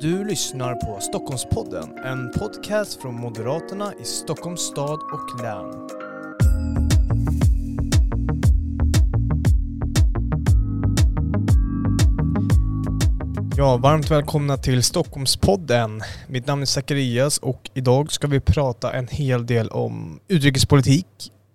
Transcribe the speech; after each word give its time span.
Du 0.00 0.24
lyssnar 0.24 0.74
på 0.74 1.00
Stockholmspodden, 1.00 1.98
en 2.04 2.30
podcast 2.30 3.02
från 3.02 3.14
Moderaterna 3.14 3.92
i 4.00 4.04
Stockholms 4.04 4.60
stad 4.60 4.98
och 5.12 5.42
län. 5.42 5.88
Ja, 13.56 13.76
varmt 13.76 14.10
välkomna 14.10 14.56
till 14.56 14.82
Stockholmspodden. 14.82 16.02
Mitt 16.28 16.46
namn 16.46 16.62
är 16.62 16.66
Zacharias 16.66 17.38
och 17.38 17.70
idag 17.74 18.12
ska 18.12 18.26
vi 18.26 18.40
prata 18.40 18.92
en 18.92 19.08
hel 19.08 19.46
del 19.46 19.68
om 19.68 20.20
utrikespolitik, 20.28 21.06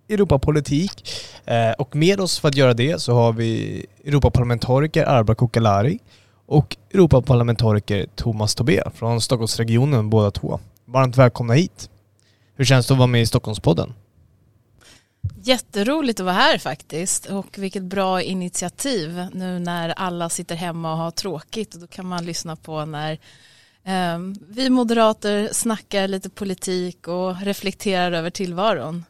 Europapolitik 0.09 1.09
eh, 1.45 1.71
och 1.71 1.95
med 1.95 2.19
oss 2.19 2.39
för 2.39 2.47
att 2.47 2.57
göra 2.57 2.73
det 2.73 3.01
så 3.01 3.13
har 3.13 3.33
vi 3.33 3.85
Europaparlamentariker 4.05 5.05
Arba 5.05 5.35
Kokalari 5.35 5.99
och 6.53 6.77
Europaparlamentariker 6.93 8.05
Thomas 8.15 8.55
Tobé 8.55 8.83
från 8.95 9.21
Stockholmsregionen 9.21 10.09
båda 10.09 10.31
två. 10.31 10.59
Varmt 10.85 11.17
välkomna 11.17 11.53
hit. 11.53 11.89
Hur 12.55 12.65
känns 12.65 12.87
det 12.87 12.93
att 12.93 12.97
vara 12.97 13.07
med 13.07 13.21
i 13.21 13.25
Stockholmspodden? 13.25 13.93
Jätteroligt 15.43 16.19
att 16.19 16.25
vara 16.25 16.35
här 16.35 16.57
faktiskt 16.57 17.25
och 17.25 17.57
vilket 17.57 17.83
bra 17.83 18.21
initiativ 18.21 19.27
nu 19.33 19.59
när 19.59 19.89
alla 19.89 20.29
sitter 20.29 20.55
hemma 20.55 20.91
och 20.91 20.97
har 20.97 21.11
tråkigt 21.11 21.73
och 21.75 21.81
då 21.81 21.87
kan 21.87 22.05
man 22.05 22.25
lyssna 22.25 22.55
på 22.55 22.85
när 22.85 23.11
eh, 23.83 24.19
vi 24.49 24.69
moderater 24.69 25.49
snackar 25.51 26.07
lite 26.07 26.29
politik 26.29 27.07
och 27.07 27.41
reflekterar 27.41 28.11
över 28.11 28.29
tillvaron. 28.29 29.05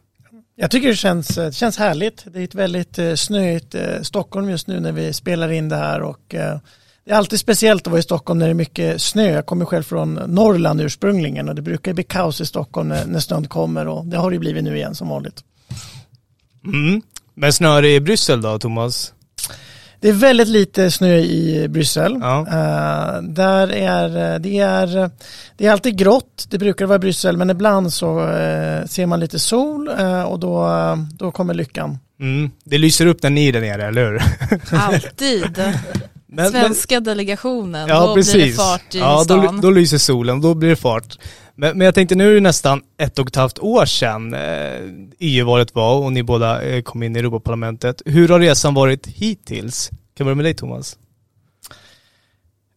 Jag 0.56 0.72
tycker 0.72 0.88
det 0.88 0.96
känns, 0.96 1.28
det 1.28 1.54
känns 1.54 1.78
härligt. 1.78 2.26
Det 2.26 2.40
är 2.40 2.44
ett 2.44 2.56
väldigt 2.56 3.00
eh, 3.00 3.16
snöigt 3.16 3.76
eh, 3.76 4.02
Stockholm 4.02 4.50
just 4.50 4.68
nu 4.68 4.80
när 4.80 4.92
vi 4.92 5.14
spelar 5.14 5.52
in 5.52 5.70
det 5.70 5.76
här 5.76 6.02
och 6.02 6.36
eh, 6.36 6.60
det 7.06 7.12
är 7.12 7.16
alltid 7.16 7.40
speciellt 7.40 7.88
att 7.88 7.92
vara 7.92 8.00
i 8.00 8.04
Stockholm 8.04 8.40
när 8.40 8.46
det 8.46 8.52
är 8.52 8.56
mycket 8.56 9.02
snö. 9.02 9.32
Jag 9.32 9.46
kommer 9.46 9.66
själv 9.66 9.84
från 9.84 10.14
Norrland 10.14 10.82
ursprungligen 10.82 11.50
och 11.50 11.56
det 11.56 11.62
brukar 11.62 11.94
bli 11.94 12.04
kaos 12.04 12.42
i 12.42 12.46
Stockholm 12.46 12.90
när, 12.90 13.06
när 13.06 13.20
snön 13.20 13.48
kommer 13.48 13.88
och 13.88 14.06
det 14.06 14.18
har 14.18 14.32
det 14.32 14.40
blivit 14.40 14.64
nu 14.64 14.76
igen 14.76 14.96
som 14.96 15.10
vanligt. 15.10 15.44
Mm. 16.66 17.02
Men 17.34 17.54
snöar 17.54 17.82
det 17.82 17.96
i 17.96 18.00
Bryssel 18.00 18.42
då, 18.42 18.60
Thomas? 18.60 19.14
Det 20.00 20.10
är 20.10 20.14
väldigt 20.14 20.48
lite 20.48 20.92
snö 20.92 21.18
i 21.18 21.68
Bryssel. 21.70 22.18
Ja. 22.22 22.40
Uh, 22.40 23.24
där 23.30 23.72
är, 23.72 24.40
det, 24.40 24.60
är, 24.60 25.12
det 25.58 25.66
är 25.66 25.72
alltid 25.72 25.98
grått, 25.98 26.46
det 26.50 26.58
brukar 26.58 26.86
vara 26.86 26.96
i 26.96 27.00
Bryssel, 27.00 27.38
men 27.38 27.50
ibland 27.50 27.94
så 27.94 28.20
uh, 28.20 28.86
ser 28.86 29.06
man 29.06 29.20
lite 29.20 29.40
sol 29.40 29.90
uh, 30.00 30.24
och 30.24 30.40
då, 30.40 30.68
då 31.14 31.32
kommer 31.32 31.54
lyckan. 31.54 31.98
Mm. 32.20 32.52
Det 32.64 32.78
lyser 32.78 33.06
upp 33.06 33.24
när 33.24 33.30
ni 33.30 33.48
är 33.48 33.54
där 33.54 33.62
nere, 33.62 33.88
eller 33.88 34.06
hur? 34.06 34.22
Alltid. 34.72 35.62
Men- 36.34 36.52
Svenska 36.52 37.00
delegationen, 37.00 37.88
Ja, 37.90 38.06
då 38.08 38.16
precis. 38.16 38.34
blir 38.34 38.46
det 38.46 38.52
fart 38.54 38.96
i 38.96 39.00
ja, 39.00 39.24
stan. 39.24 39.56
då, 39.56 39.62
då 39.62 39.72
lyser 39.72 39.98
solen, 39.98 40.42
då 40.42 40.54
blir 40.54 40.70
det 40.70 40.76
fart. 40.76 41.18
Men, 41.56 41.78
men 41.78 41.86
jag 41.86 41.96
tänkte 41.96 42.16
nu 42.16 42.30
är 42.30 42.34
det 42.34 42.42
nästan 42.42 42.82
ett 42.98 43.20
och 43.20 43.28
ett 43.28 43.36
halvt 43.36 43.60
år 43.60 43.86
sedan 43.86 44.34
eh, 44.34 44.40
EU-valet 45.20 45.76
var 45.76 45.96
och 45.96 46.12
ni 46.14 46.24
båda 46.24 46.62
eh, 46.62 46.82
kom 46.82 47.04
in 47.04 47.16
i 47.16 47.20
Europaparlamentet. 47.20 48.02
Hur 48.06 48.30
har 48.30 48.40
resan 48.40 48.74
varit 48.74 49.08
hittills? 49.08 49.90
Kan 49.90 49.98
jag 50.18 50.26
börja 50.26 50.36
med 50.36 50.46
dig 50.46 50.54
Thomas? 50.54 50.98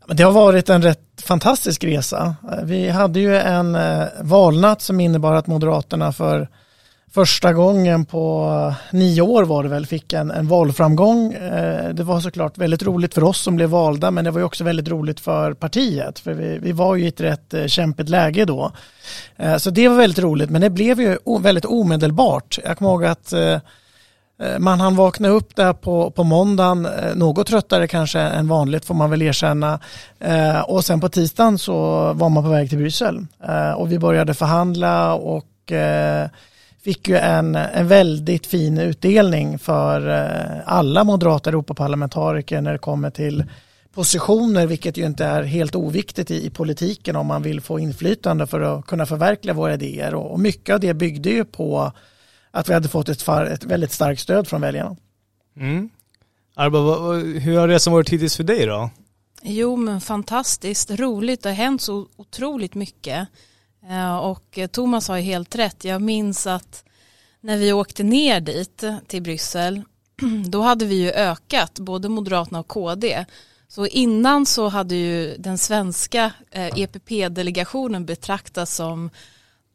Men 0.06 0.16
Det 0.16 0.22
har 0.22 0.32
varit 0.32 0.68
en 0.70 0.82
rätt 0.82 1.22
fantastisk 1.22 1.84
resa. 1.84 2.36
Vi 2.62 2.88
hade 2.88 3.20
ju 3.20 3.36
en 3.36 3.74
eh, 3.74 4.04
valnatt 4.22 4.82
som 4.82 5.00
innebar 5.00 5.34
att 5.34 5.46
Moderaterna 5.46 6.12
för 6.12 6.48
första 7.16 7.52
gången 7.52 8.04
på 8.04 8.50
eh, 8.70 8.94
nio 8.96 9.22
år 9.22 9.44
var 9.44 9.62
det 9.62 9.68
väl 9.68 9.86
fick 9.86 10.12
en, 10.12 10.30
en 10.30 10.48
valframgång. 10.48 11.32
Eh, 11.32 11.88
Det 11.94 12.02
var 12.02 12.20
såklart 12.20 12.58
väldigt 12.58 12.82
roligt 12.82 13.14
för 13.14 13.24
oss 13.24 13.40
som 13.40 13.56
blev 13.56 13.68
valda 13.70 14.10
men 14.10 14.24
det 14.24 14.30
var 14.30 14.38
ju 14.40 14.44
också 14.44 14.64
väldigt 14.64 14.88
roligt 14.88 15.20
för 15.20 15.54
partiet 15.54 16.18
för 16.18 16.32
vi, 16.32 16.58
vi 16.58 16.72
var 16.72 16.94
ju 16.96 17.04
i 17.04 17.08
ett 17.08 17.20
rätt 17.20 17.54
eh, 17.54 17.66
kämpigt 17.66 18.08
läge 18.08 18.44
då. 18.44 18.72
Eh, 19.36 19.56
Så 19.56 19.70
det 19.70 19.88
var 19.88 19.96
väldigt 19.96 20.18
roligt 20.18 20.50
men 20.50 20.60
det 20.60 20.70
blev 20.70 21.00
ju 21.00 21.18
o- 21.24 21.38
väldigt 21.38 21.64
omedelbart. 21.64 22.58
Jag 22.64 22.78
kommer 22.78 22.90
ihåg 22.90 23.04
att 23.04 23.32
Eh, 23.32 23.52
eh 24.42 24.58
Man 24.58 24.80
hann 24.80 24.96
vakna 24.96 25.28
upp 25.28 25.56
där 25.56 25.72
på, 25.72 26.10
på 26.10 26.24
måndagen, 26.24 26.86
eh, 26.86 27.14
något 27.14 27.46
tröttare 27.46 27.86
kanske 27.88 28.20
än 28.20 28.48
vanligt 28.48 28.84
får 28.84 28.94
man 28.94 29.10
väl 29.10 29.22
erkänna. 29.22 29.80
Eh, 30.20 30.60
och 30.60 30.84
sen 30.84 31.00
på 31.00 31.08
tisdagen 31.08 31.58
så 31.58 31.74
var 32.12 32.28
man 32.28 32.44
på 32.44 32.50
väg 32.50 32.68
till 32.68 32.78
Bryssel. 32.78 33.26
Eh, 33.48 33.70
och 33.72 33.92
vi 33.92 33.98
började 33.98 34.34
förhandla 34.34 35.14
och 35.14 35.72
eh, 35.72 36.28
fick 36.86 37.08
ju 37.08 37.16
en, 37.16 37.54
en 37.56 37.88
väldigt 37.88 38.46
fin 38.46 38.78
utdelning 38.78 39.58
för 39.58 40.08
eh, 40.08 40.62
alla 40.66 41.04
moderata 41.04 41.50
Europaparlamentariker 41.50 42.60
när 42.60 42.72
det 42.72 42.78
kommer 42.78 43.10
till 43.10 43.44
positioner, 43.94 44.66
vilket 44.66 44.96
ju 44.96 45.06
inte 45.06 45.24
är 45.24 45.42
helt 45.42 45.74
oviktigt 45.74 46.30
i, 46.30 46.46
i 46.46 46.50
politiken 46.50 47.16
om 47.16 47.26
man 47.26 47.42
vill 47.42 47.60
få 47.60 47.78
inflytande 47.78 48.46
för 48.46 48.60
att 48.60 48.86
kunna 48.86 49.06
förverkliga 49.06 49.54
våra 49.54 49.74
idéer. 49.74 50.14
Och, 50.14 50.32
och 50.32 50.40
mycket 50.40 50.74
av 50.74 50.80
det 50.80 50.94
byggde 50.94 51.30
ju 51.30 51.44
på 51.44 51.92
att 52.50 52.68
vi 52.68 52.74
hade 52.74 52.88
fått 52.88 53.08
ett, 53.08 53.22
far, 53.22 53.44
ett 53.44 53.64
väldigt 53.64 53.92
starkt 53.92 54.20
stöd 54.20 54.48
från 54.48 54.60
väljarna. 54.60 54.96
Mm. 55.56 55.88
Arba, 56.54 56.80
vad- 56.80 57.00
vad- 57.02 57.22
hur 57.22 57.58
har 57.58 57.68
resan 57.68 57.92
varit 57.92 58.08
hittills 58.08 58.36
för 58.36 58.44
dig 58.44 58.66
då? 58.66 58.90
Jo 59.42 59.76
men 59.76 60.00
fantastiskt, 60.00 60.90
roligt, 60.90 61.42
det 61.42 61.48
har 61.48 61.56
hänt 61.56 61.82
så 61.82 62.06
otroligt 62.16 62.74
mycket. 62.74 63.28
Eh, 63.90 64.16
och 64.16 64.58
Thomas 64.72 65.08
har 65.08 65.16
ju 65.16 65.22
helt 65.22 65.56
rätt, 65.56 65.84
jag 65.84 66.02
minns 66.02 66.46
att 66.46 66.84
när 67.40 67.56
vi 67.56 67.72
åkte 67.72 68.02
ner 68.02 68.40
dit 68.40 68.84
till 69.06 69.22
Bryssel 69.22 69.82
då 70.48 70.62
hade 70.62 70.84
vi 70.84 70.94
ju 70.94 71.10
ökat, 71.10 71.78
både 71.78 72.08
Moderaterna 72.08 72.60
och 72.60 72.68
KD. 72.68 73.24
Så 73.68 73.86
innan 73.86 74.46
så 74.46 74.68
hade 74.68 74.94
ju 74.94 75.36
den 75.36 75.58
svenska 75.58 76.32
eh, 76.50 76.78
EPP-delegationen 76.78 78.06
betraktats 78.06 78.74
som 78.74 79.10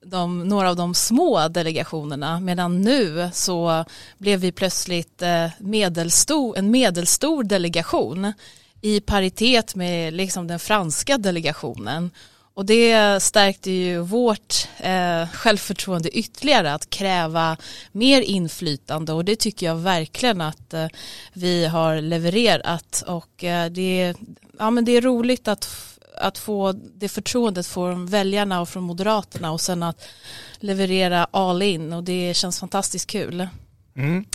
de, 0.06 0.48
några 0.48 0.70
av 0.70 0.76
de 0.76 0.94
små 0.94 1.48
delegationerna 1.48 2.40
medan 2.40 2.82
nu 2.82 3.30
så 3.34 3.86
blev 4.18 4.40
vi 4.40 4.52
plötsligt 4.52 5.22
eh, 5.22 5.48
medelstor, 5.60 6.58
en 6.58 6.72
medelstor 6.72 7.44
delegation 7.44 8.34
i 8.82 9.00
paritet 9.02 9.76
med 9.76 10.14
liksom 10.14 10.48
den 10.48 10.60
franska 10.60 11.18
delegationen. 11.18 12.12
Och 12.54 12.66
det 12.66 13.24
stärkte 13.24 13.72
ju 13.72 14.00
vårt 14.00 14.68
eh, 14.78 15.28
självförtroende 15.28 16.18
ytterligare 16.18 16.74
att 16.74 16.90
kräva 16.90 17.58
mer 17.92 18.22
inflytande 18.22 19.14
och 19.14 19.26
det 19.26 19.36
tycker 19.36 19.66
jag 19.66 19.76
verkligen 19.76 20.42
att 20.42 20.74
eh, 20.74 20.88
vi 21.34 21.66
har 21.66 22.02
levererat 22.02 23.04
och 23.08 23.44
eh, 23.44 23.72
det, 23.72 24.14
ja, 24.60 24.70
men 24.70 24.86
det 24.86 24.92
är 24.92 25.02
roligt 25.02 25.48
att, 25.48 25.70
att 26.18 26.38
få 26.38 26.72
det 26.72 27.10
förtroendet 27.10 27.68
från 27.68 28.06
väljarna 28.06 28.62
och 28.62 28.70
från 28.70 28.84
Moderaterna 28.84 29.52
och 29.52 29.62
sen 29.62 29.84
att 29.84 30.04
leverera 30.60 31.28
all 31.32 31.62
in 31.62 31.94
och 31.94 32.04
det 32.04 32.34
känns 32.34 32.60
fantastiskt 32.60 33.10
kul. 33.10 33.48
Mm. 33.96 34.26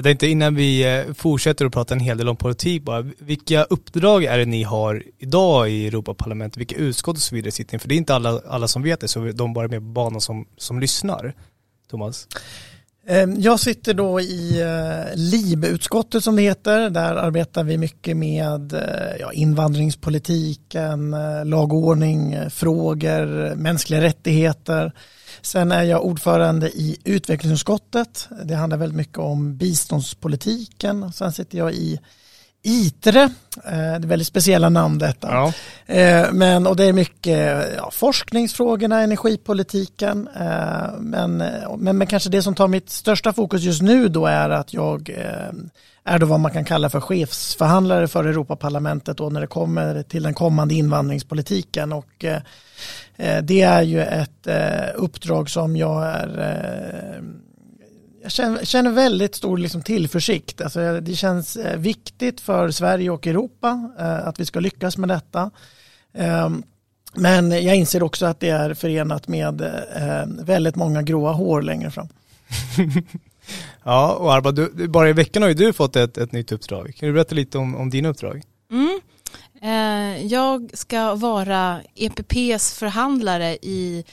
Jag 0.00 0.04
tänkte 0.04 0.26
innan 0.26 0.54
vi 0.54 0.98
eh, 0.98 1.14
fortsätter 1.14 1.66
att 1.66 1.72
prata 1.72 1.94
en 1.94 2.00
hel 2.00 2.18
del 2.18 2.28
om 2.28 2.36
politik 2.36 2.82
bara, 2.82 3.02
vilka 3.18 3.64
uppdrag 3.64 4.24
är 4.24 4.38
det 4.38 4.44
ni 4.44 4.62
har 4.62 5.02
idag 5.18 5.70
i 5.70 5.86
Europaparlamentet? 5.86 6.56
Vilka 6.56 6.76
utskott 6.76 7.16
och 7.16 7.22
så 7.22 7.34
vidare 7.34 7.50
sitter 7.50 7.74
ni? 7.74 7.78
För 7.78 7.88
det 7.88 7.94
är 7.94 7.96
inte 7.96 8.14
alla, 8.14 8.40
alla 8.48 8.68
som 8.68 8.82
vet 8.82 9.00
det, 9.00 9.08
så 9.08 9.32
de 9.32 9.52
bara 9.52 9.64
är 9.64 9.68
med 9.68 9.80
på 9.80 9.84
banan 9.84 10.20
som, 10.20 10.46
som 10.56 10.80
lyssnar. 10.80 11.34
Thomas? 11.90 12.28
Ehm, 13.06 13.40
jag 13.40 13.60
sitter 13.60 13.94
då 13.94 14.20
i 14.20 14.60
eh, 14.60 15.16
LIB-utskottet 15.16 16.24
som 16.24 16.36
det 16.36 16.42
heter. 16.42 16.90
Där 16.90 17.14
arbetar 17.14 17.64
vi 17.64 17.78
mycket 17.78 18.16
med 18.16 18.72
eh, 18.72 19.16
ja, 19.20 19.32
invandringspolitiken, 19.32 21.16
lagordning, 21.44 22.50
frågor, 22.50 23.54
mänskliga 23.54 24.00
rättigheter. 24.00 24.92
Sen 25.42 25.72
är 25.72 25.82
jag 25.82 26.04
ordförande 26.04 26.68
i 26.70 26.96
utvecklingsutskottet. 27.04 28.28
Det 28.44 28.54
handlar 28.54 28.76
väldigt 28.78 28.96
mycket 28.96 29.18
om 29.18 29.56
biståndspolitiken. 29.56 31.12
Sen 31.12 31.32
sitter 31.32 31.58
jag 31.58 31.72
i 31.72 32.00
ITRE, 32.62 33.22
eh, 33.22 33.30
det 33.64 33.74
är 33.76 33.98
väldigt 34.06 34.28
speciella 34.28 34.68
namn 34.68 34.98
detta. 34.98 35.28
Ja. 35.30 35.52
Eh, 35.94 36.32
Men, 36.32 36.66
och 36.66 36.76
det 36.76 36.84
är 36.84 36.92
mycket 36.92 37.66
ja, 37.76 37.90
forskningsfrågorna, 37.92 39.00
energipolitiken. 39.00 40.28
eh, 40.40 40.92
Men, 40.98 41.36
men, 41.78 41.98
men 41.98 42.06
kanske 42.06 42.30
det 42.30 42.42
som 42.42 42.54
tar 42.54 42.68
mitt 42.68 42.90
största 42.90 43.32
fokus 43.32 43.62
just 43.62 43.82
nu 43.82 44.08
då 44.08 44.26
är 44.26 44.50
att 44.50 44.74
jag 44.74 45.10
är 46.10 46.18
då 46.18 46.26
vad 46.26 46.40
man 46.40 46.50
kan 46.50 46.64
kalla 46.64 46.90
för 46.90 47.00
chefsförhandlare 47.00 48.08
för 48.08 48.24
Europaparlamentet 48.24 49.16
då 49.16 49.30
när 49.30 49.40
det 49.40 49.46
kommer 49.46 50.02
till 50.02 50.22
den 50.22 50.34
kommande 50.34 50.74
invandringspolitiken. 50.74 51.92
Och 51.92 52.24
eh, 52.24 52.42
eh, 53.16 53.42
det 53.42 53.62
är 53.62 53.82
ju 53.82 54.00
ett 54.02 54.46
eh, 54.46 54.88
uppdrag 54.94 55.50
som 55.50 55.76
jag 55.76 56.06
är 56.06 56.38
eh, 56.38 57.22
jag 58.22 58.32
känner, 58.32 58.64
känner 58.64 58.90
väldigt 58.90 59.34
stor 59.34 59.58
liksom 59.58 59.82
tillförsikt. 59.82 60.60
Alltså, 60.60 61.00
det 61.00 61.14
känns 61.14 61.56
eh, 61.56 61.78
viktigt 61.78 62.40
för 62.40 62.70
Sverige 62.70 63.10
och 63.10 63.26
Europa 63.26 63.90
eh, 63.98 64.28
att 64.28 64.40
vi 64.40 64.46
ska 64.46 64.60
lyckas 64.60 64.98
med 64.98 65.08
detta. 65.08 65.50
Ehm, 66.14 66.62
men 67.14 67.50
jag 67.50 67.76
inser 67.76 68.02
också 68.02 68.26
att 68.26 68.40
det 68.40 68.50
är 68.50 68.74
förenat 68.74 69.28
med 69.28 69.72
väldigt 70.42 70.76
många 70.76 71.02
gråa 71.02 71.32
hår 71.32 71.62
längre 71.62 71.90
fram. 71.90 72.08
Ja, 73.84 74.12
och 74.14 74.34
Arba, 74.34 74.52
du, 74.52 74.88
bara 74.88 75.08
i 75.08 75.12
veckan 75.12 75.42
har 75.42 75.48
ju 75.48 75.54
du 75.54 75.72
fått 75.72 75.96
ett, 75.96 76.18
ett 76.18 76.32
nytt 76.32 76.52
uppdrag. 76.52 76.94
Kan 76.96 77.06
du 77.06 77.12
berätta 77.12 77.34
lite 77.34 77.58
om, 77.58 77.76
om 77.76 77.90
dina 77.90 78.08
uppdrag? 78.08 78.42
Mm. 78.70 79.00
Eh, 79.62 80.26
jag 80.26 80.70
ska 80.72 81.14
vara 81.14 81.80
EPPs 81.94 82.72
förhandlare 82.72 83.56
i 83.62 84.04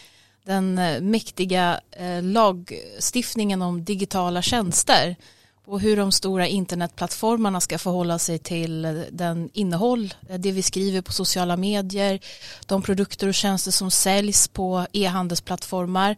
den 0.46 0.78
eh, 0.78 1.02
mäktiga 1.02 1.80
eh, 1.92 2.24
lagstiftningen 2.24 3.62
om 3.62 3.84
digitala 3.84 4.42
tjänster 4.42 5.16
och 5.68 5.82
hur 5.82 5.98
de 5.98 6.12
stora 6.12 6.48
internetplattformarna 6.48 7.62
ska 7.62 7.78
förhålla 7.78 8.20
sig 8.20 8.40
till 8.40 9.06
den 9.12 9.50
innehåll, 9.54 10.14
eh, 10.30 10.40
det 10.40 10.52
vi 10.52 10.62
skriver 10.62 11.02
på 11.02 11.12
sociala 11.12 11.58
medier, 11.58 12.20
de 12.66 12.82
produkter 12.82 13.28
och 13.28 13.34
tjänster 13.34 13.72
som 13.72 13.92
säljs 13.92 14.48
på 14.48 14.88
e-handelsplattformar. 14.94 16.16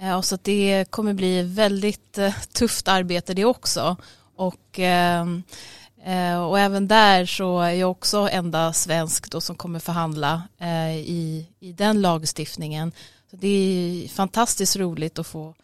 Eh, 0.00 0.16
och 0.16 0.24
så 0.24 0.38
det 0.42 0.84
kommer 0.90 1.14
bli 1.14 1.42
väldigt 1.42 2.18
eh, 2.18 2.34
tufft 2.52 2.88
arbete 2.88 3.34
det 3.34 3.44
också. 3.44 3.96
Och 4.36 4.78
ehm, 4.78 5.42
eh, 6.04 6.42
och 6.42 6.58
även 6.58 6.88
där 6.88 7.26
så 7.26 7.60
är 7.60 7.72
jag 7.72 7.90
också 7.90 8.28
enda 8.32 8.72
svensk 8.72 9.30
då 9.30 9.40
som 9.40 9.56
kommer 9.56 9.78
förhandla 9.78 10.42
i, 11.04 11.46
i 11.60 11.72
den 11.72 12.00
lagstiftningen. 12.00 12.92
Så 13.30 13.36
det 13.36 13.48
är 13.48 14.08
fantastiskt 14.08 14.76
roligt 14.76 15.18
att 15.18 15.26
få, 15.26 15.54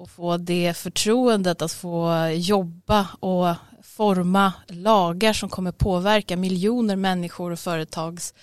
att 0.00 0.10
få 0.10 0.36
det 0.36 0.74
förtroendet 0.76 1.62
att 1.62 1.72
få 1.72 2.28
jobba 2.34 3.06
och 3.20 3.54
forma 3.82 4.52
lagar 4.68 5.32
som 5.32 5.48
kommer 5.48 5.72
påverka 5.72 6.36
miljoner 6.36 6.96
människor 6.96 7.50
och 7.50 7.58
företags 7.58 8.34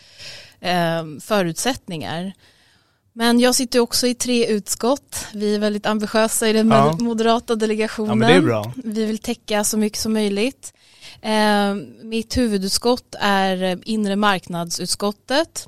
ehm, 0.59 1.21
förutsättningar. 1.21 2.33
Men 3.13 3.39
jag 3.39 3.55
sitter 3.55 3.79
också 3.79 4.07
i 4.07 4.13
tre 4.13 4.47
utskott. 4.47 5.27
Vi 5.33 5.55
är 5.55 5.59
väldigt 5.59 5.85
ambitiösa 5.85 6.49
i 6.49 6.53
den 6.53 6.71
ja. 6.71 6.97
moderata 6.99 7.55
delegationen. 7.55 8.47
Ja, 8.47 8.73
Vi 8.75 9.05
vill 9.05 9.17
täcka 9.17 9.63
så 9.63 9.77
mycket 9.77 9.99
som 9.99 10.13
möjligt. 10.13 10.73
Eh, 11.21 11.75
mitt 12.03 12.37
huvudutskott 12.37 13.15
är 13.19 13.63
eh, 13.63 13.77
inre 13.83 14.15
marknadsutskottet 14.15 15.67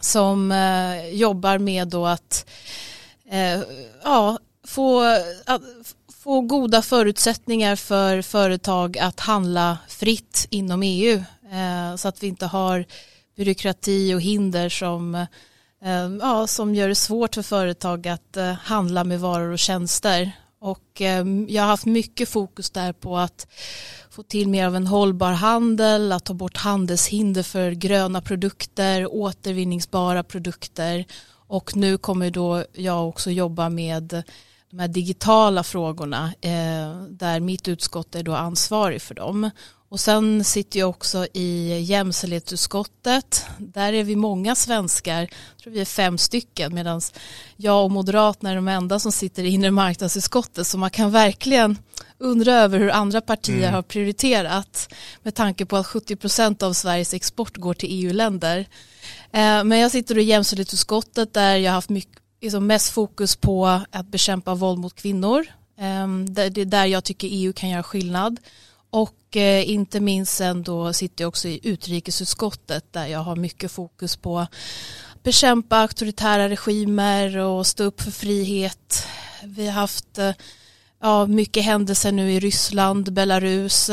som 0.00 0.52
eh, 0.52 1.08
jobbar 1.08 1.58
med 1.58 1.88
då 1.88 2.06
att 2.06 2.50
ja, 4.04 4.38
få, 4.66 5.02
att 5.44 5.62
få 6.22 6.40
goda 6.40 6.82
förutsättningar 6.82 7.76
för 7.76 8.22
företag 8.22 8.98
att 8.98 9.20
handla 9.20 9.78
fritt 9.88 10.46
inom 10.50 10.82
EU 10.82 11.22
så 11.96 12.08
att 12.08 12.22
vi 12.22 12.26
inte 12.26 12.46
har 12.46 12.84
byråkrati 13.36 14.14
och 14.14 14.20
hinder 14.20 14.68
som, 14.68 15.26
Ehm, 15.82 16.18
ja, 16.22 16.46
som 16.46 16.74
gör 16.74 16.88
det 16.88 16.94
svårt 16.94 17.34
för 17.34 17.42
företag 17.42 18.08
att 18.08 18.36
eh, 18.36 18.52
handla 18.52 19.04
med 19.04 19.20
varor 19.20 19.52
och 19.52 19.58
tjänster. 19.58 20.32
Och 20.60 21.00
ehm, 21.00 21.46
jag 21.48 21.62
har 21.62 21.68
haft 21.68 21.86
mycket 21.86 22.28
fokus 22.28 22.70
där 22.70 22.92
på 22.92 23.18
att 23.18 23.46
få 24.10 24.22
till 24.22 24.48
mer 24.48 24.66
av 24.66 24.76
en 24.76 24.86
hållbar 24.86 25.32
handel, 25.32 26.12
att 26.12 26.24
ta 26.24 26.34
bort 26.34 26.56
handelshinder 26.56 27.42
för 27.42 27.70
gröna 27.70 28.20
produkter, 28.20 29.14
återvinningsbara 29.14 30.22
produkter 30.22 31.04
och 31.48 31.76
nu 31.76 31.98
kommer 31.98 32.30
då 32.30 32.64
jag 32.72 33.08
också 33.08 33.30
jobba 33.30 33.68
med 33.68 34.22
de 34.70 34.78
här 34.78 34.88
digitala 34.88 35.62
frågorna 35.62 36.32
eh, 36.40 37.02
där 37.08 37.40
mitt 37.40 37.68
utskott 37.68 38.14
är 38.14 38.22
då 38.22 38.34
ansvarig 38.34 39.02
för 39.02 39.14
dem. 39.14 39.50
Och 39.90 40.00
sen 40.00 40.44
sitter 40.44 40.80
jag 40.80 40.88
också 40.90 41.26
i 41.32 41.80
jämställdhetsutskottet. 41.80 43.46
Där 43.58 43.92
är 43.92 44.04
vi 44.04 44.16
många 44.16 44.54
svenskar, 44.54 45.20
jag 45.20 45.62
tror 45.62 45.72
vi 45.72 45.80
är 45.80 45.84
fem 45.84 46.18
stycken, 46.18 46.74
medan 46.74 47.00
jag 47.56 47.84
och 47.84 47.90
Moderaterna 47.90 48.50
är 48.50 48.54
de 48.54 48.68
enda 48.68 48.98
som 48.98 49.12
sitter 49.12 49.42
i 49.42 49.48
inre 49.48 49.70
marknadsutskottet. 49.70 50.66
Så 50.66 50.78
man 50.78 50.90
kan 50.90 51.10
verkligen 51.10 51.78
undra 52.18 52.54
över 52.54 52.78
hur 52.78 52.90
andra 52.90 53.20
partier 53.20 53.58
mm. 53.58 53.74
har 53.74 53.82
prioriterat 53.82 54.94
med 55.22 55.34
tanke 55.34 55.66
på 55.66 55.76
att 55.76 55.86
70 55.86 56.16
procent 56.16 56.62
av 56.62 56.72
Sveriges 56.72 57.14
export 57.14 57.56
går 57.56 57.74
till 57.74 57.88
EU-länder. 57.92 58.58
Eh, 59.32 59.64
men 59.64 59.78
jag 59.78 59.90
sitter 59.90 60.18
i 60.18 60.22
jämställdhetsutskottet 60.22 61.34
där 61.34 61.56
jag 61.56 61.70
har 61.70 61.74
haft 61.74 61.88
mycket, 61.88 62.22
liksom 62.40 62.66
mest 62.66 62.92
fokus 62.92 63.36
på 63.36 63.80
att 63.90 64.06
bekämpa 64.06 64.54
våld 64.54 64.78
mot 64.78 64.94
kvinnor. 64.94 65.46
Ehm, 65.78 66.34
det 66.34 66.42
är 66.42 66.64
där 66.64 66.86
jag 66.86 67.04
tycker 67.04 67.28
EU 67.30 67.52
kan 67.52 67.68
göra 67.68 67.82
skillnad. 67.82 68.40
Och 68.90 69.36
eh, 69.36 69.70
inte 69.70 70.00
minst 70.00 70.36
sen 70.36 70.62
då 70.62 70.92
sitter 70.92 71.24
jag 71.24 71.28
också 71.28 71.48
i 71.48 71.60
utrikesutskottet 71.62 72.92
där 72.92 73.06
jag 73.06 73.18
har 73.18 73.36
mycket 73.36 73.72
fokus 73.72 74.16
på 74.16 74.38
att 74.38 74.54
bekämpa 75.22 75.76
auktoritära 75.76 76.48
regimer 76.48 77.38
och 77.38 77.66
stå 77.66 77.84
upp 77.84 78.00
för 78.00 78.10
frihet. 78.10 79.06
Vi 79.44 79.66
har 79.66 79.72
haft 79.72 80.18
eh, 80.18 80.32
ja, 81.00 81.26
mycket 81.26 81.64
händelser 81.64 82.12
nu 82.12 82.32
i 82.32 82.40
Ryssland, 82.40 83.12
Belarus. 83.12 83.90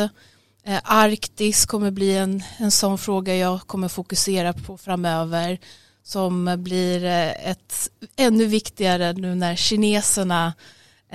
Eh, 0.65 0.79
Arktis 0.83 1.65
kommer 1.65 1.91
bli 1.91 2.17
en, 2.17 2.43
en 2.57 2.71
sån 2.71 2.97
fråga 2.97 3.35
jag 3.35 3.61
kommer 3.61 3.87
fokusera 3.87 4.53
på 4.53 4.77
framöver 4.77 5.59
som 6.03 6.55
blir 6.57 7.05
eh, 7.05 7.49
ett 7.49 7.89
ännu 8.15 8.45
viktigare 8.45 9.13
nu 9.13 9.35
när 9.35 9.55
kineserna 9.55 10.47
eh, 10.47 10.53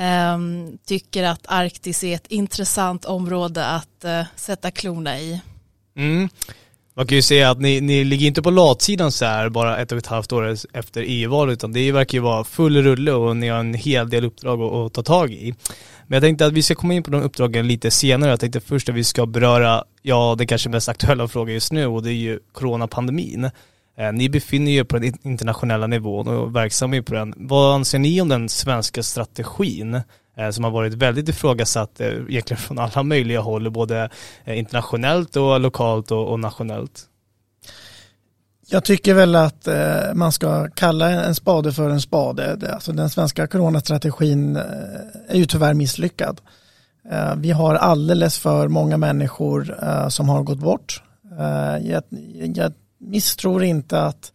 Ehm, 0.00 0.79
tycker 0.87 1.25
att 1.25 1.41
Arktis 1.49 2.05
är 2.05 2.14
ett 2.14 2.26
intressant 2.26 3.05
område 3.05 3.67
att 3.67 4.05
eh, 4.05 4.23
sätta 4.37 4.70
klorna 4.70 5.19
i. 5.19 5.41
Mm. 5.97 6.29
Man 6.94 7.06
kan 7.06 7.17
ju 7.17 7.23
säga 7.23 7.50
att 7.50 7.61
ni, 7.61 7.81
ni 7.81 8.05
ligger 8.05 8.26
inte 8.26 8.43
på 8.43 8.50
latsidan 8.50 9.12
så 9.12 9.25
här 9.25 9.49
bara 9.49 9.79
ett 9.79 9.93
och 9.93 9.99
ett 9.99 10.06
halvt 10.06 10.32
år 10.32 10.56
efter 10.73 11.05
EU-valet 11.06 11.52
utan 11.52 11.73
det 11.73 11.93
verkar 11.93 12.19
ju 12.19 12.23
vara 12.23 12.44
full 12.44 12.82
rulle 12.82 13.12
och 13.12 13.37
ni 13.37 13.49
har 13.49 13.61
en 13.61 13.75
hel 13.75 14.11
del 14.11 14.25
uppdrag 14.25 14.62
att, 14.62 14.73
att 14.73 14.93
ta 14.94 15.02
tag 15.02 15.32
i. 15.32 15.55
Men 16.06 16.17
jag 16.17 16.23
tänkte 16.23 16.46
att 16.46 16.53
vi 16.53 16.62
ska 16.62 16.75
komma 16.75 16.94
in 16.94 17.03
på 17.03 17.11
de 17.11 17.23
uppdragen 17.23 17.69
lite 17.69 17.91
senare. 17.91 18.31
Jag 18.31 18.41
tänkte 18.41 18.61
först 18.61 18.88
att 18.88 18.94
vi 18.94 19.05
ska 19.05 19.26
beröra, 19.26 19.85
ja 20.03 20.35
det 20.38 20.46
kanske 20.46 20.69
mest 20.69 20.88
aktuella 20.88 21.29
frågan 21.29 21.55
just 21.55 21.73
nu 21.73 21.87
och 21.87 22.03
det 22.03 22.11
är 22.11 22.14
ju 22.14 22.38
coronapandemin. 22.53 23.50
Eh, 24.00 24.12
ni 24.12 24.29
befinner 24.29 24.73
er 24.73 24.85
på 24.85 24.99
den 24.99 25.12
internationella 25.23 25.87
nivån 25.87 26.29
och 26.29 26.56
verksamma 26.56 26.97
är 26.97 27.02
på 27.02 27.14
den. 27.14 27.35
Vad 27.37 27.75
anser 27.75 27.99
ni 27.99 28.20
om 28.20 28.29
den 28.29 28.49
svenska 28.49 29.02
strategin 29.02 30.00
eh, 30.37 30.50
som 30.50 30.64
har 30.64 30.70
varit 30.70 30.94
väldigt 30.94 31.29
ifrågasatt 31.29 32.00
eh, 32.00 32.06
egentligen 32.06 32.61
från 32.61 32.79
alla 32.79 33.02
möjliga 33.02 33.41
håll, 33.41 33.70
både 33.70 34.11
internationellt 34.47 35.37
och 35.37 35.61
lokalt 35.61 36.11
och 36.11 36.41
nationellt? 36.41 37.06
Jag 38.73 38.85
tycker 38.85 39.14
väl 39.14 39.37
att 39.37 39.69
man 40.14 40.32
ska 40.32 40.69
kalla 40.69 41.11
en 41.11 41.35
spade 41.35 41.73
för 41.73 41.91
en 41.91 42.00
spade. 42.00 42.75
Alltså 42.75 42.93
den 42.93 43.11
svenska 43.11 43.46
coronastrategin 43.46 44.56
är 45.29 45.37
ju 45.37 45.44
tyvärr 45.44 45.75
misslyckad. 45.75 46.41
Vi 47.37 47.50
har 47.50 47.75
alldeles 47.75 48.38
för 48.38 48.69
många 48.69 48.96
människor 48.96 49.76
som 50.08 50.29
har 50.29 50.43
gått 50.43 50.58
bort. 50.58 51.03
Jag, 52.55 52.73
misstror 53.00 53.64
inte 53.64 54.02
att 54.02 54.32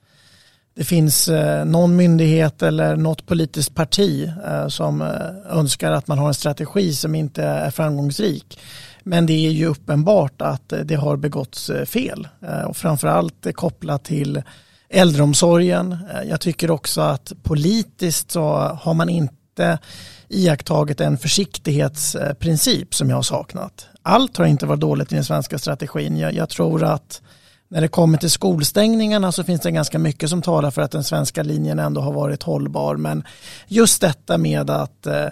det 0.76 0.84
finns 0.84 1.28
eh, 1.28 1.66
någon 1.66 1.96
myndighet 1.96 2.64
eller 2.64 2.96
något 2.96 3.26
politiskt 3.26 3.76
parti 3.76 4.32
eh, 4.46 4.68
som 4.68 5.02
eh, 5.02 5.58
önskar 5.58 5.92
att 5.92 6.08
man 6.08 6.18
har 6.18 6.28
en 6.28 6.34
strategi 6.34 6.94
som 6.94 7.16
inte 7.16 7.44
är 7.44 7.72
framgångsrik. 7.72 8.60
Men 9.04 9.26
det 9.26 9.48
är 9.48 9.52
ju 9.52 9.66
uppenbart 9.66 10.42
att 10.42 10.74
det 10.84 10.96
har 10.96 11.18
begåtts 11.18 11.72
fel 11.86 12.28
och 12.68 12.78
framförallt 12.78 13.56
kopplat 13.56 14.04
till 14.04 14.42
äldreomsorgen. 14.90 15.98
Jag 16.30 16.42
tycker 16.42 16.72
också 16.72 17.02
att 17.02 17.34
politiskt 17.44 18.32
så 18.32 18.54
har 18.82 18.94
man 18.94 19.10
inte 19.10 19.80
iakttagit 20.30 21.02
en 21.02 21.18
försiktighetsprincip 21.18 22.96
som 22.96 23.10
jag 23.10 23.18
har 23.18 23.24
saknat. 23.24 23.88
Allt 24.02 24.38
har 24.38 24.46
inte 24.46 24.66
varit 24.66 24.80
dåligt 24.80 25.12
i 25.12 25.16
den 25.16 25.26
svenska 25.26 25.60
strategin. 25.60 26.18
Jag, 26.18 26.34
jag 26.34 26.50
tror 26.50 26.84
att 26.84 27.22
när 27.68 27.82
det 27.82 27.88
kommer 27.88 28.18
till 28.18 28.32
skolstängningarna 28.32 29.32
så 29.32 29.44
finns 29.44 29.62
det 29.62 29.72
ganska 29.72 30.00
mycket 30.00 30.30
som 30.30 30.42
talar 30.42 30.72
för 30.72 30.82
att 30.82 30.92
den 30.92 31.04
svenska 31.04 31.44
linjen 31.44 31.80
ändå 31.80 32.02
har 32.02 32.14
varit 32.14 32.44
hållbar. 32.44 32.96
Men 32.96 33.24
just 33.68 34.02
detta 34.02 34.38
med 34.38 34.70
att 34.70 35.08
eh, 35.08 35.28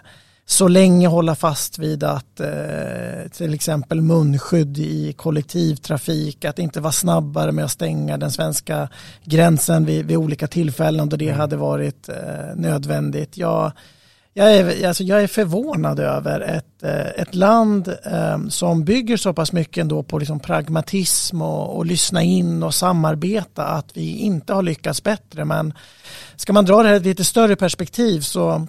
så 0.45 0.67
länge 0.67 1.07
hålla 1.07 1.35
fast 1.35 1.79
vid 1.79 2.03
att 2.03 2.39
eh, 2.39 3.29
till 3.31 3.53
exempel 3.53 4.01
munskydd 4.01 4.77
i 4.77 5.13
kollektivtrafik, 5.13 6.45
att 6.45 6.59
inte 6.59 6.81
vara 6.81 6.91
snabbare 6.91 7.51
med 7.51 7.65
att 7.65 7.71
stänga 7.71 8.17
den 8.17 8.31
svenska 8.31 8.89
gränsen 9.23 9.85
vid, 9.85 10.05
vid 10.05 10.17
olika 10.17 10.47
tillfällen 10.47 11.09
då 11.09 11.17
det 11.17 11.27
mm. 11.27 11.39
hade 11.39 11.55
varit 11.55 12.09
eh, 12.09 12.55
nödvändigt. 12.55 13.37
Jag, 13.37 13.71
jag 14.33 14.55
är, 14.55 14.87
alltså 14.87 15.03
jag 15.03 15.23
är 15.23 15.27
förvånad 15.27 15.99
över 15.99 16.39
ett, 16.41 16.83
eh, 16.83 17.21
ett 17.21 17.35
land 17.35 17.95
ehm, 18.03 18.49
som 18.49 18.83
bygger 18.83 19.17
så 19.17 19.33
pass 19.33 19.51
mycket 19.51 19.81
ändå 19.81 20.03
på 20.03 20.19
liksom 20.19 20.39
pragmatism 20.39 21.41
och, 21.41 21.77
och 21.77 21.85
lyssna 21.85 22.23
in 22.23 22.63
och 22.63 22.73
samarbeta 22.73 23.65
att 23.65 23.97
vi 23.97 24.17
inte 24.17 24.53
har 24.53 24.61
lyckats 24.61 25.03
bättre. 25.03 25.45
Men 25.45 25.73
ska 26.35 26.53
man 26.53 26.65
dra 26.65 26.83
det 26.83 26.87
här 26.87 26.95
i 26.95 26.97
ett 26.97 27.05
lite 27.05 27.23
större 27.23 27.55
perspektiv 27.55 28.21
så 28.21 28.67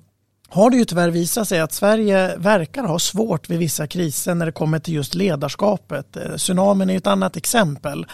har 0.48 0.70
det 0.70 0.76
ju 0.76 0.84
tyvärr 0.84 1.10
visat 1.10 1.48
sig 1.48 1.60
att 1.60 1.72
Sverige 1.72 2.36
verkar 2.36 2.84
ha 2.84 2.98
svårt 2.98 3.50
vid 3.50 3.58
vissa 3.58 3.86
kriser 3.86 4.34
när 4.34 4.46
det 4.46 4.52
kommer 4.52 4.78
till 4.78 4.94
just 4.94 5.14
ledarskapet. 5.14 6.16
Eh, 6.16 6.36
tsunamin 6.36 6.90
är 6.90 6.96
ett 6.96 7.06
annat 7.06 7.36
exempel. 7.36 8.06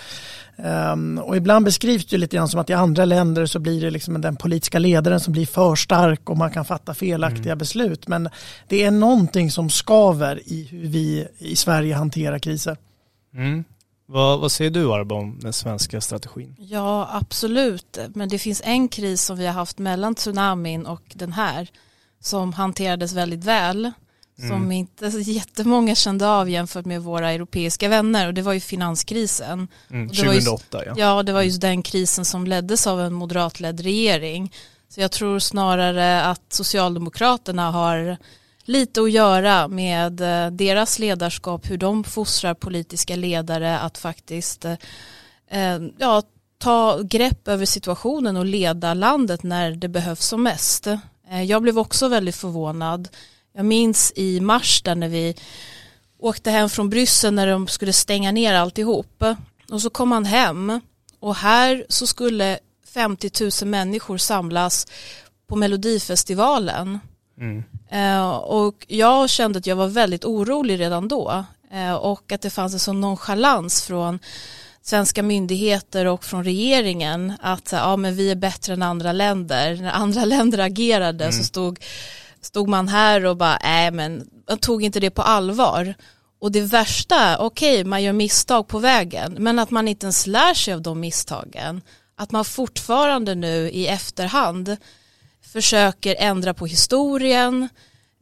Um, 0.93 1.19
och 1.19 1.37
ibland 1.37 1.65
beskrivs 1.65 2.07
det 2.07 2.19
lite 2.19 2.37
grann 2.37 2.49
som 2.49 2.61
att 2.61 2.71
i 2.71 2.73
andra 2.73 3.05
länder 3.05 3.47
så 3.47 3.59
blir 3.59 3.81
det 3.81 3.91
liksom 3.91 4.21
den 4.21 4.37
politiska 4.37 4.79
ledaren 4.79 5.21
som 5.21 5.33
blir 5.33 5.47
för 5.47 5.75
stark 5.75 6.31
och 6.31 6.37
man 6.37 6.51
kan 6.51 6.65
fatta 6.65 6.95
felaktiga 6.95 7.53
mm. 7.53 7.59
beslut. 7.59 8.09
Men 8.09 8.29
det 8.69 8.85
är 8.85 8.91
någonting 8.91 9.51
som 9.51 9.71
skaver 9.71 10.41
i 10.45 10.69
hur 10.71 10.89
vi 10.89 11.27
i 11.39 11.57
Sverige 11.57 11.95
hanterar 11.95 12.39
kriser. 12.39 12.77
Mm. 13.35 13.65
Vad, 14.07 14.41
vad 14.41 14.53
säger 14.53 14.71
du 14.71 14.93
Arba 14.93 15.15
om 15.15 15.39
den 15.43 15.53
svenska 15.53 16.01
strategin? 16.01 16.57
Ja, 16.59 17.09
absolut. 17.13 17.99
Men 18.15 18.29
det 18.29 18.39
finns 18.39 18.63
en 18.65 18.89
kris 18.89 19.23
som 19.23 19.37
vi 19.37 19.47
har 19.47 19.55
haft 19.55 19.79
mellan 19.79 20.15
tsunamin 20.15 20.87
och 20.87 21.03
den 21.15 21.33
här 21.33 21.69
som 22.21 22.53
hanterades 22.53 23.13
väldigt 23.13 23.45
väl. 23.45 23.93
Mm. 24.39 24.51
Som 24.51 24.73
inte 24.73 25.07
jättemånga 25.07 25.95
kände 25.95 26.29
av 26.29 26.51
jämfört 26.51 26.87
med 26.87 27.03
våra 27.03 27.31
europeiska 27.31 27.89
vänner 27.89 28.27
och 28.27 28.35
det 28.35 28.43
var 28.43 28.53
ju 28.53 28.61
finanskrisen. 28.61 29.69
Mm, 29.91 30.09
2008 30.09 30.79
just, 30.79 30.87
ja. 30.87 30.95
Ja, 30.97 31.23
det 31.23 31.33
var 31.33 31.43
just 31.43 31.61
den 31.61 31.83
krisen 31.83 32.25
som 32.25 32.47
leddes 32.47 32.87
av 32.87 33.01
en 33.01 33.13
moderatledd 33.13 33.81
regering. 33.81 34.53
Så 34.89 35.01
jag 35.01 35.13
tror 35.13 35.39
snarare 35.39 36.23
att 36.25 36.53
Socialdemokraterna 36.53 37.71
har 37.71 38.17
lite 38.65 39.03
att 39.03 39.11
göra 39.11 39.69
med 39.69 40.21
eh, 40.21 40.51
deras 40.51 40.99
ledarskap, 40.99 41.71
hur 41.71 41.79
de 41.79 42.05
fostrar 42.05 42.55
politiska 42.55 43.17
ledare 43.17 43.79
att 43.79 43.99
faktiskt 43.99 44.65
eh, 44.65 44.75
eh, 45.51 45.81
ja, 45.99 46.23
ta 46.59 47.03
grepp 47.03 47.49
över 47.49 47.67
situationen 47.67 48.37
och 48.37 48.47
leda 48.47 48.95
landet 48.95 49.43
när 49.43 49.71
det 49.71 49.89
behövs 49.89 50.27
som 50.27 50.43
mest. 50.43 50.87
Jag 51.31 51.63
blev 51.63 51.79
också 51.79 52.09
väldigt 52.09 52.37
förvånad. 52.37 53.09
Jag 53.53 53.65
minns 53.65 54.13
i 54.17 54.41
mars 54.41 54.83
där 54.83 54.95
när 54.95 55.09
vi 55.09 55.35
åkte 56.19 56.51
hem 56.51 56.69
från 56.69 56.91
Bryssel 56.91 57.35
när 57.35 57.47
de 57.47 57.69
skulle 57.69 57.93
stänga 57.93 58.33
ner 58.33 58.55
alltihop. 58.55 59.25
Och 59.71 59.83
så 59.83 59.91
kom 59.91 60.09
man 60.09 60.25
hem 60.25 60.81
och 61.21 61.35
här 61.35 61.87
så 61.89 62.07
skulle 62.07 62.59
50 62.87 63.31
000 63.63 63.71
människor 63.71 64.19
samlas 64.19 64.87
på 65.47 65.57
Melodifestivalen. 65.57 66.99
Mm. 67.39 67.65
Eh, 67.91 68.31
och 68.31 68.87
jag 68.89 69.31
kände 69.31 69.59
att 69.59 69.67
jag 69.67 69.77
var 69.77 69.89
väldigt 69.89 70.25
orolig 70.25 70.81
redan 70.81 71.09
då 71.09 71.45
eh, 71.73 71.95
och 71.95 72.33
att 72.33 72.41
det 72.41 72.51
fanns 72.51 72.73
en 72.73 72.79
sån 72.79 73.01
nonchalans 73.01 73.83
från 73.83 74.19
svenska 74.83 75.23
myndigheter 75.23 76.07
och 76.07 76.25
från 76.25 76.45
regeringen 76.45 77.33
att 77.41 77.73
ja, 77.73 77.97
men 77.97 78.15
vi 78.15 78.31
är 78.31 78.37
bättre 78.37 78.73
än 78.73 78.83
andra 78.83 79.13
länder. 79.13 79.77
När 79.77 79.93
andra 79.93 80.25
länder 80.35 80.59
agerade 80.59 81.25
mm. 81.25 81.37
så 81.37 81.45
stod, 81.45 81.85
stod 82.41 82.69
man 82.69 82.89
här 82.89 83.25
och 83.25 83.37
bara, 83.37 83.59
nej 83.63 83.91
men 83.91 84.29
man 84.49 84.59
tog 84.59 84.85
inte 84.85 85.01
det 85.01 85.11
på 85.11 85.23
allvar. 85.23 85.95
Och 86.41 86.53
det 86.53 86.61
värsta, 86.61 87.39
okej 87.39 87.75
okay, 87.75 87.85
man 87.85 88.03
gör 88.03 88.13
misstag 88.13 88.69
på 88.69 88.79
vägen, 88.79 89.37
men 89.39 89.59
att 89.59 89.71
man 89.71 89.89
inte 89.89 90.07
ens 90.07 90.27
lär 90.27 90.55
sig 90.55 90.75
av 90.75 90.83
de 90.83 91.01
misstagen. 91.01 91.83
Att 92.17 92.31
man 92.31 92.45
fortfarande 92.45 93.35
nu 93.35 93.71
i 93.71 93.87
efterhand 93.87 94.77
försöker 95.53 96.17
ändra 96.19 96.55
på 96.55 96.67
historien, 96.67 97.69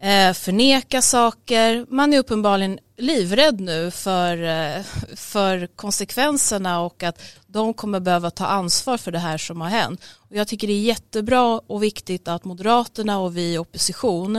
eh, 0.02 0.32
förneka 0.32 1.02
saker. 1.02 1.86
Man 1.88 2.12
är 2.12 2.18
uppenbarligen 2.18 2.78
livrädd 2.96 3.60
nu 3.60 3.90
för, 3.90 4.42
eh, 4.42 4.82
för 5.16 5.66
konsekvenserna 5.66 6.80
och 6.80 7.02
att 7.02 7.20
de 7.46 7.74
kommer 7.74 8.00
behöva 8.00 8.30
ta 8.30 8.46
ansvar 8.46 8.96
för 8.96 9.12
det 9.12 9.18
här 9.18 9.38
som 9.38 9.60
har 9.60 9.68
hänt. 9.68 10.00
Och 10.14 10.36
jag 10.36 10.48
tycker 10.48 10.66
det 10.66 10.72
är 10.72 10.80
jättebra 10.80 11.60
och 11.66 11.82
viktigt 11.82 12.28
att 12.28 12.44
Moderaterna 12.44 13.18
och 13.18 13.36
vi 13.36 13.54
i 13.54 13.58
opposition 13.58 14.36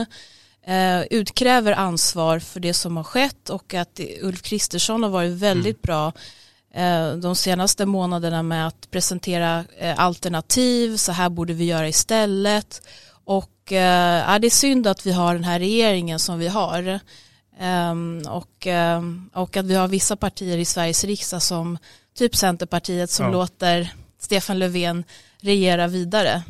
eh, 0.66 1.02
utkräver 1.02 1.72
ansvar 1.72 2.38
för 2.38 2.60
det 2.60 2.74
som 2.74 2.96
har 2.96 3.04
skett 3.04 3.50
och 3.50 3.74
att 3.74 4.00
Ulf 4.22 4.42
Kristersson 4.42 5.02
har 5.02 5.10
varit 5.10 5.32
väldigt 5.32 5.76
mm. 5.76 5.82
bra 5.82 6.12
de 7.22 7.36
senaste 7.36 7.86
månaderna 7.86 8.42
med 8.42 8.66
att 8.66 8.90
presentera 8.90 9.64
alternativ, 9.96 10.96
så 10.96 11.12
här 11.12 11.28
borde 11.28 11.52
vi 11.52 11.64
göra 11.64 11.88
istället 11.88 12.82
och 13.24 13.59
äh, 13.72 14.38
det 14.40 14.46
är 14.46 14.50
synd 14.50 14.86
att 14.86 15.06
vi 15.06 15.12
har 15.12 15.34
den 15.34 15.44
här 15.44 15.58
regeringen 15.58 16.18
som 16.18 16.38
vi 16.38 16.48
har. 16.48 17.00
Um, 17.60 18.22
och, 18.28 18.66
um, 18.66 19.30
och 19.34 19.56
att 19.56 19.66
vi 19.66 19.74
har 19.74 19.88
vissa 19.88 20.16
partier 20.16 20.58
i 20.58 20.64
Sveriges 20.64 21.04
riksdag 21.04 21.42
som 21.42 21.78
typ 22.18 22.36
Centerpartiet 22.36 23.10
som 23.10 23.26
ja. 23.26 23.32
låter 23.32 23.92
Stefan 24.18 24.58
Löfven 24.58 25.04
regera 25.40 25.86
vidare. 25.86 26.42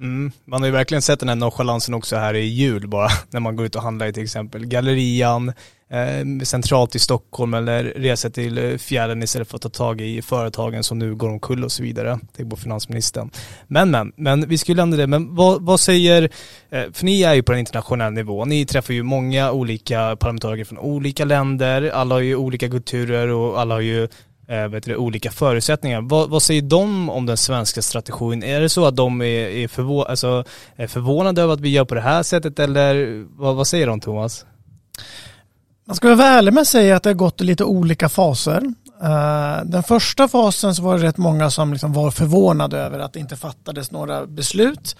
Mm, 0.00 0.32
man 0.44 0.62
har 0.62 0.66
ju 0.66 0.72
verkligen 0.72 1.02
sett 1.02 1.20
den 1.20 1.28
här 1.28 1.36
nonchalansen 1.36 1.94
också 1.94 2.16
här 2.16 2.34
i 2.34 2.44
jul 2.44 2.88
bara, 2.88 3.08
när 3.30 3.40
man 3.40 3.56
går 3.56 3.66
ut 3.66 3.76
och 3.76 3.82
handlar 3.82 4.06
i 4.06 4.12
till 4.12 4.22
exempel 4.22 4.66
Gallerian, 4.66 5.48
eh, 5.48 5.54
Ehm, 5.92 6.44
centralt 6.44 6.94
i 6.94 6.98
Stockholm 6.98 7.54
eller 7.54 7.84
reser 7.84 8.30
till 8.30 8.58
eh, 8.58 8.76
fjärden 8.76 9.22
istället 9.22 9.48
för 9.48 9.56
att 9.56 9.62
ta 9.62 9.68
tag 9.68 10.00
i 10.00 10.22
företagen 10.22 10.82
som 10.82 10.98
nu 10.98 11.14
går 11.14 11.28
omkull 11.28 11.64
och 11.64 11.72
så 11.72 11.82
vidare. 11.82 12.18
Tänk 12.36 12.50
på 12.50 12.56
finansministern. 12.56 13.30
Men 13.66 13.90
men, 13.90 14.12
men 14.16 14.48
vi 14.48 14.58
skulle 14.58 14.76
lämna 14.76 14.96
det. 14.96 15.06
Men 15.06 15.34
vad, 15.34 15.62
vad 15.62 15.80
säger, 15.80 16.22
eh, 16.70 16.84
för 16.92 17.04
ni 17.04 17.22
är 17.22 17.34
ju 17.34 17.42
på 17.42 17.52
den 17.52 17.58
internationella 17.58 18.10
nivån, 18.10 18.48
ni 18.48 18.66
träffar 18.66 18.94
ju 18.94 19.02
många 19.02 19.52
olika 19.52 20.16
parlamentariker 20.16 20.64
från 20.64 20.78
olika 20.78 21.24
länder, 21.24 21.90
alla 21.90 22.14
har 22.14 22.20
ju 22.20 22.36
olika 22.36 22.68
kulturer 22.68 23.28
och 23.28 23.60
alla 23.60 23.74
har 23.74 23.80
ju 23.80 24.08
eh, 24.48 24.68
vet 24.68 24.84
du, 24.84 24.96
olika 24.96 25.30
förutsättningar. 25.30 26.00
Vad, 26.00 26.30
vad, 26.30 26.42
säger 26.42 26.62
de 26.62 27.10
om 27.10 27.26
den 27.26 27.36
svenska 27.36 27.82
strategin? 27.82 28.42
Är 28.42 28.60
det 28.60 28.68
så 28.68 28.86
att 28.86 28.96
de 28.96 29.22
är, 29.22 29.26
är, 29.26 29.68
förvå 29.68 30.04
alltså, 30.04 30.44
är 30.76 30.86
förvånade 30.86 31.42
över 31.42 31.54
att 31.54 31.60
vi 31.60 31.68
gör 31.68 31.84
på 31.84 31.94
det 31.94 32.00
här 32.00 32.22
sättet 32.22 32.58
eller 32.58 33.24
vad, 33.36 33.56
vad 33.56 33.66
säger 33.66 33.86
de 33.86 34.00
Thomas? 34.00 34.46
Man 35.90 35.96
ska 35.96 36.14
vara 36.14 36.28
ärlig 36.28 36.52
med 36.52 36.60
att 36.60 36.68
säga 36.68 36.96
att 36.96 37.02
det 37.02 37.10
har 37.10 37.14
gått 37.14 37.40
i 37.40 37.44
lite 37.44 37.64
olika 37.64 38.08
faser. 38.08 38.62
Eh, 39.02 39.64
den 39.64 39.82
första 39.82 40.28
fasen 40.28 40.74
så 40.74 40.82
var 40.82 40.98
det 40.98 41.04
rätt 41.04 41.16
många 41.16 41.50
som 41.50 41.72
liksom 41.72 41.92
var 41.92 42.10
förvånade 42.10 42.78
över 42.78 42.98
att 42.98 43.12
det 43.12 43.20
inte 43.20 43.36
fattades 43.36 43.90
några 43.90 44.26
beslut. 44.26 44.96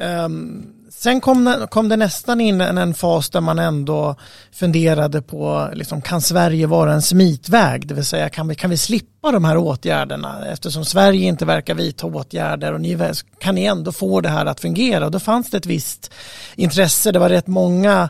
Ehm, 0.00 0.66
sen 0.90 1.20
kom 1.20 1.44
det, 1.44 1.66
kom 1.70 1.88
det 1.88 1.96
nästan 1.96 2.40
in 2.40 2.60
en 2.60 2.94
fas 2.94 3.30
där 3.30 3.40
man 3.40 3.58
ändå 3.58 4.16
funderade 4.52 5.22
på, 5.22 5.70
liksom, 5.72 6.02
kan 6.02 6.20
Sverige 6.20 6.66
vara 6.66 6.92
en 6.92 7.02
smitväg? 7.02 7.86
Det 7.86 7.94
vill 7.94 8.04
säga, 8.04 8.28
kan 8.28 8.48
vi, 8.48 8.54
kan 8.54 8.70
vi 8.70 8.76
slippa 8.76 9.32
de 9.32 9.44
här 9.44 9.56
åtgärderna? 9.56 10.46
Eftersom 10.46 10.84
Sverige 10.84 11.26
inte 11.26 11.44
verkar 11.44 11.74
vidta 11.74 12.06
åtgärder 12.06 12.72
och 12.72 12.80
ni, 12.80 12.98
kan 13.40 13.54
ni 13.54 13.64
ändå 13.64 13.92
få 13.92 14.20
det 14.20 14.28
här 14.28 14.46
att 14.46 14.60
fungera? 14.60 15.04
Och 15.04 15.10
då 15.10 15.20
fanns 15.20 15.50
det 15.50 15.56
ett 15.56 15.66
visst 15.66 16.12
intresse. 16.54 17.12
Det 17.12 17.18
var 17.18 17.28
rätt 17.28 17.46
många 17.46 18.08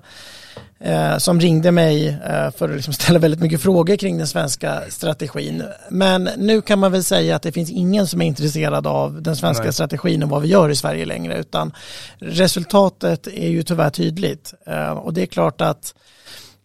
eh, 0.80 1.18
som 1.18 1.40
ringde 1.40 1.72
mig 1.72 2.08
eh, 2.08 2.50
för 2.50 2.68
att 2.68 2.76
liksom 2.76 2.92
ställa 2.94 3.18
väldigt 3.18 3.40
mycket 3.40 3.62
frågor 3.62 3.96
kring 3.96 4.18
den 4.18 4.26
svenska 4.26 4.82
strategin. 4.88 5.62
Men 5.90 6.30
nu 6.36 6.62
kan 6.62 6.78
man 6.78 6.92
väl 6.92 7.04
säga 7.04 7.36
att 7.36 7.42
det 7.42 7.52
finns 7.52 7.70
ingen 7.70 8.06
som 8.06 8.22
är 8.22 8.26
intresserad 8.26 8.86
av 8.86 9.22
den 9.22 9.36
svenska 9.36 9.64
Nej. 9.64 9.72
strategin 9.72 10.22
och 10.22 10.28
vad 10.28 10.42
vi 10.42 10.48
gör 10.48 10.70
i 10.70 10.76
Sverige 10.76 11.04
längre 11.04 11.38
utan 11.38 11.72
resultatet 12.18 13.26
är 13.26 13.48
ju 13.48 13.62
tyvärr 13.62 13.90
tydligt 13.90 14.54
eh, 14.66 14.90
och 14.90 15.12
det 15.12 15.22
är 15.22 15.26
klart 15.26 15.60
att 15.60 15.94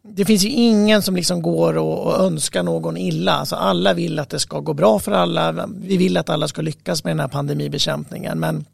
det 0.04 0.26
finns 0.26 0.44
ju 0.44 0.50
ingen 0.50 1.02
som 1.02 1.16
liksom 1.16 1.42
går 1.42 1.78
och, 1.78 2.06
och, 2.06 2.26
önskar 2.26 2.64
någon 2.64 2.98
illa. 2.98 3.32
Alltså 3.32 3.56
alla 3.56 3.94
vill 3.94 4.20
att 4.20 4.30
det 4.30 4.40
ska 4.40 4.60
gå 4.60 4.74
bra 4.74 5.00
för 5.00 5.12
alla. 5.12 5.68
Vi 5.76 5.98
vill 5.98 6.18
att 6.18 6.30
alla 6.30 6.48
ska 6.48 6.62
lyckas 6.62 7.04
med 7.04 7.12
den 7.12 7.20
här 7.20 7.28
pandemibekämpningen. 7.28 8.40
Men 8.40 8.66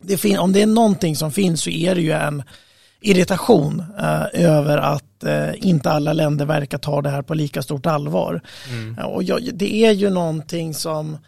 det 0.00 0.38
om 0.38 0.52
det 0.52 0.62
är 0.62 0.66
någonting 0.66 1.16
som 1.16 1.32
finns 1.32 1.62
så 1.62 1.70
är 1.70 1.94
det 1.94 2.00
ju 2.00 2.12
en 2.12 2.42
irritation 3.00 3.84
eh, 3.98 4.44
över 4.44 4.78
att 4.78 5.24
eh, 5.24 5.50
inte 5.56 5.90
alla 5.90 6.12
länder 6.12 6.44
verkar 6.44 6.78
ta 6.78 7.02
det 7.02 7.10
här 7.10 7.22
på 7.22 7.34
lika 7.34 7.62
stort 7.62 7.86
allvar. 7.86 8.40
Mm. 8.70 8.98
och 9.06 9.22
jag, 9.22 9.50
det 9.54 9.74
är 9.74 9.92
ju 9.92 10.10
någonting 10.10 10.74
som 10.74 11.18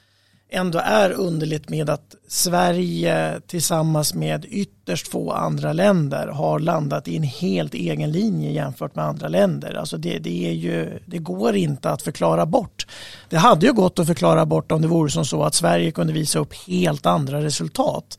ändå 0.50 0.78
är 0.78 1.10
underligt 1.10 1.68
med 1.68 1.90
att 1.90 2.14
Sverige 2.28 3.40
tillsammans 3.46 4.14
med 4.14 4.46
ytterst 4.48 5.08
få 5.08 5.32
andra 5.32 5.72
länder 5.72 6.26
har 6.28 6.58
landat 6.58 7.08
i 7.08 7.16
en 7.16 7.22
helt 7.22 7.74
egen 7.74 8.12
linje 8.12 8.50
jämfört 8.50 8.94
med 8.94 9.04
andra 9.04 9.28
länder. 9.28 9.74
Alltså 9.74 9.96
det, 9.96 10.18
det, 10.18 10.48
är 10.48 10.52
ju, 10.52 10.98
det 11.06 11.18
går 11.18 11.56
inte 11.56 11.90
att 11.90 12.02
förklara 12.02 12.46
bort. 12.46 12.86
Det 13.28 13.36
hade 13.36 13.66
ju 13.66 13.72
gått 13.72 13.98
att 13.98 14.06
förklara 14.06 14.46
bort 14.46 14.72
om 14.72 14.82
det 14.82 14.88
vore 14.88 15.10
som 15.10 15.24
så 15.24 15.42
att 15.42 15.54
Sverige 15.54 15.90
kunde 15.90 16.12
visa 16.12 16.38
upp 16.38 16.54
helt 16.66 17.06
andra 17.06 17.42
resultat. 17.42 18.18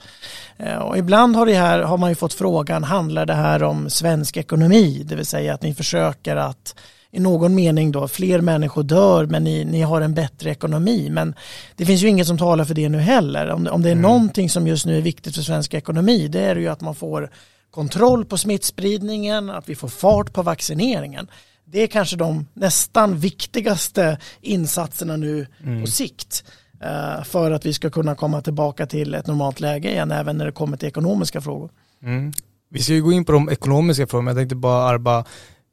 Eh, 0.57 0.77
och 0.77 0.97
ibland 0.97 1.35
har, 1.35 1.45
det 1.45 1.53
här, 1.53 1.79
har 1.79 1.97
man 1.97 2.09
ju 2.09 2.15
fått 2.15 2.33
frågan, 2.33 2.83
handlar 2.83 3.25
det 3.25 3.33
här 3.33 3.63
om 3.63 3.89
svensk 3.89 4.37
ekonomi? 4.37 5.03
Det 5.05 5.15
vill 5.15 5.25
säga 5.25 5.53
att 5.53 5.61
ni 5.61 5.73
försöker 5.73 6.35
att 6.35 6.75
i 7.11 7.19
någon 7.19 7.55
mening 7.55 7.91
då, 7.91 8.07
fler 8.07 8.41
människor 8.41 8.83
dör 8.83 9.25
men 9.25 9.43
ni, 9.43 9.65
ni 9.65 9.81
har 9.81 10.01
en 10.01 10.13
bättre 10.13 10.49
ekonomi. 10.49 11.09
Men 11.09 11.35
det 11.75 11.85
finns 11.85 12.01
ju 12.01 12.07
inget 12.07 12.27
som 12.27 12.37
talar 12.37 12.65
för 12.65 12.73
det 12.73 12.89
nu 12.89 12.97
heller. 12.97 13.49
Om, 13.49 13.67
om 13.71 13.81
det 13.81 13.89
är 13.89 13.91
mm. 13.91 14.01
någonting 14.01 14.49
som 14.49 14.67
just 14.67 14.85
nu 14.85 14.97
är 14.97 15.01
viktigt 15.01 15.35
för 15.35 15.41
svensk 15.41 15.73
ekonomi 15.73 16.27
det 16.27 16.39
är 16.39 16.55
ju 16.55 16.67
att 16.67 16.81
man 16.81 16.95
får 16.95 17.29
kontroll 17.71 18.25
på 18.25 18.37
smittspridningen, 18.37 19.49
att 19.49 19.69
vi 19.69 19.75
får 19.75 19.87
fart 19.87 20.33
på 20.33 20.41
vaccineringen. 20.41 21.27
Det 21.65 21.83
är 21.83 21.87
kanske 21.87 22.17
de 22.17 22.47
nästan 22.53 23.17
viktigaste 23.17 24.17
insatserna 24.41 25.17
nu 25.17 25.47
mm. 25.63 25.81
på 25.81 25.87
sikt 25.87 26.43
uh, 26.83 27.23
för 27.23 27.51
att 27.51 27.65
vi 27.65 27.73
ska 27.73 27.89
kunna 27.89 28.15
komma 28.15 28.41
tillbaka 28.41 28.85
till 28.85 29.13
ett 29.13 29.27
normalt 29.27 29.59
läge 29.59 29.91
igen 29.91 30.11
även 30.11 30.37
när 30.37 30.45
det 30.45 30.51
kommer 30.51 30.77
till 30.77 30.87
ekonomiska 30.87 31.41
frågor. 31.41 31.69
Mm. 32.03 32.33
Vi 32.69 32.79
ska 32.79 32.93
ju 32.93 33.03
gå 33.03 33.11
in 33.11 33.25
på 33.25 33.31
de 33.31 33.49
ekonomiska 33.49 34.07
frågorna, 34.07 34.31
jag 34.31 34.37
tänkte 34.37 34.55
bara 34.55 34.83
Arba, 34.83 35.25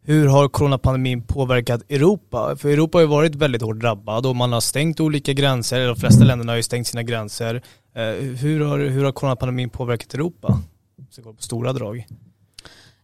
hur 0.06 0.26
har 0.26 0.48
coronapandemin 0.48 1.22
påverkat 1.22 1.82
Europa? 1.90 2.56
För 2.56 2.68
Europa 2.68 2.98
har 2.98 3.02
ju 3.02 3.08
varit 3.08 3.34
väldigt 3.34 3.62
hårt 3.62 3.80
drabbad 3.80 4.26
och 4.26 4.36
man 4.36 4.52
har 4.52 4.60
stängt 4.60 5.00
olika 5.00 5.32
gränser, 5.32 5.76
eller 5.76 5.88
de 5.88 5.96
flesta 5.96 6.24
länderna 6.24 6.52
har 6.52 6.56
ju 6.56 6.62
stängt 6.62 6.86
sina 6.86 7.02
gränser. 7.02 7.62
Eh, 7.94 8.02
hur 8.40 8.60
har, 8.60 8.78
hur 8.78 9.04
har 9.04 9.12
coronapandemin 9.12 9.70
påverkat 9.70 10.14
Europa? 10.14 10.58
Så 11.10 11.22
går 11.22 11.32
på 11.32 11.42
stora 11.42 11.72
drag. 11.72 12.06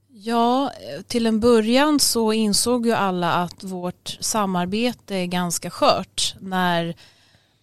Ja, 0.08 0.72
till 1.06 1.26
en 1.26 1.40
början 1.40 2.00
så 2.00 2.32
insåg 2.32 2.86
ju 2.86 2.92
alla 2.92 3.32
att 3.32 3.64
vårt 3.64 4.18
samarbete 4.20 5.16
är 5.16 5.26
ganska 5.26 5.70
skört 5.70 6.34
när 6.40 6.94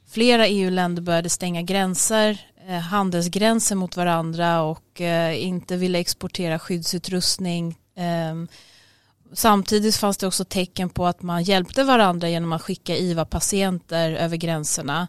flera 0.09 0.47
EU-länder 0.47 1.01
började 1.01 1.29
stänga 1.29 1.61
gränser, 1.61 2.41
eh, 2.67 2.77
handelsgränser 2.77 3.75
mot 3.75 3.97
varandra 3.97 4.61
och 4.61 5.01
eh, 5.01 5.43
inte 5.43 5.77
ville 5.77 5.99
exportera 5.99 6.59
skyddsutrustning. 6.59 7.75
Samtidigt 9.33 9.95
fanns 9.95 10.17
det 10.17 10.27
också 10.27 10.45
tecken 10.45 10.89
på 10.89 11.07
att 11.07 11.21
man 11.21 11.43
hjälpte 11.43 11.83
varandra 11.83 12.29
genom 12.29 12.53
att 12.53 12.61
skicka 12.61 12.97
IVA-patienter 12.97 14.11
över 14.11 14.37
gränserna. 14.37 15.07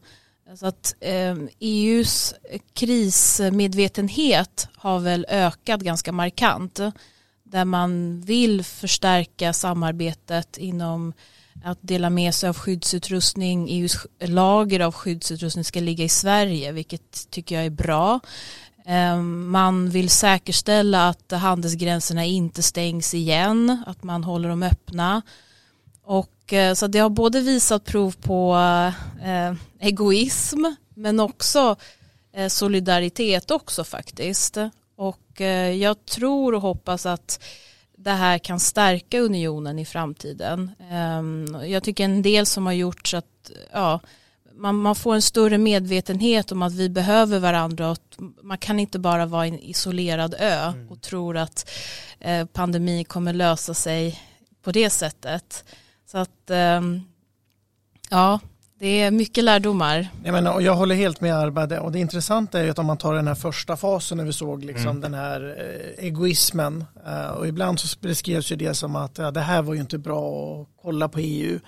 Så 0.57 0.67
att 0.67 0.95
eh, 1.01 1.13
e 1.13 1.49
EUs 1.61 2.35
krismedvetenhet 2.75 4.69
har 4.77 4.99
väl 4.99 5.27
ökat 5.29 5.81
ganska 5.81 6.13
markant 6.13 6.81
där 7.43 7.65
man 7.65 8.21
vill 8.21 8.65
förstärka 8.65 9.53
samarbetet 9.53 10.59
inom 10.59 11.13
att 11.65 11.79
dela 11.81 12.11
med 12.11 12.35
sig 12.35 12.49
av 12.49 12.57
skyddsutrustning. 12.57 13.69
EUs 13.71 14.07
lager 14.21 14.81
av 14.81 14.93
skyddsutrustning 14.93 15.65
ska 15.65 15.81
ligga 15.81 16.05
i 16.05 16.09
Sverige, 16.09 16.73
vilket 16.73 17.31
tycker 17.31 17.55
jag 17.55 17.65
är 17.65 17.71
bra. 17.71 18.21
Ehm, 18.87 19.49
man 19.49 19.91
vill 19.91 20.11
säkerställa 20.11 21.09
att 21.09 21.33
handelsgränserna 21.33 22.25
inte 22.25 22.63
stängs 22.63 23.15
igen, 23.15 23.83
att 23.87 24.03
man 24.03 24.25
håller 24.25 24.49
dem 24.49 24.63
öppna. 24.63 25.23
Och, 26.03 26.53
eh, 26.53 26.75
så 26.75 26.87
det 26.87 26.99
har 26.99 27.11
både 27.11 27.41
visat 27.41 27.85
prov 27.85 28.15
på 28.21 28.55
eh, 29.23 29.55
egoism 29.79 30.65
men 30.95 31.21
också 31.21 31.77
eh, 32.33 32.49
solidaritet 32.49 33.51
också 33.51 33.85
faktiskt. 33.85 34.57
Och 34.97 35.41
eh, 35.41 35.71
jag 35.71 36.07
tror 36.07 36.55
och 36.55 36.63
hoppas 36.63 37.07
att 37.07 37.45
det 37.97 38.11
här 38.11 38.39
kan 38.39 38.61
stärka 38.61 39.21
unionen 39.21 39.79
i 39.79 39.85
framtiden. 39.85 40.71
Ehm, 40.91 41.57
jag 41.67 41.83
tycker 41.83 42.05
en 42.05 42.23
del 42.23 42.47
som 42.47 42.67
har 42.67 42.73
gjort 42.73 43.09
så 43.09 43.17
att 43.17 43.51
ja, 43.73 44.01
man, 44.61 44.77
man 44.77 44.95
får 44.95 45.15
en 45.15 45.23
större 45.23 45.59
medvetenhet 45.59 46.53
om 46.53 46.63
att 46.63 46.73
vi 46.73 46.89
behöver 46.89 47.39
varandra 47.39 47.91
och 47.91 47.99
man 48.43 48.59
kan 48.59 48.79
inte 48.79 48.99
bara 48.99 49.27
vara 49.27 49.47
en 49.47 49.59
isolerad 49.59 50.35
ö 50.39 50.69
mm. 50.69 50.89
och 50.89 51.01
tror 51.01 51.37
att 51.37 51.71
eh, 52.21 52.47
pandemin 52.47 53.05
kommer 53.05 53.33
lösa 53.33 53.75
sig 53.75 54.21
på 54.63 54.73
det 54.73 54.91
sättet. 54.91 55.65
Så 56.11 56.19
att 56.19 56.51
ehm, 56.51 57.01
ja, 58.11 58.41
det 58.79 58.87
är 58.87 59.11
mycket 59.11 59.45
lärdomar. 59.45 60.09
Jag, 60.25 60.33
menar, 60.33 60.55
och 60.55 60.63
jag 60.63 60.75
håller 60.75 60.95
helt 60.95 61.21
med 61.21 61.35
Arba 61.35 61.81
och 61.81 61.93
det 61.93 61.99
intressanta 61.99 62.61
är 62.61 62.71
att 62.71 62.79
om 62.79 62.87
man 62.87 62.97
tar 62.97 63.15
den 63.15 63.29
här 63.29 63.35
första 63.35 63.77
fasen 63.77 64.19
när 64.19 64.25
vi 64.25 64.33
såg 64.33 64.65
liksom 64.65 64.89
mm. 64.89 65.01
den 65.01 65.15
här 65.15 65.57
eh, 65.59 66.05
egoismen 66.05 66.85
eh, 67.07 67.31
och 67.31 67.49
ibland 67.49 67.81
så 67.81 67.99
beskrevs 68.01 68.53
ju 68.53 68.57
det 68.57 68.75
som 68.75 68.97
att 68.97 69.19
ja, 69.19 69.31
det 69.31 69.41
här 69.41 69.63
var 69.63 69.75
ju 69.75 69.81
inte 69.81 69.99
bra 69.99 70.63
att 70.63 70.69
kolla 70.83 71.09
på 71.09 71.19
EU. 71.19 71.61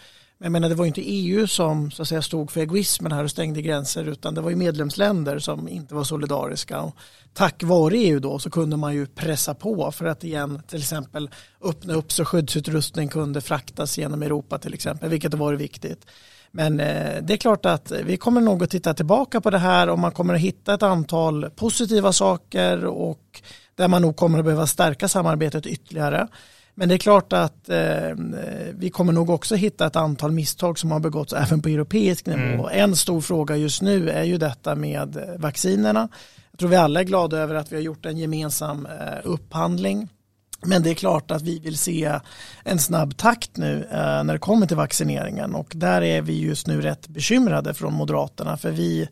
Men 0.43 0.47
jag 0.47 0.53
menar 0.53 0.69
det 0.69 0.75
var 0.75 0.85
ju 0.85 0.89
inte 0.89 1.11
EU 1.11 1.47
som 1.47 1.91
så 1.91 2.03
att 2.03 2.09
säga, 2.09 2.23
stod 2.23 2.51
för 2.51 2.61
egoismen 2.61 3.13
här 3.13 3.25
och 3.25 3.31
stängde 3.31 3.63
gränser 3.63 4.05
utan 4.05 4.35
det 4.35 4.41
var 4.41 4.51
ju 4.51 4.57
medlemsländer 4.57 5.39
som 5.39 5.69
inte 5.69 5.95
var 5.95 6.05
solidariska. 6.05 6.81
Och 6.81 6.97
tack 7.35 7.63
vare 7.63 7.97
EU 7.97 8.21
då 8.21 8.39
så 8.39 8.51
kunde 8.51 8.77
man 8.77 8.95
ju 8.95 9.07
pressa 9.07 9.55
på 9.55 9.93
för 9.93 10.05
att 10.05 10.25
igen 10.25 10.63
till 10.69 10.79
exempel 10.79 11.31
öppna 11.65 11.95
upp 11.95 12.13
så 12.13 12.25
skyddsutrustning 12.25 13.09
kunde 13.09 13.41
fraktas 13.41 13.99
genom 13.99 14.23
Europa 14.23 14.59
till 14.59 14.75
exempel 14.75 15.09
vilket 15.09 15.33
har 15.33 15.39
varit 15.39 15.61
viktigt. 15.61 16.07
Men 16.51 16.81
eh, 16.81 17.23
det 17.23 17.33
är 17.33 17.37
klart 17.37 17.67
att 17.67 17.93
vi 18.05 18.17
kommer 18.17 18.41
nog 18.41 18.63
att 18.63 18.71
titta 18.71 18.95
tillbaka 18.95 19.41
på 19.41 19.51
det 19.51 19.59
här 19.59 19.89
och 19.89 19.99
man 19.99 20.13
kommer 20.13 20.35
att 20.35 20.41
hitta 20.41 20.75
ett 20.75 20.83
antal 20.83 21.51
positiva 21.51 22.13
saker 22.13 22.85
och 22.85 23.43
där 23.75 23.89
man 23.89 24.03
nog 24.03 24.17
kommer 24.17 24.39
att 24.39 24.45
behöva 24.45 24.67
stärka 24.67 25.09
samarbetet 25.09 25.67
ytterligare. 25.67 26.29
Men 26.75 26.89
det 26.89 26.95
är 26.95 26.99
klart 26.99 27.33
att 27.33 27.69
eh, 27.69 28.11
vi 28.75 28.91
kommer 28.93 29.13
nog 29.13 29.31
också 29.31 29.55
hitta 29.55 29.87
ett 29.87 29.97
antal 29.97 30.33
misstag 30.33 30.79
som 30.79 30.91
har 30.91 31.01
begåtts 31.01 31.33
även 31.33 31.63
på 31.63 31.69
europeisk 31.69 32.27
nivå. 32.27 32.69
Mm. 32.69 32.69
En 32.71 32.97
stor 32.97 33.21
fråga 33.21 33.57
just 33.57 33.83
nu 33.83 34.11
är 34.11 34.25
ju 34.25 34.39
detta 34.39 34.75
med 34.75 35.37
vaccinerna. 35.39 36.09
Jag 36.51 36.59
tror 36.59 36.69
vi 36.69 36.77
alla 36.77 37.01
är 37.01 37.05
glada 37.05 37.39
över 37.39 37.55
att 37.55 37.73
vi 37.73 37.77
har 37.77 37.83
gjort 37.83 38.07
en 38.07 38.19
gemensam 38.19 38.87
eh, 38.87 39.19
upphandling 39.25 40.09
men 40.67 40.83
det 40.83 40.91
är 40.91 40.95
klart 40.95 41.31
att 41.31 41.43
vi 41.43 41.59
vill 41.59 41.79
se 41.79 42.19
en 42.65 42.79
snabb 42.79 43.17
takt 43.17 43.57
nu 43.57 43.89
eh, 43.91 44.25
när 44.25 44.33
det 44.33 44.39
kommer 44.39 44.67
till 44.67 44.77
vaccineringen 44.77 45.55
och 45.55 45.73
där 45.75 46.03
är 46.03 46.23
vi 46.23 46.41
just 46.41 46.67
nu 46.67 46.81
rätt 46.81 47.09
bekymrade 47.09 47.75
från 47.75 47.95
Moderaterna 47.95 48.57
för 48.57 48.71
vi, 48.71 49.09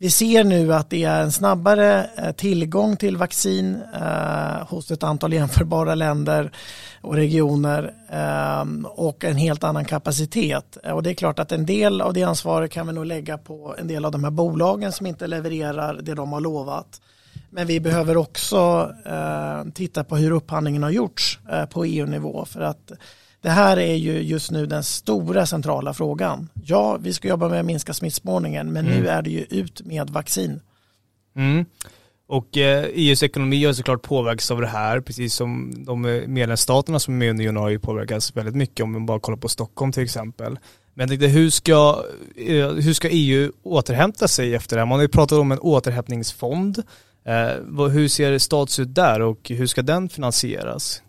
vi 0.00 0.10
ser 0.10 0.44
nu 0.44 0.74
att 0.74 0.90
det 0.90 1.04
är 1.04 1.22
en 1.22 1.32
snabbare 1.32 2.10
eh, 2.16 2.32
tillgång 2.32 2.96
till 2.96 3.16
vaccin 3.16 3.82
eh, 3.94 4.68
hos 4.68 4.90
ett 4.90 5.02
antal 5.02 5.32
jämförbara 5.34 5.94
länder 5.94 6.52
och 7.00 7.14
regioner 7.14 7.94
eh, 8.10 8.84
och 8.84 9.24
en 9.24 9.36
helt 9.36 9.64
annan 9.64 9.84
kapacitet. 9.84 10.76
Och 10.76 11.02
det 11.02 11.10
är 11.10 11.14
klart 11.14 11.38
att 11.38 11.52
en 11.52 11.66
del 11.66 12.00
av 12.00 12.14
det 12.14 12.22
ansvaret 12.22 12.70
kan 12.70 12.86
vi 12.86 12.92
nog 12.92 13.06
lägga 13.06 13.38
på 13.38 13.74
en 13.78 13.88
del 13.88 14.04
av 14.04 14.12
de 14.12 14.24
här 14.24 14.30
bolagen 14.30 14.92
som 14.92 15.06
inte 15.06 15.26
levererar 15.26 16.00
det 16.02 16.14
de 16.14 16.32
har 16.32 16.40
lovat. 16.40 17.00
Men 17.50 17.66
vi 17.66 17.80
behöver 17.80 18.16
också 18.16 18.92
eh, 19.06 19.72
titta 19.74 20.04
på 20.04 20.16
hur 20.16 20.30
upphandlingen 20.30 20.82
har 20.82 20.90
gjorts 20.90 21.38
eh, 21.52 21.64
på 21.66 21.84
EU-nivå 21.84 22.44
för 22.44 22.60
att 22.60 22.92
det 23.40 23.50
här 23.50 23.76
är 23.76 23.94
ju 23.94 24.20
just 24.20 24.50
nu 24.50 24.66
den 24.66 24.84
stora 24.84 25.46
centrala 25.46 25.94
frågan. 25.94 26.48
Ja, 26.64 26.98
vi 27.00 27.12
ska 27.12 27.28
jobba 27.28 27.48
med 27.48 27.60
att 27.60 27.66
minska 27.66 27.94
smittspårningen 27.94 28.72
men 28.72 28.86
mm. 28.86 29.00
nu 29.00 29.08
är 29.08 29.22
det 29.22 29.30
ju 29.30 29.40
ut 29.50 29.80
med 29.84 30.10
vaccin. 30.10 30.60
Mm. 31.36 31.64
Och 32.28 32.56
eh, 32.56 32.84
EUs 32.84 33.22
ekonomi 33.22 33.64
har 33.64 33.72
såklart 33.72 34.02
påverkats 34.02 34.50
av 34.50 34.60
det 34.60 34.66
här, 34.66 35.00
precis 35.00 35.34
som 35.34 35.74
de 35.84 36.02
medlemsstaterna 36.26 36.98
som 36.98 37.14
är 37.14 37.18
med 37.18 37.26
i 37.26 37.30
unionen 37.30 37.62
har 37.62 37.68
ju 37.68 37.78
påverkats 37.78 38.36
väldigt 38.36 38.54
mycket 38.54 38.84
om 38.84 38.92
man 38.92 39.06
bara 39.06 39.20
kollar 39.20 39.38
på 39.38 39.48
Stockholm 39.48 39.92
till 39.92 40.02
exempel. 40.02 40.58
Men 40.94 41.02
jag 41.02 41.08
tänkte, 41.08 41.26
hur 41.26 41.50
ska, 41.50 42.04
eh, 42.36 42.68
hur 42.68 42.92
ska 42.92 43.08
EU 43.10 43.52
återhämta 43.62 44.28
sig 44.28 44.54
efter 44.54 44.76
det 44.76 44.80
här? 44.80 44.86
Man 44.86 44.98
har 44.98 45.04
ju 45.04 45.08
pratat 45.08 45.38
om 45.38 45.52
en 45.52 45.58
återhämtningsfond 45.58 46.82
Eh, 47.28 47.88
hur 47.88 48.08
ser 48.08 48.38
status 48.38 48.78
ut 48.78 48.94
där 48.94 49.20
och 49.20 49.50
hur 49.50 49.66
ska 49.66 49.82
den 49.82 50.08
finansieras? 50.08 51.02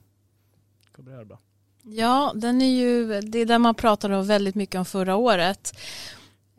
Ja, 1.92 2.32
den 2.36 2.62
är 2.62 2.80
ju, 2.80 3.22
det 3.22 3.40
är 3.40 3.46
där 3.46 3.58
man 3.58 3.76
pratade 3.76 4.22
väldigt 4.22 4.56
mycket 4.56 4.80
om 4.80 4.86
förra 4.86 5.16
året. 5.16 5.74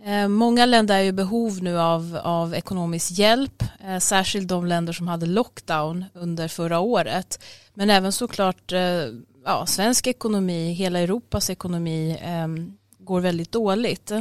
Eh, 0.04 0.28
många 0.28 0.66
länder 0.66 0.98
är 0.98 1.02
i 1.04 1.12
behov 1.12 1.62
nu 1.62 1.78
av, 1.78 2.20
av 2.22 2.54
ekonomisk 2.54 3.10
hjälp, 3.10 3.62
eh, 3.84 3.98
särskilt 3.98 4.48
de 4.48 4.66
länder 4.66 4.92
som 4.92 5.08
hade 5.08 5.26
lockdown 5.26 6.04
under 6.14 6.48
förra 6.48 6.78
året. 6.78 7.44
Men 7.74 7.90
även 7.90 8.12
såklart 8.12 8.72
eh, 8.72 9.04
ja, 9.44 9.66
svensk 9.66 10.06
ekonomi, 10.06 10.72
hela 10.72 10.98
Europas 10.98 11.50
ekonomi 11.50 12.18
eh, 12.22 12.48
går 12.98 13.20
väldigt 13.20 13.52
dåligt. 13.52 14.12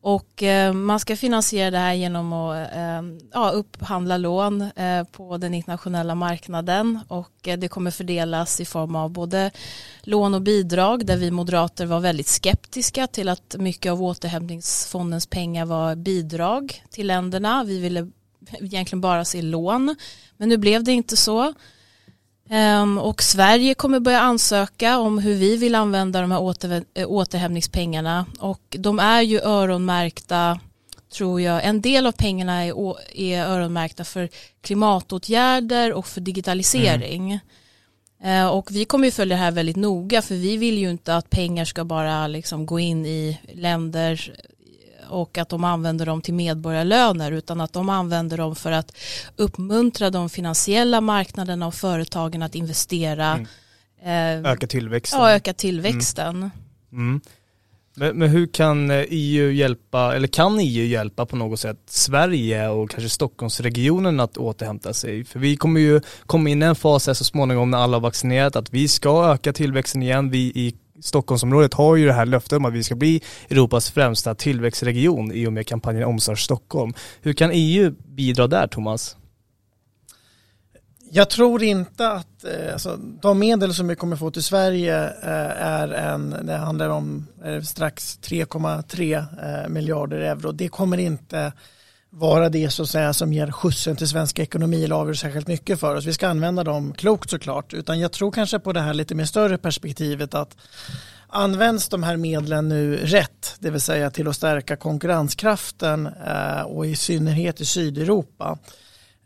Och 0.00 0.42
eh, 0.42 0.72
man 0.72 1.00
ska 1.00 1.16
finansiera 1.16 1.70
det 1.70 1.78
här 1.78 1.94
genom 1.94 2.32
att 2.32 2.74
eh, 2.74 3.02
ja, 3.32 3.50
upphandla 3.50 4.16
lån 4.16 4.62
eh, 4.62 5.04
på 5.04 5.36
den 5.36 5.54
internationella 5.54 6.14
marknaden 6.14 7.00
och 7.08 7.48
eh, 7.48 7.58
det 7.58 7.68
kommer 7.68 7.90
fördelas 7.90 8.60
i 8.60 8.64
form 8.64 8.96
av 8.96 9.10
både 9.10 9.50
lån 10.02 10.34
och 10.34 10.42
bidrag 10.42 11.06
där 11.06 11.16
vi 11.16 11.30
moderater 11.30 11.86
var 11.86 12.00
väldigt 12.00 12.28
skeptiska 12.28 13.06
till 13.06 13.28
att 13.28 13.56
mycket 13.58 13.92
av 13.92 14.02
återhämtningsfondens 14.02 15.26
pengar 15.26 15.66
var 15.66 15.94
bidrag 15.94 16.82
till 16.90 17.06
länderna. 17.06 17.64
Vi 17.64 17.78
ville 17.78 18.10
egentligen 18.60 19.00
bara 19.00 19.24
se 19.24 19.42
lån 19.42 19.96
men 20.36 20.48
nu 20.48 20.56
blev 20.56 20.84
det 20.84 20.92
inte 20.92 21.16
så. 21.16 21.54
Um, 22.50 22.98
och 22.98 23.22
Sverige 23.22 23.74
kommer 23.74 24.00
börja 24.00 24.20
ansöka 24.20 24.98
om 24.98 25.18
hur 25.18 25.34
vi 25.34 25.56
vill 25.56 25.74
använda 25.74 26.20
de 26.20 26.30
här 26.30 26.40
åter, 26.40 26.84
äh, 26.94 27.10
återhämtningspengarna 27.10 28.26
och 28.38 28.76
de 28.78 28.98
är 28.98 29.22
ju 29.22 29.40
öronmärkta 29.40 30.60
tror 31.12 31.40
jag. 31.40 31.64
En 31.64 31.80
del 31.80 32.06
av 32.06 32.12
pengarna 32.12 32.64
är, 32.64 32.74
är 33.14 33.46
öronmärkta 33.46 34.04
för 34.04 34.28
klimatåtgärder 34.60 35.92
och 35.92 36.06
för 36.06 36.20
digitalisering. 36.20 37.40
Mm. 38.22 38.46
Uh, 38.46 38.52
och 38.52 38.70
vi 38.70 38.84
kommer 38.84 39.04
ju 39.04 39.10
följa 39.10 39.36
det 39.36 39.42
här 39.42 39.50
väldigt 39.50 39.76
noga 39.76 40.22
för 40.22 40.34
vi 40.34 40.56
vill 40.56 40.78
ju 40.78 40.90
inte 40.90 41.16
att 41.16 41.30
pengar 41.30 41.64
ska 41.64 41.84
bara 41.84 42.26
liksom 42.26 42.66
gå 42.66 42.80
in 42.80 43.06
i 43.06 43.38
länder 43.52 44.34
och 45.08 45.38
att 45.38 45.48
de 45.48 45.64
använder 45.64 46.06
dem 46.06 46.22
till 46.22 46.34
medborgarlöner 46.34 47.32
utan 47.32 47.60
att 47.60 47.72
de 47.72 47.88
använder 47.88 48.36
dem 48.36 48.56
för 48.56 48.72
att 48.72 48.96
uppmuntra 49.36 50.10
de 50.10 50.30
finansiella 50.30 51.00
marknaderna 51.00 51.66
och 51.66 51.74
företagen 51.74 52.42
att 52.42 52.54
investera. 52.54 53.46
Mm. 54.02 54.44
Eh, 54.44 54.52
öka 54.52 54.66
tillväxten. 54.66 55.20
Ja, 55.20 55.30
öka 55.30 55.54
tillväxten. 55.54 56.36
Mm. 56.36 56.50
Mm. 56.92 57.20
Men, 57.98 58.18
men, 58.18 58.28
hur 58.28 58.46
kan 58.46 58.90
EU 58.90 59.50
hjälpa, 59.50 60.16
eller 60.16 60.28
kan 60.28 60.58
EU 60.58 60.84
hjälpa 60.84 61.26
på 61.26 61.36
något 61.36 61.60
sätt 61.60 61.78
Sverige 61.86 62.68
och 62.68 62.90
kanske 62.90 63.08
Stockholmsregionen 63.08 64.20
att 64.20 64.36
återhämta 64.36 64.92
sig? 64.92 65.24
För 65.24 65.38
vi 65.38 65.56
kommer 65.56 65.80
ju 65.80 66.00
komma 66.26 66.48
in 66.50 66.62
i 66.62 66.66
en 66.66 66.74
fas 66.74 67.06
här 67.06 67.14
så 67.14 67.24
småningom 67.24 67.70
när 67.70 67.78
alla 67.78 67.96
har 67.96 68.02
vaccinerat 68.02 68.56
att 68.56 68.72
vi 68.72 68.88
ska 68.88 69.32
öka 69.32 69.52
tillväxten 69.52 70.02
igen. 70.02 70.30
Vi 70.30 70.38
i 70.38 70.74
Stockholmsområdet 71.02 71.74
har 71.74 71.96
ju 71.96 72.06
det 72.06 72.12
här 72.12 72.26
löftet 72.26 72.52
om 72.52 72.64
att 72.64 72.72
vi 72.72 72.82
ska 72.82 72.94
bli 72.94 73.22
Europas 73.50 73.90
främsta 73.90 74.34
tillväxtregion 74.34 75.32
i 75.32 75.46
och 75.46 75.52
med 75.52 75.66
kampanjen 75.66 76.04
Omstart 76.04 76.38
Stockholm. 76.38 76.94
Hur 77.22 77.32
kan 77.32 77.50
EU 77.52 77.94
bidra 78.06 78.46
där, 78.46 78.66
Thomas? 78.66 79.16
Jag 81.10 81.30
tror 81.30 81.62
inte 81.62 82.08
att 82.08 82.44
eh, 82.44 82.72
alltså, 82.72 82.96
de 82.96 83.38
medel 83.38 83.74
som 83.74 83.88
vi 83.88 83.96
kommer 83.96 84.16
få 84.16 84.30
till 84.30 84.42
Sverige 84.42 85.04
eh, 85.04 85.62
är 85.62 85.88
en, 85.88 86.46
det 86.46 86.56
handlar 86.56 86.88
om 86.88 87.26
eh, 87.44 87.62
strax 87.62 88.18
3,3 88.22 89.68
miljarder 89.68 90.18
euro. 90.18 90.52
Det 90.52 90.68
kommer 90.68 90.98
inte 90.98 91.52
vara 92.10 92.48
det 92.48 92.70
så 92.70 92.82
att 92.82 92.88
säga 92.88 93.12
som 93.12 93.32
ger 93.32 93.50
skjutsen 93.50 93.96
till 93.96 94.08
svensk 94.08 94.38
ekonomi 94.38 94.84
eller 94.84 94.96
avgör 94.96 95.14
särskilt 95.14 95.46
mycket 95.46 95.80
för 95.80 95.94
oss. 95.94 96.04
Vi 96.04 96.12
ska 96.12 96.28
använda 96.28 96.64
dem 96.64 96.92
klokt 96.92 97.30
såklart, 97.30 97.74
utan 97.74 98.00
jag 98.00 98.12
tror 98.12 98.30
kanske 98.30 98.58
på 98.58 98.72
det 98.72 98.80
här 98.80 98.94
lite 98.94 99.14
mer 99.14 99.24
större 99.24 99.58
perspektivet 99.58 100.34
att 100.34 100.56
används 101.28 101.88
de 101.88 102.02
här 102.02 102.16
medlen 102.16 102.68
nu 102.68 102.96
rätt, 102.96 103.56
det 103.58 103.70
vill 103.70 103.80
säga 103.80 104.10
till 104.10 104.28
att 104.28 104.36
stärka 104.36 104.76
konkurrenskraften 104.76 106.06
eh, 106.06 106.62
och 106.62 106.86
i 106.86 106.96
synnerhet 106.96 107.60
i 107.60 107.64
Sydeuropa, 107.64 108.58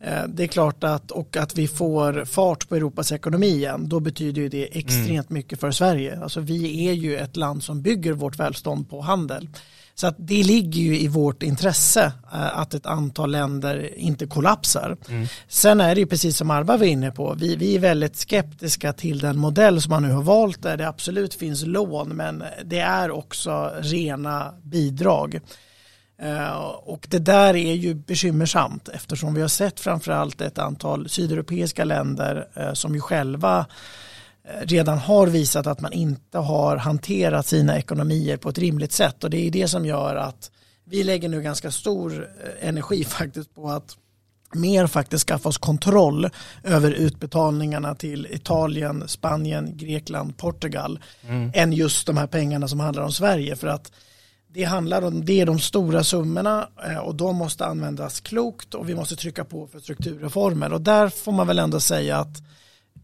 Eh, 0.05 0.25
det 0.29 0.43
är 0.43 0.47
klart 0.47 0.85
att, 0.85 1.11
och 1.11 1.37
att 1.37 1.59
vi 1.59 1.69
får 1.69 2.25
fart 2.25 2.69
på 2.69 2.77
Europas 2.77 3.13
ekonomi 3.13 3.47
igen, 3.47 3.89
då 3.89 4.01
betyder 4.01 4.49
det 4.49 4.79
extremt 4.79 5.31
mm. 5.31 5.39
mycket 5.39 5.61
för 5.61 5.71
Sverige. 5.71 6.21
Alltså 6.23 6.41
vi 6.41 6.89
är 6.89 6.93
ju 6.93 7.17
ett 7.17 7.37
land 7.37 7.63
som 7.63 7.83
bygger 7.83 8.13
vårt 8.13 8.39
välstånd 8.39 8.91
på 8.91 9.01
handel. 9.01 9.49
Så 9.95 10.07
att 10.07 10.15
det 10.19 10.43
ligger 10.43 10.81
ju 10.81 10.99
i 10.99 11.09
vårt 11.09 11.43
intresse 11.43 12.13
eh, 12.33 12.59
att 12.59 12.75
ett 12.75 12.87
antal 12.87 13.31
länder 13.31 13.99
inte 13.99 14.27
kollapsar. 14.27 14.97
Mm. 15.09 15.27
Sen 15.49 15.81
är 15.81 15.95
det 15.95 16.01
ju 16.01 16.07
precis 16.07 16.37
som 16.37 16.51
Arva 16.51 16.77
var 16.77 16.87
inne 16.87 17.11
på, 17.11 17.35
vi, 17.35 17.57
vi 17.57 17.75
är 17.75 17.79
väldigt 17.79 18.17
skeptiska 18.17 18.93
till 18.93 19.19
den 19.19 19.39
modell 19.39 19.83
som 19.83 19.91
man 19.91 20.03
nu 20.03 20.11
har 20.11 20.23
valt 20.23 20.63
där 20.63 20.77
det 20.77 20.89
absolut 20.89 21.35
finns 21.35 21.67
lån 21.67 22.09
men 22.09 22.45
det 22.65 22.81
är 22.81 23.11
också 23.11 23.73
rena 23.81 24.55
bidrag. 24.63 25.41
Eh, 26.23 26.57
och 26.63 27.07
det 27.11 27.19
där 27.19 27.57
är 27.57 27.75
ju 27.75 27.95
bekymmersamt 27.95 28.89
eftersom 28.89 29.35
vi 29.35 29.41
har 29.41 29.49
sett 29.49 29.81
framförallt 29.81 30.41
ett 30.41 30.59
antal 30.59 31.09
sydeuropeiska 31.09 31.85
länder 31.85 32.49
eh, 32.55 32.73
som 32.73 32.95
ju 32.95 33.01
själva 33.01 33.67
redan 34.45 34.99
har 34.99 35.27
visat 35.27 35.67
att 35.67 35.81
man 35.81 35.93
inte 35.93 36.39
har 36.39 36.77
hanterat 36.77 37.47
sina 37.47 37.79
ekonomier 37.79 38.37
på 38.37 38.49
ett 38.49 38.59
rimligt 38.59 38.93
sätt. 38.93 39.25
Och 39.25 39.31
det 39.31 39.47
är 39.47 39.51
det 39.51 39.69
som 39.69 39.87
gör 39.87 40.17
att 40.17 40.51
vi 40.85 41.05
lägger 41.05 41.29
nu 41.29 41.43
ganska 41.43 41.71
stor 41.71 42.29
energi 42.61 43.05
faktiskt 43.09 43.55
på 43.55 43.71
att 43.71 43.97
mer 44.55 44.87
faktiskt 44.87 45.29
skaffa 45.29 45.49
oss 45.49 45.59
kontroll 45.59 46.29
över 46.63 46.91
utbetalningarna 46.91 47.95
till 47.95 48.27
Italien, 48.31 49.09
Spanien, 49.09 49.77
Grekland, 49.77 50.37
Portugal 50.37 51.01
mm. 51.29 51.51
än 51.55 51.73
just 51.73 52.07
de 52.07 52.17
här 52.17 52.27
pengarna 52.27 52.69
som 52.69 52.81
handlar 52.81 53.03
om 53.03 53.13
Sverige. 53.13 53.57
För 53.57 53.67
att 53.67 53.93
det 54.49 54.65
handlar 54.65 55.03
om 55.03 55.25
det 55.25 55.41
är 55.41 55.47
de 55.47 55.59
stora 55.59 56.05
summorna 56.05 56.69
eh, 56.87 56.99
och 56.99 57.15
de 57.15 57.37
måste 57.37 57.67
användas 57.67 58.21
klokt 58.21 58.75
och 58.75 58.89
vi 58.89 58.95
måste 58.95 59.17
trycka 59.17 59.45
på 59.45 59.67
för 59.67 59.79
strukturreformer. 59.79 60.73
Och 60.73 60.81
där 60.81 61.09
får 61.09 61.33
man 61.33 61.47
väl 61.47 61.59
ändå 61.59 61.81
säga 61.81 62.17
att 62.17 62.43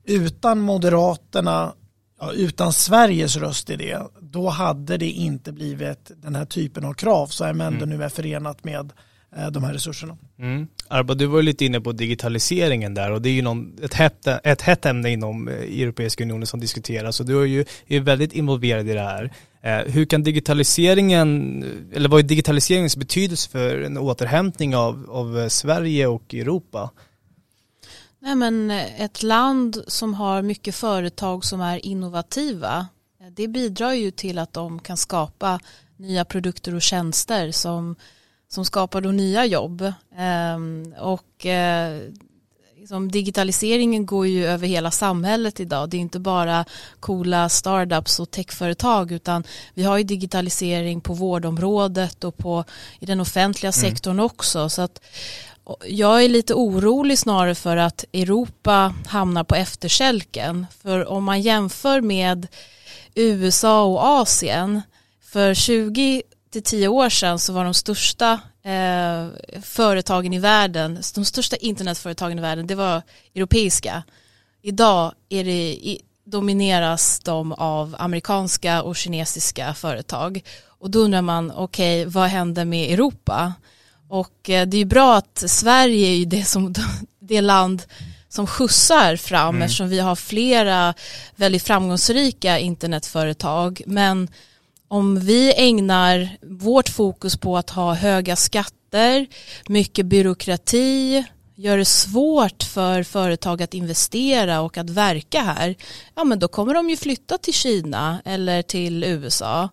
utan 0.08 0.60
Moderaterna, 0.60 1.72
ja, 2.20 2.32
utan 2.32 2.72
Sveriges 2.72 3.36
röst 3.36 3.70
i 3.70 3.76
det, 3.76 4.02
då 4.20 4.48
hade 4.48 4.96
det 4.96 5.10
inte 5.10 5.52
blivit 5.52 6.10
den 6.16 6.34
här 6.34 6.44
typen 6.44 6.84
av 6.84 6.94
krav 6.94 7.26
som 7.26 7.60
ändå 7.60 7.84
mm. 7.84 7.88
nu 7.88 8.04
är 8.04 8.08
förenat 8.08 8.64
med 8.64 8.92
Eh, 9.36 9.50
de 9.50 9.64
här 9.64 9.72
resurserna. 9.72 10.16
Mm. 10.38 10.66
Arba, 10.88 11.14
du 11.14 11.26
var 11.26 11.42
lite 11.42 11.64
inne 11.64 11.80
på 11.80 11.92
digitaliseringen 11.92 12.94
där 12.94 13.12
och 13.12 13.22
det 13.22 13.28
är 13.28 13.32
ju 13.32 13.42
någon, 13.42 13.76
ett, 13.82 13.94
hett, 13.94 14.26
ett 14.26 14.62
hett 14.62 14.86
ämne 14.86 15.10
inom 15.10 15.48
eh, 15.48 15.54
Europeiska 15.54 16.24
unionen 16.24 16.46
som 16.46 16.60
diskuteras 16.60 17.20
och 17.20 17.26
du 17.26 17.42
är 17.42 17.46
ju 17.46 17.64
är 17.86 18.00
väldigt 18.00 18.32
involverad 18.32 18.88
i 18.88 18.92
det 18.92 19.00
här. 19.00 19.32
Eh, 19.62 19.92
hur 19.92 20.04
kan 20.04 20.22
digitaliseringen, 20.22 21.64
eller 21.94 22.08
vad 22.08 22.20
är 22.20 22.22
digitaliseringens 22.22 22.96
betydelse 22.96 23.50
för 23.50 23.80
en 23.82 23.98
återhämtning 23.98 24.76
av, 24.76 25.06
av 25.08 25.48
Sverige 25.48 26.06
och 26.06 26.34
Europa? 26.34 26.90
Nej, 28.28 28.36
men 28.36 28.70
ett 28.70 29.22
land 29.22 29.82
som 29.86 30.14
har 30.14 30.42
mycket 30.42 30.74
företag 30.74 31.44
som 31.44 31.60
är 31.60 31.86
innovativa 31.86 32.86
det 33.30 33.48
bidrar 33.48 33.92
ju 33.92 34.10
till 34.10 34.38
att 34.38 34.52
de 34.52 34.78
kan 34.78 34.96
skapa 34.96 35.60
nya 35.96 36.24
produkter 36.24 36.74
och 36.74 36.82
tjänster 36.82 37.52
som 37.52 37.96
som 38.48 38.64
skapar 38.64 39.00
då 39.00 39.10
nya 39.10 39.46
jobb. 39.46 39.92
Ehm, 40.16 40.94
och 40.98 41.46
eh, 41.46 42.00
liksom 42.88 43.10
digitaliseringen 43.10 44.06
går 44.06 44.26
ju 44.26 44.46
över 44.46 44.66
hela 44.66 44.90
samhället 44.90 45.60
idag. 45.60 45.90
Det 45.90 45.96
är 45.96 46.00
inte 46.00 46.18
bara 46.18 46.64
coola 47.00 47.48
startups 47.48 48.20
och 48.20 48.30
techföretag 48.30 49.12
utan 49.12 49.44
vi 49.74 49.82
har 49.82 49.98
ju 49.98 50.04
digitalisering 50.04 51.00
på 51.00 51.14
vårdområdet 51.14 52.24
och 52.24 52.36
på, 52.36 52.64
i 52.98 53.06
den 53.06 53.20
offentliga 53.20 53.72
mm. 53.72 53.90
sektorn 53.90 54.20
också. 54.20 54.68
Så 54.68 54.82
att 54.82 55.00
jag 55.86 56.24
är 56.24 56.28
lite 56.28 56.54
orolig 56.54 57.18
snarare 57.18 57.54
för 57.54 57.76
att 57.76 58.04
Europa 58.12 58.94
hamnar 59.06 59.44
på 59.44 59.54
efterkälken. 59.54 60.66
För 60.82 61.06
om 61.06 61.24
man 61.24 61.40
jämför 61.40 62.00
med 62.00 62.46
USA 63.14 63.84
och 63.84 64.04
Asien 64.04 64.82
för 65.32 65.54
20 65.54 66.22
till 66.50 66.62
tio 66.62 66.88
år 66.88 67.08
sedan 67.08 67.38
så 67.38 67.52
var 67.52 67.64
de 67.64 67.74
största 67.74 68.40
eh, 68.62 69.26
företagen 69.62 70.32
i 70.32 70.38
världen, 70.38 71.00
de 71.14 71.24
största 71.24 71.56
internetföretagen 71.56 72.38
i 72.38 72.42
världen, 72.42 72.66
det 72.66 72.74
var 72.74 73.02
europeiska. 73.34 74.02
Idag 74.62 75.12
är 75.28 75.44
det, 75.44 75.98
domineras 76.24 77.20
de 77.20 77.52
av 77.52 77.96
amerikanska 77.98 78.82
och 78.82 78.96
kinesiska 78.96 79.74
företag. 79.74 80.42
Och 80.66 80.90
då 80.90 80.98
undrar 80.98 81.22
man, 81.22 81.50
okej, 81.50 82.02
okay, 82.02 82.12
vad 82.12 82.28
händer 82.28 82.64
med 82.64 82.92
Europa? 82.92 83.52
Och 84.08 84.50
eh, 84.50 84.66
det 84.66 84.76
är 84.76 84.78
ju 84.78 84.84
bra 84.84 85.16
att 85.16 85.44
Sverige 85.46 86.08
är 86.08 86.26
det, 86.26 86.44
som, 86.44 86.74
det 87.20 87.40
land 87.40 87.82
som 88.28 88.46
skjutsar 88.46 89.16
fram 89.16 89.48
mm. 89.54 89.62
eftersom 89.62 89.88
vi 89.88 89.98
har 89.98 90.16
flera 90.16 90.94
väldigt 91.36 91.62
framgångsrika 91.62 92.58
internetföretag. 92.58 93.82
Men 93.86 94.28
om 94.88 95.20
vi 95.20 95.54
ägnar 95.56 96.36
vårt 96.42 96.88
fokus 96.88 97.36
på 97.36 97.56
att 97.56 97.70
ha 97.70 97.94
höga 97.94 98.36
skatter, 98.36 99.26
mycket 99.68 100.06
byråkrati, 100.06 101.24
gör 101.54 101.78
det 101.78 101.84
svårt 101.84 102.62
för 102.62 103.02
företag 103.02 103.62
att 103.62 103.74
investera 103.74 104.60
och 104.60 104.78
att 104.78 104.90
verka 104.90 105.42
här, 105.42 105.74
ja 106.14 106.24
men 106.24 106.38
då 106.38 106.48
kommer 106.48 106.74
de 106.74 106.90
ju 106.90 106.96
flytta 106.96 107.38
till 107.38 107.54
Kina 107.54 108.20
eller 108.24 108.62
till 108.62 109.04
USA. 109.04 109.68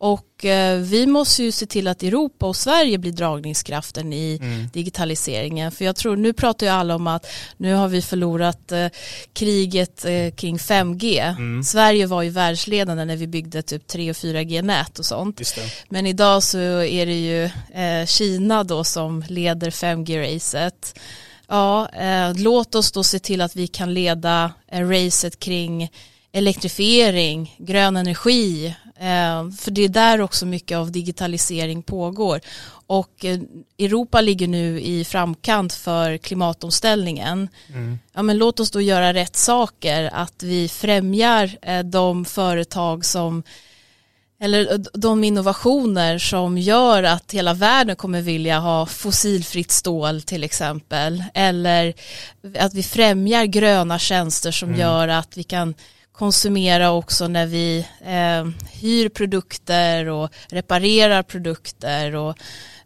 Och 0.00 0.44
eh, 0.44 0.78
vi 0.78 1.06
måste 1.06 1.42
ju 1.42 1.52
se 1.52 1.66
till 1.66 1.88
att 1.88 2.02
Europa 2.02 2.46
och 2.46 2.56
Sverige 2.56 2.98
blir 2.98 3.12
dragningskraften 3.12 4.12
i 4.12 4.38
mm. 4.42 4.68
digitaliseringen. 4.72 5.72
För 5.72 5.84
jag 5.84 5.96
tror, 5.96 6.16
nu 6.16 6.32
pratar 6.32 6.66
ju 6.66 6.72
alla 6.72 6.94
om 6.94 7.06
att 7.06 7.26
nu 7.56 7.74
har 7.74 7.88
vi 7.88 8.02
förlorat 8.02 8.72
eh, 8.72 8.86
kriget 9.32 10.04
eh, 10.04 10.30
kring 10.30 10.56
5G. 10.56 11.28
Mm. 11.28 11.62
Sverige 11.62 12.06
var 12.06 12.22
ju 12.22 12.30
världsledande 12.30 13.04
när 13.04 13.16
vi 13.16 13.26
byggde 13.26 13.62
typ 13.62 13.86
3 13.86 14.10
och 14.10 14.16
4G-nät 14.16 14.98
och 14.98 15.04
sånt. 15.04 15.40
Men 15.88 16.06
idag 16.06 16.42
så 16.42 16.58
är 16.82 17.06
det 17.06 17.20
ju 17.20 17.44
eh, 17.82 18.06
Kina 18.06 18.64
då 18.64 18.84
som 18.84 19.24
leder 19.28 19.70
5G-racet. 19.70 20.98
Ja, 21.48 21.88
eh, 21.88 22.34
låt 22.36 22.74
oss 22.74 22.92
då 22.92 23.04
se 23.04 23.18
till 23.18 23.40
att 23.40 23.56
vi 23.56 23.66
kan 23.66 23.94
leda 23.94 24.52
racet 24.72 25.38
kring 25.38 25.90
elektrifiering, 26.32 27.56
grön 27.58 27.96
energi, 27.96 28.74
för 29.58 29.70
det 29.70 29.84
är 29.84 29.88
där 29.88 30.20
också 30.20 30.46
mycket 30.46 30.78
av 30.78 30.92
digitalisering 30.92 31.82
pågår. 31.82 32.40
Och 32.86 33.24
eh, 33.24 33.38
Europa 33.78 34.20
ligger 34.20 34.48
nu 34.48 34.80
i 34.80 35.04
framkant 35.04 35.72
för 35.72 36.16
klimatomställningen. 36.16 37.48
Mm. 37.68 37.98
Ja, 38.12 38.22
men 38.22 38.38
låt 38.38 38.60
oss 38.60 38.70
då 38.70 38.80
göra 38.80 39.14
rätt 39.14 39.36
saker, 39.36 40.10
att 40.12 40.42
vi 40.42 40.68
främjar 40.68 41.58
eh, 41.62 41.80
de 41.80 42.24
företag 42.24 43.04
som 43.04 43.42
eller 44.40 44.84
de 44.92 45.24
innovationer 45.24 46.18
som 46.18 46.58
gör 46.58 47.02
att 47.02 47.32
hela 47.32 47.54
världen 47.54 47.96
kommer 47.96 48.20
vilja 48.20 48.58
ha 48.58 48.86
fossilfritt 48.86 49.70
stål 49.70 50.22
till 50.22 50.44
exempel 50.44 51.24
eller 51.34 51.94
att 52.58 52.74
vi 52.74 52.82
främjar 52.82 53.44
gröna 53.44 53.98
tjänster 53.98 54.50
som 54.50 54.68
mm. 54.68 54.80
gör 54.80 55.08
att 55.08 55.36
vi 55.36 55.42
kan 55.42 55.74
konsumera 56.18 56.90
också 56.90 57.28
när 57.28 57.46
vi 57.46 57.86
eh, 58.04 58.70
hyr 58.80 59.08
produkter 59.08 60.06
och 60.06 60.30
reparerar 60.48 61.22
produkter 61.22 62.14
och 62.14 62.38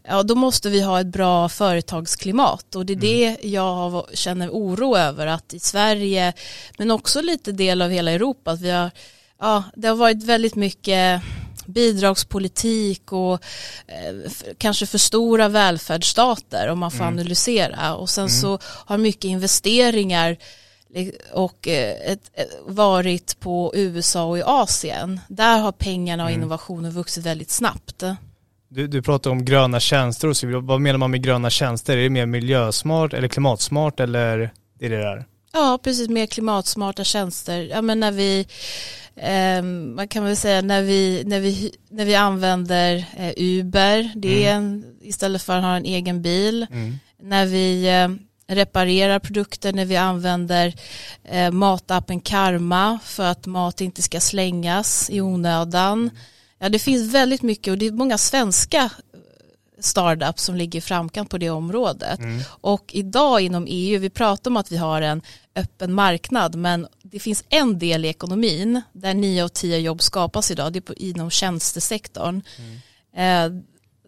ja, 0.02 0.22
då 0.22 0.34
måste 0.34 0.70
vi 0.70 0.80
ha 0.80 1.00
ett 1.00 1.06
bra 1.06 1.48
företagsklimat 1.48 2.74
och 2.74 2.86
det 2.86 2.92
är 2.92 2.96
mm. 2.96 3.36
det 3.40 3.48
jag 3.48 4.08
känner 4.14 4.50
oro 4.50 4.96
över 4.96 5.26
att 5.26 5.54
i 5.54 5.60
Sverige 5.60 6.32
men 6.78 6.90
också 6.90 7.20
lite 7.20 7.52
del 7.52 7.82
av 7.82 7.90
hela 7.90 8.10
Europa 8.10 8.50
att 8.50 8.60
vi 8.60 8.70
har, 8.70 8.90
ja, 9.40 9.64
det 9.76 9.88
har 9.88 9.96
varit 9.96 10.22
väldigt 10.22 10.54
mycket 10.54 11.22
bidragspolitik 11.66 13.12
och 13.12 13.34
eh, 13.86 14.30
kanske 14.58 14.86
för 14.86 14.98
stora 14.98 15.48
välfärdsstater 15.48 16.68
om 16.68 16.78
man 16.78 16.90
får 16.90 17.04
mm. 17.04 17.14
analysera 17.14 17.94
och 17.94 18.10
sen 18.10 18.24
mm. 18.24 18.40
så 18.40 18.58
har 18.62 18.98
mycket 18.98 19.24
investeringar 19.24 20.36
och 21.32 21.68
eh, 21.68 22.12
ett, 22.12 22.30
ett, 22.34 22.48
varit 22.66 23.40
på 23.40 23.72
USA 23.74 24.24
och 24.24 24.38
i 24.38 24.42
Asien. 24.42 25.20
Där 25.28 25.58
har 25.58 25.72
pengarna 25.72 26.22
och 26.24 26.30
mm. 26.30 26.40
innovationen 26.40 26.92
vuxit 26.92 27.26
väldigt 27.26 27.50
snabbt. 27.50 28.02
Du, 28.68 28.86
du 28.86 29.02
pratar 29.02 29.30
om 29.30 29.44
gröna 29.44 29.80
tjänster 29.80 30.28
och 30.28 30.36
så, 30.36 30.60
vad 30.60 30.80
menar 30.80 30.98
man 30.98 31.10
med 31.10 31.22
gröna 31.22 31.50
tjänster? 31.50 31.96
Är 31.96 32.02
det 32.02 32.10
mer 32.10 32.26
miljösmart 32.26 33.12
eller 33.12 33.28
klimatsmart 33.28 34.00
eller 34.00 34.38
är 34.80 34.90
det 34.90 34.96
där? 34.98 35.24
Ja, 35.52 35.78
precis, 35.82 36.08
mer 36.08 36.26
klimatsmarta 36.26 37.04
tjänster. 37.04 37.60
Ja, 37.62 37.82
men 37.82 38.00
när 38.00 38.12
vi, 38.12 38.46
eh, 39.16 39.62
man 39.94 40.08
kan 40.08 40.24
väl 40.24 40.36
säga 40.36 40.62
när 40.62 40.82
vi, 40.82 41.22
när 41.26 41.40
vi, 41.40 41.72
när 41.90 42.04
vi 42.04 42.14
använder 42.14 43.04
eh, 43.16 43.32
Uber, 43.36 44.12
det 44.16 44.46
är 44.46 44.54
en, 44.54 44.84
istället 45.00 45.42
för 45.42 45.56
att 45.56 45.64
ha 45.64 45.76
en 45.76 45.84
egen 45.84 46.22
bil. 46.22 46.66
Mm. 46.70 46.98
När 47.22 47.46
vi 47.46 47.88
eh, 47.88 48.08
reparerar 48.54 49.18
produkter, 49.18 49.72
när 49.72 49.84
vi 49.84 49.96
använder 49.96 50.74
eh, 51.24 51.50
matappen 51.50 52.20
Karma 52.20 52.98
för 53.04 53.24
att 53.24 53.46
mat 53.46 53.80
inte 53.80 54.02
ska 54.02 54.20
slängas 54.20 55.10
i 55.10 55.20
onödan. 55.20 56.10
Ja, 56.58 56.68
det 56.68 56.78
finns 56.78 57.14
väldigt 57.14 57.42
mycket 57.42 57.70
och 57.70 57.78
det 57.78 57.86
är 57.86 57.92
många 57.92 58.18
svenska 58.18 58.90
startups 59.84 60.42
som 60.42 60.54
ligger 60.54 60.78
i 60.78 60.82
framkant 60.82 61.30
på 61.30 61.38
det 61.38 61.50
området. 61.50 62.18
Mm. 62.18 62.42
Och 62.48 62.90
idag 62.94 63.40
inom 63.40 63.66
EU, 63.68 64.00
vi 64.00 64.10
pratar 64.10 64.50
om 64.50 64.56
att 64.56 64.72
vi 64.72 64.76
har 64.76 65.02
en 65.02 65.22
öppen 65.56 65.92
marknad, 65.92 66.54
men 66.54 66.86
det 67.02 67.18
finns 67.18 67.44
en 67.48 67.78
del 67.78 68.04
i 68.04 68.08
ekonomin 68.08 68.82
där 68.92 69.14
nio 69.14 69.44
av 69.44 69.48
tio 69.48 69.78
jobb 69.78 70.02
skapas 70.02 70.50
idag, 70.50 70.72
det 70.72 70.78
är 70.78 70.80
på, 70.80 70.94
inom 70.94 71.30
tjänstesektorn. 71.30 72.42
Eh, 73.16 73.48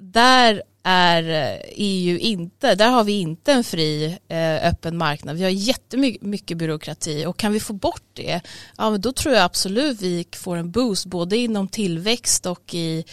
där 0.01 0.63
är 0.85 1.53
eh, 1.53 1.61
EU 1.77 2.19
inte, 2.19 2.75
där 2.75 2.91
har 2.91 3.05
vi 3.05 3.13
inte 3.13 3.53
en 3.53 3.65
fri 3.65 4.19
eh, 4.29 4.69
öppen 4.69 4.97
marknad. 4.97 5.37
Vi 5.37 5.43
har 5.43 5.51
jättemycket 5.51 6.57
byråkrati 6.57 7.27
och 7.27 7.37
kan 7.37 7.53
vi 7.53 7.61
få 7.61 7.73
bort 7.73 8.03
det, 8.13 8.41
ja 8.77 8.91
men 8.91 9.01
då 9.01 9.13
tror 9.13 9.35
jag 9.35 9.45
absolut 9.45 10.03
vi 10.03 10.27
får 10.33 10.57
en 10.57 10.71
boost 10.71 11.07
både 11.07 11.37
inom 11.37 11.69
tillväxt 11.69 12.47
och 12.47 12.75
i, 12.75 13.05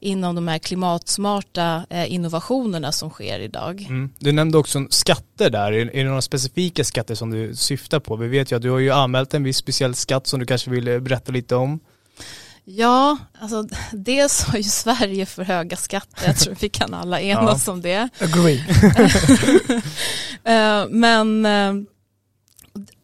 inom 0.00 0.34
de 0.34 0.48
här 0.48 0.58
klimatsmarta 0.58 1.86
eh, 1.90 2.12
innovationerna 2.12 2.92
som 2.92 3.10
sker 3.10 3.40
idag. 3.40 3.86
Mm. 3.88 4.10
Du 4.18 4.32
nämnde 4.32 4.58
också 4.58 4.86
skatter 4.90 5.50
där. 5.50 5.72
Är, 5.72 5.96
är 5.96 6.04
det 6.04 6.08
några 6.08 6.22
specifika 6.22 6.84
skatter 6.84 7.14
som 7.14 7.30
du 7.30 7.54
syftar 7.56 8.00
på? 8.00 8.16
Vi 8.16 8.28
vet 8.28 8.52
ju 8.52 8.56
att 8.56 8.62
du 8.62 8.70
har 8.70 8.78
ju 8.78 8.90
anmält 8.90 9.34
en 9.34 9.42
viss 9.42 9.56
speciell 9.56 9.94
skatt 9.94 10.26
som 10.26 10.40
du 10.40 10.46
kanske 10.46 10.70
vill 10.70 11.00
berätta 11.00 11.32
lite 11.32 11.56
om. 11.56 11.80
Ja, 12.70 13.16
alltså 13.40 13.62
dels 13.92 14.42
har 14.42 14.56
ju 14.56 14.62
Sverige 14.62 15.26
för 15.26 15.44
höga 15.44 15.76
skatter, 15.76 16.26
jag 16.26 16.36
tror 16.36 16.56
vi 16.60 16.68
kan 16.68 16.94
alla 16.94 17.20
enas 17.20 17.66
ja. 17.66 17.72
om 17.72 17.82
det. 17.82 18.08
Agree. 18.20 18.64
Eh, 20.44 20.86
men 20.88 21.46
eh, 21.46 21.72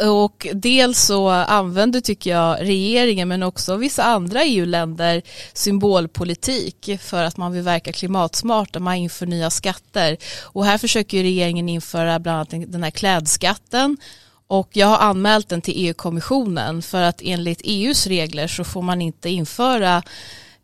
och 0.09 0.47
dels 0.53 1.03
så 1.03 1.29
använder 1.29 2.01
tycker 2.01 2.31
jag 2.31 2.61
regeringen 2.61 3.29
men 3.29 3.43
också 3.43 3.77
vissa 3.77 4.03
andra 4.05 4.45
EU-länder 4.45 5.23
symbolpolitik 5.53 6.91
för 7.01 7.25
att 7.25 7.37
man 7.37 7.53
vill 7.53 7.63
verka 7.63 7.93
klimatsmart 7.93 8.77
och 8.77 8.83
man 8.83 8.95
inför 8.95 9.27
nya 9.27 9.51
skatter. 9.51 10.17
Och 10.43 10.65
här 10.65 10.79
försöker 10.79 11.23
regeringen 11.23 11.69
införa 11.69 12.19
bland 12.19 12.37
annat 12.37 12.73
den 12.73 12.83
här 12.83 12.91
klädskatten 12.91 13.97
och 14.47 14.69
jag 14.73 14.87
har 14.87 14.99
anmält 14.99 15.49
den 15.49 15.61
till 15.61 15.75
EU-kommissionen 15.77 16.83
för 16.83 17.03
att 17.03 17.21
enligt 17.25 17.61
EUs 17.65 18.07
regler 18.07 18.47
så 18.47 18.65
får 18.65 18.83
man 18.83 19.03
inte 19.03 19.29
införa 19.29 20.03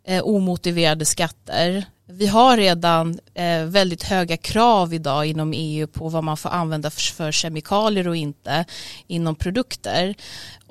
eh, 0.07 0.23
omotiverade 0.23 1.05
skatter. 1.05 1.85
Vi 2.09 2.27
har 2.27 2.57
redan 2.57 3.19
eh, 3.35 3.65
väldigt 3.65 4.03
höga 4.03 4.37
krav 4.37 4.95
idag 4.95 5.27
inom 5.27 5.53
EU 5.57 5.87
på 5.87 6.09
vad 6.09 6.25
man 6.25 6.37
får 6.37 6.51
använda 6.51 6.91
för, 6.91 7.01
för 7.01 7.33
kemikalier 7.33 8.09
och 8.09 8.17
inte 8.17 8.65
inom 9.07 9.35
produkter. 9.35 10.15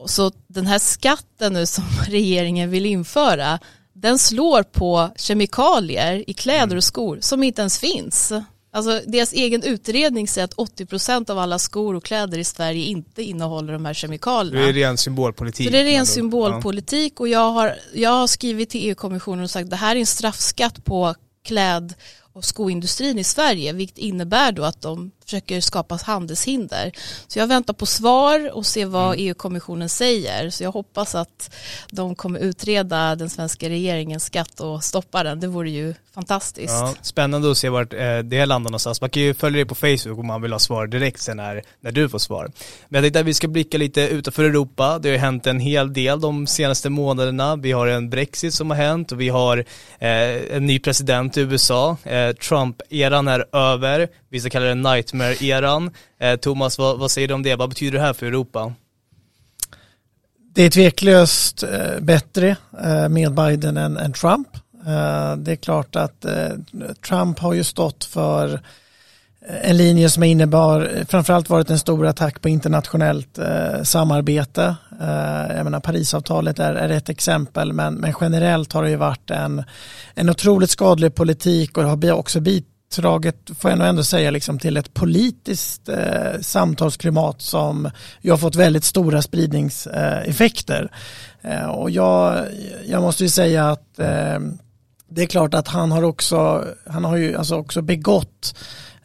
Så 0.05 0.31
den 0.47 0.67
här 0.67 0.79
skatten 0.79 1.53
nu 1.53 1.65
som 1.65 1.83
regeringen 2.07 2.69
vill 2.69 2.85
införa 2.85 3.59
den 3.93 4.19
slår 4.19 4.63
på 4.63 5.09
kemikalier 5.15 6.23
i 6.29 6.33
kläder 6.33 6.75
och 6.75 6.83
skor 6.83 7.17
som 7.21 7.43
inte 7.43 7.61
ens 7.61 7.79
finns. 7.79 8.33
Alltså 8.71 9.01
deras 9.07 9.33
egen 9.33 9.63
utredning 9.63 10.27
säger 10.27 10.45
att 10.45 10.55
80% 10.55 11.31
av 11.31 11.39
alla 11.39 11.59
skor 11.59 11.95
och 11.95 12.03
kläder 12.03 12.37
i 12.37 12.43
Sverige 12.43 12.85
inte 12.85 13.23
innehåller 13.23 13.73
de 13.73 13.85
här 13.85 13.93
kemikalierna. 13.93 14.61
Det 14.61 14.69
är 14.69 14.73
ren 14.73 14.97
symbolpolitik. 14.97 15.67
Så 15.67 15.71
det 15.71 15.79
är 15.79 15.83
ren 15.83 16.05
symbolpolitik 16.05 17.19
och 17.19 17.27
jag 17.27 17.51
har, 17.51 17.75
jag 17.93 18.09
har 18.09 18.27
skrivit 18.27 18.69
till 18.69 18.89
EU-kommissionen 18.89 19.43
och 19.43 19.49
sagt 19.49 19.63
att 19.63 19.69
det 19.69 19.75
här 19.75 19.95
är 19.95 19.99
en 19.99 20.05
straffskatt 20.05 20.85
på 20.85 21.15
kläd 21.43 21.93
och 22.33 22.45
skoindustrin 22.45 23.19
i 23.19 23.23
Sverige 23.23 23.73
vilket 23.73 23.97
innebär 23.97 24.51
då 24.51 24.63
att 24.63 24.81
de 24.81 25.11
försöker 25.29 25.61
skapa 25.61 25.99
handelshinder. 26.03 26.91
Så 27.27 27.39
jag 27.39 27.47
väntar 27.47 27.73
på 27.73 27.85
svar 27.85 28.51
och 28.53 28.65
se 28.65 28.85
vad 28.85 29.13
mm. 29.13 29.25
EU-kommissionen 29.25 29.89
säger. 29.89 30.49
Så 30.49 30.63
jag 30.63 30.71
hoppas 30.71 31.15
att 31.15 31.55
de 31.91 32.15
kommer 32.15 32.39
utreda 32.39 33.15
den 33.15 33.29
svenska 33.29 33.69
regeringens 33.69 34.23
skatt 34.23 34.59
och 34.59 34.83
stoppa 34.83 35.23
den. 35.23 35.39
Det 35.39 35.47
vore 35.47 35.69
ju 35.69 35.93
fantastiskt. 36.13 36.73
Ja, 36.73 36.93
spännande 37.01 37.51
att 37.51 37.57
se 37.57 37.69
vart 37.69 37.93
eh, 37.93 38.17
det 38.17 38.45
landar 38.45 38.69
någonstans. 38.69 39.01
Man 39.01 39.09
kan 39.09 39.23
ju 39.23 39.33
följa 39.33 39.57
dig 39.57 39.65
på 39.65 39.75
Facebook 39.75 40.19
om 40.19 40.27
man 40.27 40.41
vill 40.41 40.51
ha 40.51 40.59
svar 40.59 40.87
direkt 40.87 41.21
sen 41.21 41.37
när, 41.37 41.63
när 41.81 41.91
du 41.91 42.09
får 42.09 42.19
svar. 42.19 42.51
Men 42.87 42.97
jag 42.97 43.03
tänkte 43.03 43.19
att 43.19 43.25
vi 43.25 43.33
ska 43.33 43.47
blicka 43.47 43.77
lite 43.77 44.01
utanför 44.01 44.43
Europa. 44.43 44.99
Det 44.99 45.09
har 45.09 45.13
ju 45.13 45.19
hänt 45.19 45.47
en 45.47 45.59
hel 45.59 45.93
del 45.93 46.21
de 46.21 46.47
senaste 46.47 46.89
månaderna. 46.89 47.55
Vi 47.55 47.71
har 47.71 47.87
en 47.87 48.09
Brexit 48.09 48.53
som 48.53 48.69
har 48.69 48.77
hänt 48.77 49.11
och 49.11 49.21
vi 49.21 49.29
har 49.29 49.57
eh, 49.99 50.55
en 50.55 50.65
ny 50.65 50.79
president 50.79 51.37
i 51.37 51.41
USA. 51.41 51.97
Eh, 52.03 52.29
Trump-eran 52.29 53.27
är 53.27 53.55
över. 53.55 54.07
Vissa 54.29 54.49
kallar 54.49 54.65
det 54.65 54.75
Wagner-eran. 55.19 55.91
Eh, 56.19 56.35
Thomas, 56.35 56.77
vad, 56.77 56.99
vad 56.99 57.11
säger 57.11 57.27
du 57.27 57.33
om 57.33 57.43
det? 57.43 57.55
Vad 57.55 57.69
betyder 57.69 57.97
det 57.97 58.03
här 58.03 58.13
för 58.13 58.25
Europa? 58.25 58.73
Det 60.53 60.63
är 60.63 60.69
tveklöst 60.69 61.63
eh, 61.63 61.99
bättre 61.99 62.55
eh, 62.83 63.09
med 63.09 63.33
Biden 63.33 63.77
än, 63.77 63.97
än 63.97 64.13
Trump. 64.13 64.47
Eh, 64.85 65.35
det 65.35 65.51
är 65.51 65.55
klart 65.55 65.95
att 65.95 66.25
eh, 66.25 66.49
Trump 67.07 67.39
har 67.39 67.53
ju 67.53 67.63
stått 67.63 68.05
för 68.05 68.53
eh, 69.47 69.69
en 69.69 69.77
linje 69.77 70.09
som 70.09 70.23
innebar 70.23 71.05
framförallt 71.07 71.49
varit 71.49 71.69
en 71.69 71.79
stor 71.79 72.07
attack 72.07 72.41
på 72.41 72.49
internationellt 72.49 73.37
eh, 73.37 73.83
samarbete. 73.83 74.75
Eh, 75.01 75.55
jag 75.55 75.63
menar 75.63 75.79
Parisavtalet 75.79 76.59
är, 76.59 76.73
är 76.73 76.89
ett 76.89 77.09
exempel 77.09 77.73
men, 77.73 77.93
men 77.93 78.13
generellt 78.21 78.73
har 78.73 78.83
det 78.83 78.89
ju 78.89 78.95
varit 78.95 79.31
en, 79.31 79.63
en 80.13 80.29
otroligt 80.29 80.69
skadlig 80.69 81.15
politik 81.15 81.77
och 81.77 81.97
det 81.97 82.07
har 82.07 82.17
också 82.17 82.39
bidragit, 82.95 83.49
får 83.59 83.71
jag 83.71 83.77
nog 83.77 83.87
ändå 83.87 84.03
säga, 84.03 84.31
liksom, 84.31 84.59
till 84.59 84.77
ett 84.77 84.93
politiskt 84.93 85.89
eh, 85.89 86.41
samtalsklimat 86.41 87.41
som 87.41 87.89
ju 88.21 88.31
har 88.31 88.37
fått 88.37 88.55
väldigt 88.55 88.83
stora 88.83 89.21
spridningseffekter. 89.21 90.91
Eh, 91.41 91.65
och 91.65 91.89
jag, 91.89 92.45
jag 92.85 93.01
måste 93.01 93.23
ju 93.23 93.29
säga 93.29 93.69
att 93.69 93.99
eh, 93.99 94.39
det 95.09 95.21
är 95.21 95.27
klart 95.27 95.53
att 95.53 95.67
han 95.67 95.91
har 95.91 96.03
också, 96.03 96.65
han 96.87 97.05
har 97.05 97.17
ju 97.17 97.35
alltså 97.35 97.55
också 97.55 97.81
begått 97.81 98.55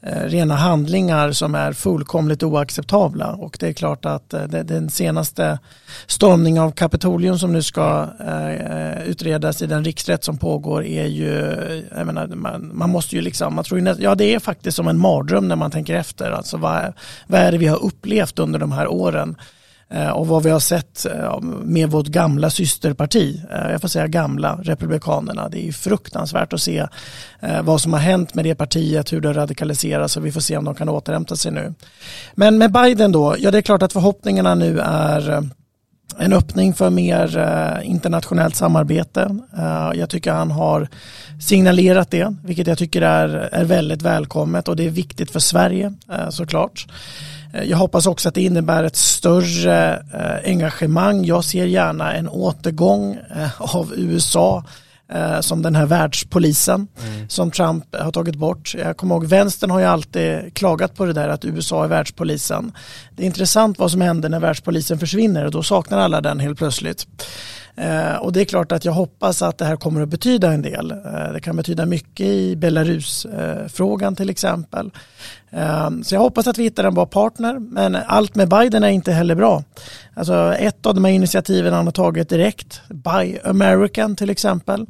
Eh, 0.07 0.23
rena 0.23 0.55
handlingar 0.55 1.33
som 1.33 1.55
är 1.55 1.73
fullkomligt 1.73 2.43
oacceptabla. 2.43 3.33
Och 3.33 3.57
det 3.61 3.69
är 3.69 3.73
klart 3.73 4.05
att 4.05 4.35
eh, 4.35 4.45
den 4.45 4.91
senaste 4.91 5.59
stormningen 6.07 6.63
av 6.63 6.71
Kapitolium 6.71 7.39
som 7.39 7.53
nu 7.53 7.63
ska 7.63 8.09
eh, 8.21 9.09
utredas 9.09 9.63
i 9.63 9.67
den 9.67 9.85
riksrätt 9.85 10.25
som 10.25 10.39
pågår 10.39 10.85
är 10.85 11.07
ju, 11.07 11.33
jag 11.97 12.07
menar, 12.07 12.27
man, 12.27 12.71
man 12.75 12.91
måste 12.91 13.17
ju 13.17 13.23
liksom, 13.23 13.55
man 13.55 13.65
tror 13.65 13.81
ju, 13.81 13.95
ja 13.99 14.15
det 14.15 14.35
är 14.35 14.39
faktiskt 14.39 14.77
som 14.77 14.89
en 14.89 14.99
mardröm 14.99 15.49
när 15.49 15.57
man 15.57 15.71
tänker 15.71 15.95
efter, 15.95 16.31
alltså 16.31 16.57
vad, 16.57 16.93
vad 17.27 17.41
är 17.41 17.53
det 17.53 17.59
vi 17.59 17.67
har 17.67 17.85
upplevt 17.85 18.39
under 18.39 18.59
de 18.59 18.73
här 18.73 18.89
åren? 18.89 19.37
Eh, 19.91 20.11
och 20.11 20.27
vad 20.27 20.43
vi 20.43 20.51
har 20.51 20.61
sett 20.61 21.07
eh, 21.07 21.41
med 21.41 21.91
vårt 21.91 22.07
gamla 22.07 22.51
systerparti, 22.51 23.43
eh, 23.51 23.71
jag 23.71 23.81
får 23.81 23.89
säga 23.89 24.07
gamla, 24.07 24.59
Republikanerna. 24.63 25.49
Det 25.49 25.69
är 25.69 25.73
fruktansvärt 25.73 26.53
att 26.53 26.61
se 26.61 26.87
vad 27.63 27.81
som 27.81 27.93
har 27.93 28.01
hänt 28.01 28.35
med 28.35 28.45
det 28.45 28.55
partiet, 28.55 29.13
hur 29.13 29.21
det 29.21 29.33
radikaliseras 29.33 30.17
och 30.17 30.27
vi 30.27 30.33
får 30.33 30.41
se 30.41 30.57
om 30.57 30.65
de 30.65 30.75
kan 30.75 30.89
återhämta 30.89 31.37
sig 31.37 31.53
nu. 31.53 31.75
Men 32.35 32.59
med 32.59 32.73
Biden 32.73 33.13
då, 33.13 33.37
ja 33.39 33.51
det 33.51 33.59
är 33.59 33.63
klart 33.63 33.83
att 33.83 33.93
förhoppningarna 33.93 34.55
nu 34.55 34.81
är 34.81 35.49
en 36.19 36.33
öppning 36.33 36.75
för 36.75 36.91
mer 36.91 37.81
internationellt 37.85 38.57
samarbete. 38.57 39.39
jag 39.95 40.11
tycker 40.11 40.33
han 40.33 40.51
har 40.51 40.89
signalerat 41.41 42.11
det, 42.11 42.37
vilket 42.45 42.67
jag 42.67 42.79
tycker 42.79 43.03
är, 43.03 43.29
är 43.53 43.65
väldigt 43.65 44.03
välkommet 44.03 44.69
och 44.69 44.77
det 44.77 44.87
är 44.87 44.91
viktigt 44.91 45.31
för 45.31 45.41
Sverige 45.41 45.95
såklart. 46.31 46.87
Eh, 47.55 47.65
jag 47.65 47.77
hoppas 47.77 48.07
också 48.07 48.29
att 48.29 48.35
det 48.35 48.43
innebär 48.43 48.85
ett 48.85 48.97
större 48.97 49.97
eh, 50.15 50.51
engagemang. 50.51 51.25
Jag 51.25 51.45
ser 51.45 51.65
gärna 51.65 52.15
en 52.15 52.29
återgång 52.29 53.19
eh, 53.37 53.61
av 53.77 53.93
USA 53.97 54.65
som 55.41 55.63
den 55.63 55.75
här 55.75 55.87
världspolisen 55.87 56.89
mm. 57.07 57.29
som 57.29 57.51
Trump 57.51 57.97
har 57.97 58.13
tagit 58.13 58.35
bort. 58.35 58.75
Jag 58.79 58.97
kommer 58.97 59.15
ihåg 59.15 59.25
vänstern 59.25 59.71
har 59.71 59.81
ju 59.81 59.85
alltid 59.85 60.55
klagat 60.55 60.97
på 60.97 61.05
det 61.05 61.13
där 61.13 61.29
att 61.29 61.45
USA 61.45 61.85
är 61.85 61.89
världspolisen. 61.89 62.73
Det 63.11 63.23
är 63.23 63.27
intressant 63.27 63.79
vad 63.79 63.91
som 63.91 64.01
händer 64.01 64.29
när 64.29 64.41
världspolisen 64.41 64.99
försvinner 64.99 65.45
och 65.45 65.51
då 65.51 65.63
saknar 65.63 65.99
alla 65.99 66.21
den 66.21 66.41
helt 66.41 66.59
plötsligt. 66.59 67.07
Eh, 67.77 68.17
och 68.17 68.33
det 68.33 68.41
är 68.41 68.45
klart 68.45 68.73
att 68.73 68.85
jag 68.85 68.93
hoppas 68.93 69.43
att 69.43 69.59
det 69.59 69.65
här 69.65 69.77
kommer 69.77 70.01
att 70.01 70.09
betyda 70.09 70.53
en 70.53 70.63
del. 70.63 70.91
Eh, 70.91 71.33
det 71.33 71.41
kan 71.41 71.57
betyda 71.57 71.87
mycket 71.87 72.27
i 72.27 72.57
Belarus-frågan 72.57 74.13
eh, 74.13 74.17
till 74.17 74.31
exempel. 74.31 74.91
Eh, 75.51 75.91
så 76.03 76.15
jag 76.15 76.21
hoppas 76.21 76.47
att 76.47 76.59
vi 76.59 76.63
hittar 76.63 76.85
en 76.85 76.95
bra 76.95 77.07
partner, 77.07 77.59
men 77.59 77.97
allt 78.07 78.35
med 78.35 78.49
Biden 78.49 78.85
är 78.85 78.89
inte 78.89 79.13
heller 79.13 79.35
bra. 79.35 79.65
Alltså 80.15 80.55
ett 80.55 80.87
av 80.87 80.95
de 80.95 81.05
här 81.05 81.13
initiativen 81.13 81.73
han 81.73 81.87
har 81.87 81.93
tagit 81.93 82.29
direkt, 82.29 82.81
Buy 82.89 83.39
American 83.45 84.17
till 84.17 84.31
exempel, 84.31 84.87
Eh, 84.87 84.89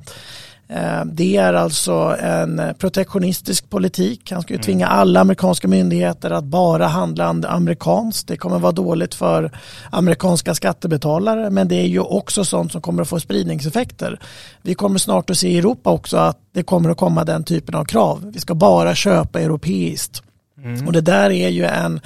det 1.04 1.36
är 1.36 1.54
alltså 1.54 2.16
en 2.20 2.74
protektionistisk 2.78 3.70
politik. 3.70 4.32
Han 4.32 4.42
skulle 4.42 4.56
mm. 4.56 4.64
tvinga 4.64 4.86
alla 4.86 5.20
amerikanska 5.20 5.68
myndigheter 5.68 6.30
att 6.30 6.44
bara 6.44 6.86
handla 6.86 7.26
amerikanskt. 7.48 8.28
Det 8.28 8.36
kommer 8.36 8.58
vara 8.58 8.72
dåligt 8.72 9.14
för 9.14 9.50
amerikanska 9.90 10.54
skattebetalare 10.54 11.50
men 11.50 11.68
det 11.68 11.74
är 11.74 11.86
ju 11.86 12.00
också 12.00 12.44
sånt 12.44 12.72
som 12.72 12.80
kommer 12.80 13.02
att 13.02 13.08
få 13.08 13.20
spridningseffekter. 13.20 14.20
Vi 14.62 14.74
kommer 14.74 14.98
snart 14.98 15.30
att 15.30 15.38
se 15.38 15.48
i 15.48 15.58
Europa 15.58 15.90
också 15.90 16.16
att 16.16 16.38
det 16.52 16.62
kommer 16.62 16.90
att 16.90 16.98
komma 16.98 17.24
den 17.24 17.44
typen 17.44 17.74
av 17.74 17.84
krav. 17.84 18.30
Vi 18.34 18.40
ska 18.40 18.54
bara 18.54 18.94
köpa 18.94 19.40
europeiskt. 19.40 20.22
Mm. 20.64 20.86
Och 20.86 20.92
det 20.92 21.00
där 21.00 21.30
är 21.30 21.48
ju 21.48 21.64
en 21.64 22.00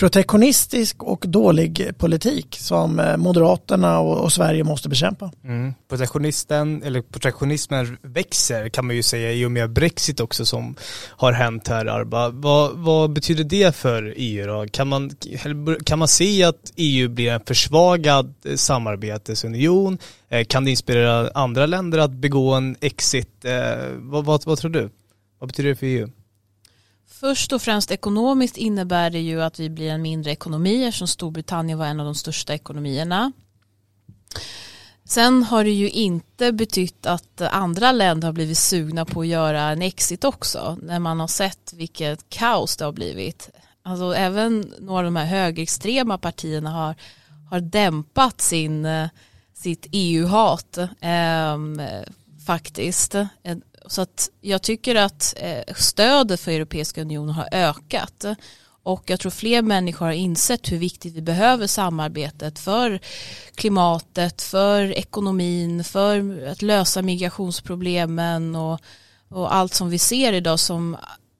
protektionistisk 0.00 1.02
och 1.02 1.24
dålig 1.28 1.98
politik 1.98 2.56
som 2.60 3.00
eh, 3.00 3.16
Moderaterna 3.16 3.98
och, 3.98 4.24
och 4.24 4.32
Sverige 4.32 4.64
måste 4.64 4.88
bekämpa. 4.88 5.32
Mm. 5.44 5.74
Protektionisten, 5.88 6.82
eller 6.82 7.02
protektionismen 7.02 7.98
växer 8.02 8.68
kan 8.68 8.86
man 8.86 8.96
ju 8.96 9.02
säga 9.02 9.32
i 9.32 9.44
och 9.44 9.50
med 9.50 9.72
Brexit 9.72 10.20
också 10.20 10.46
som 10.46 10.74
har 11.08 11.32
hänt 11.32 11.68
här 11.68 11.86
Arba. 11.86 12.28
Vad, 12.28 12.70
vad 12.74 13.12
betyder 13.12 13.44
det 13.44 13.76
för 13.76 14.14
EU 14.16 14.46
då? 14.46 14.66
Kan 14.70 14.88
man, 14.88 15.10
kan 15.84 15.98
man 15.98 16.08
se 16.08 16.44
att 16.44 16.72
EU 16.76 17.08
blir 17.08 17.32
en 17.32 17.40
försvagad 17.46 18.34
eh, 18.44 18.56
samarbetesunion? 18.56 19.98
Eh, 20.28 20.44
kan 20.44 20.64
det 20.64 20.70
inspirera 20.70 21.30
andra 21.34 21.66
länder 21.66 21.98
att 21.98 22.12
begå 22.12 22.52
en 22.52 22.76
exit? 22.80 23.44
Vad, 23.96 24.24
vad, 24.24 24.46
vad 24.46 24.58
tror 24.58 24.70
du? 24.70 24.90
Vad 25.38 25.48
betyder 25.48 25.68
det 25.68 25.76
för 25.76 25.86
EU? 25.86 26.08
Först 27.20 27.52
och 27.52 27.62
främst 27.62 27.90
ekonomiskt 27.90 28.56
innebär 28.56 29.10
det 29.10 29.20
ju 29.20 29.42
att 29.42 29.60
vi 29.60 29.70
blir 29.70 29.90
en 29.90 30.02
mindre 30.02 30.30
ekonomi 30.30 30.84
eftersom 30.84 31.08
Storbritannien 31.08 31.78
var 31.78 31.86
en 31.86 32.00
av 32.00 32.06
de 32.06 32.14
största 32.14 32.54
ekonomierna. 32.54 33.32
Sen 35.04 35.42
har 35.42 35.64
det 35.64 35.70
ju 35.70 35.90
inte 35.90 36.52
betytt 36.52 37.06
att 37.06 37.40
andra 37.40 37.92
länder 37.92 38.28
har 38.28 38.32
blivit 38.32 38.58
sugna 38.58 39.04
på 39.04 39.20
att 39.20 39.26
göra 39.26 39.60
en 39.60 39.82
exit 39.82 40.24
också 40.24 40.78
när 40.82 40.98
man 40.98 41.20
har 41.20 41.26
sett 41.26 41.72
vilket 41.72 42.28
kaos 42.28 42.76
det 42.76 42.84
har 42.84 42.92
blivit. 42.92 43.50
Alltså 43.82 44.14
även 44.14 44.60
några 44.78 44.98
av 44.98 45.04
de 45.04 45.16
här 45.16 45.26
högerextrema 45.26 46.18
partierna 46.18 46.70
har, 46.70 46.94
har 47.50 47.60
dämpat 47.60 48.40
sin, 48.40 48.84
eh, 48.84 49.08
sitt 49.54 49.86
EU-hat 49.92 50.78
eh, 51.00 51.58
faktiskt. 52.46 53.14
Så 53.90 54.02
att 54.02 54.30
jag 54.40 54.62
tycker 54.62 54.94
att 54.94 55.34
eh, 55.36 55.74
stödet 55.76 56.40
för 56.40 56.52
Europeiska 56.52 57.00
unionen 57.00 57.34
har 57.34 57.48
ökat. 57.52 58.24
Och 58.82 59.10
jag 59.10 59.20
tror 59.20 59.30
fler 59.30 59.62
människor 59.62 60.06
har 60.06 60.12
insett 60.12 60.72
hur 60.72 60.78
viktigt 60.78 61.14
vi 61.14 61.22
behöver 61.22 61.66
samarbetet 61.66 62.58
för 62.58 63.00
klimatet, 63.54 64.42
för 64.42 64.92
ekonomin, 64.92 65.84
för 65.84 66.46
att 66.46 66.62
lösa 66.62 67.02
migrationsproblemen 67.02 68.56
och, 68.56 68.80
och 69.28 69.54
allt 69.54 69.74
som 69.74 69.90
vi 69.90 69.98
ser 69.98 70.32
idag 70.32 70.60
som 70.60 70.96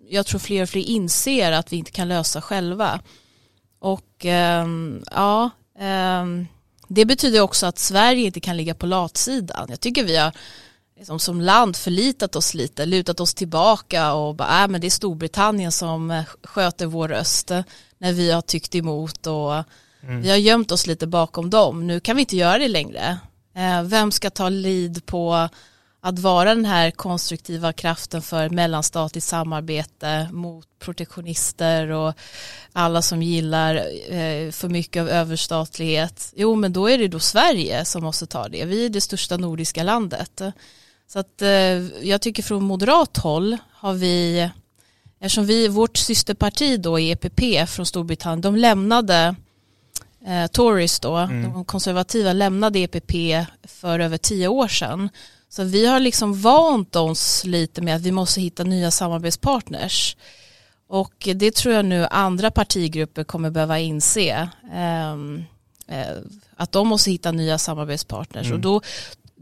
jag 0.08 0.26
tror 0.26 0.40
fler 0.40 0.62
och 0.62 0.68
fler 0.68 0.82
inser 0.82 1.52
att 1.52 1.72
vi 1.72 1.76
inte 1.76 1.90
kan 1.90 2.08
lösa 2.08 2.42
själva. 2.42 3.00
Och 3.78 4.26
eh, 4.26 4.66
ja, 5.10 5.50
eh, 5.78 6.24
det 6.88 7.04
betyder 7.04 7.40
också 7.40 7.66
att 7.66 7.78
Sverige 7.78 8.26
inte 8.26 8.40
kan 8.40 8.56
ligga 8.56 8.74
på 8.74 8.86
latsidan. 8.86 9.66
Jag 9.68 9.80
tycker 9.80 10.04
vi 10.04 10.16
har 10.16 10.32
liksom 11.00 11.18
som 11.18 11.40
land 11.40 11.76
förlitat 11.76 12.36
oss 12.36 12.54
lite, 12.54 12.86
lutat 12.86 13.20
oss 13.20 13.34
tillbaka 13.34 14.12
och 14.12 14.34
bara, 14.34 14.62
äh, 14.62 14.68
men 14.68 14.80
det 14.80 14.86
är 14.86 14.90
Storbritannien 14.90 15.72
som 15.72 16.10
eh, 16.10 16.24
sköter 16.42 16.86
vår 16.86 17.08
röst 17.08 17.50
när 17.98 18.12
vi 18.12 18.30
har 18.30 18.42
tyckt 18.42 18.74
emot 18.74 19.26
och 19.26 19.54
mm. 20.02 20.22
vi 20.22 20.30
har 20.30 20.36
gömt 20.36 20.72
oss 20.72 20.86
lite 20.86 21.06
bakom 21.06 21.50
dem. 21.50 21.86
Nu 21.86 22.00
kan 22.00 22.16
vi 22.16 22.20
inte 22.20 22.36
göra 22.36 22.58
det 22.58 22.68
längre. 22.68 23.18
Eh, 23.54 23.82
vem 23.82 24.12
ska 24.12 24.30
ta 24.30 24.48
lid 24.48 25.06
på 25.06 25.48
att 26.00 26.18
vara 26.18 26.54
den 26.54 26.64
här 26.64 26.90
konstruktiva 26.90 27.72
kraften 27.72 28.22
för 28.22 28.48
mellanstatligt 28.48 29.26
samarbete 29.26 30.28
mot 30.32 30.66
protektionister 30.78 31.90
och 31.90 32.14
alla 32.72 33.02
som 33.02 33.22
gillar 33.22 33.74
eh, 34.08 34.50
för 34.50 34.68
mycket 34.68 35.00
av 35.00 35.08
överstatlighet. 35.08 36.32
Jo, 36.36 36.54
men 36.54 36.72
då 36.72 36.90
är 36.90 36.98
det 36.98 37.08
då 37.08 37.18
Sverige 37.18 37.84
som 37.84 38.02
måste 38.02 38.26
ta 38.26 38.48
det. 38.48 38.64
Vi 38.64 38.84
är 38.84 38.88
det 38.88 39.00
största 39.00 39.36
nordiska 39.36 39.82
landet. 39.82 40.42
Så 41.12 41.18
att 41.18 41.42
eh, 41.42 41.48
jag 42.08 42.20
tycker 42.20 42.42
från 42.42 42.64
moderat 42.64 43.16
håll 43.16 43.56
har 43.72 43.92
vi, 43.92 44.48
eftersom 45.20 45.46
vi, 45.46 45.68
vårt 45.68 45.96
systerparti 45.96 46.80
då 46.80 46.98
i 46.98 47.10
EPP 47.10 47.68
från 47.68 47.86
Storbritannien, 47.86 48.40
de 48.40 48.56
lämnade 48.56 49.34
eh, 50.26 50.46
Tories 50.46 51.00
då, 51.00 51.16
mm. 51.16 51.52
de 51.52 51.64
konservativa 51.64 52.32
lämnade 52.32 52.78
EPP 52.78 53.12
för 53.64 54.00
över 54.00 54.18
tio 54.18 54.48
år 54.48 54.68
sedan. 54.68 55.08
Så 55.48 55.64
vi 55.64 55.86
har 55.86 56.00
liksom 56.00 56.40
vant 56.40 56.96
oss 56.96 57.44
lite 57.44 57.82
med 57.82 57.96
att 57.96 58.02
vi 58.02 58.12
måste 58.12 58.40
hitta 58.40 58.64
nya 58.64 58.90
samarbetspartners. 58.90 60.16
Och 60.88 61.28
det 61.34 61.54
tror 61.54 61.74
jag 61.74 61.84
nu 61.84 62.06
andra 62.06 62.50
partigrupper 62.50 63.24
kommer 63.24 63.50
behöva 63.50 63.78
inse. 63.78 64.48
Um, 65.14 65.44
att 66.56 66.72
de 66.72 66.88
måste 66.88 67.10
hitta 67.10 67.32
nya 67.32 67.58
samarbetspartners. 67.58 68.46
Mm. 68.46 68.56
Och 68.56 68.60
då, 68.60 68.80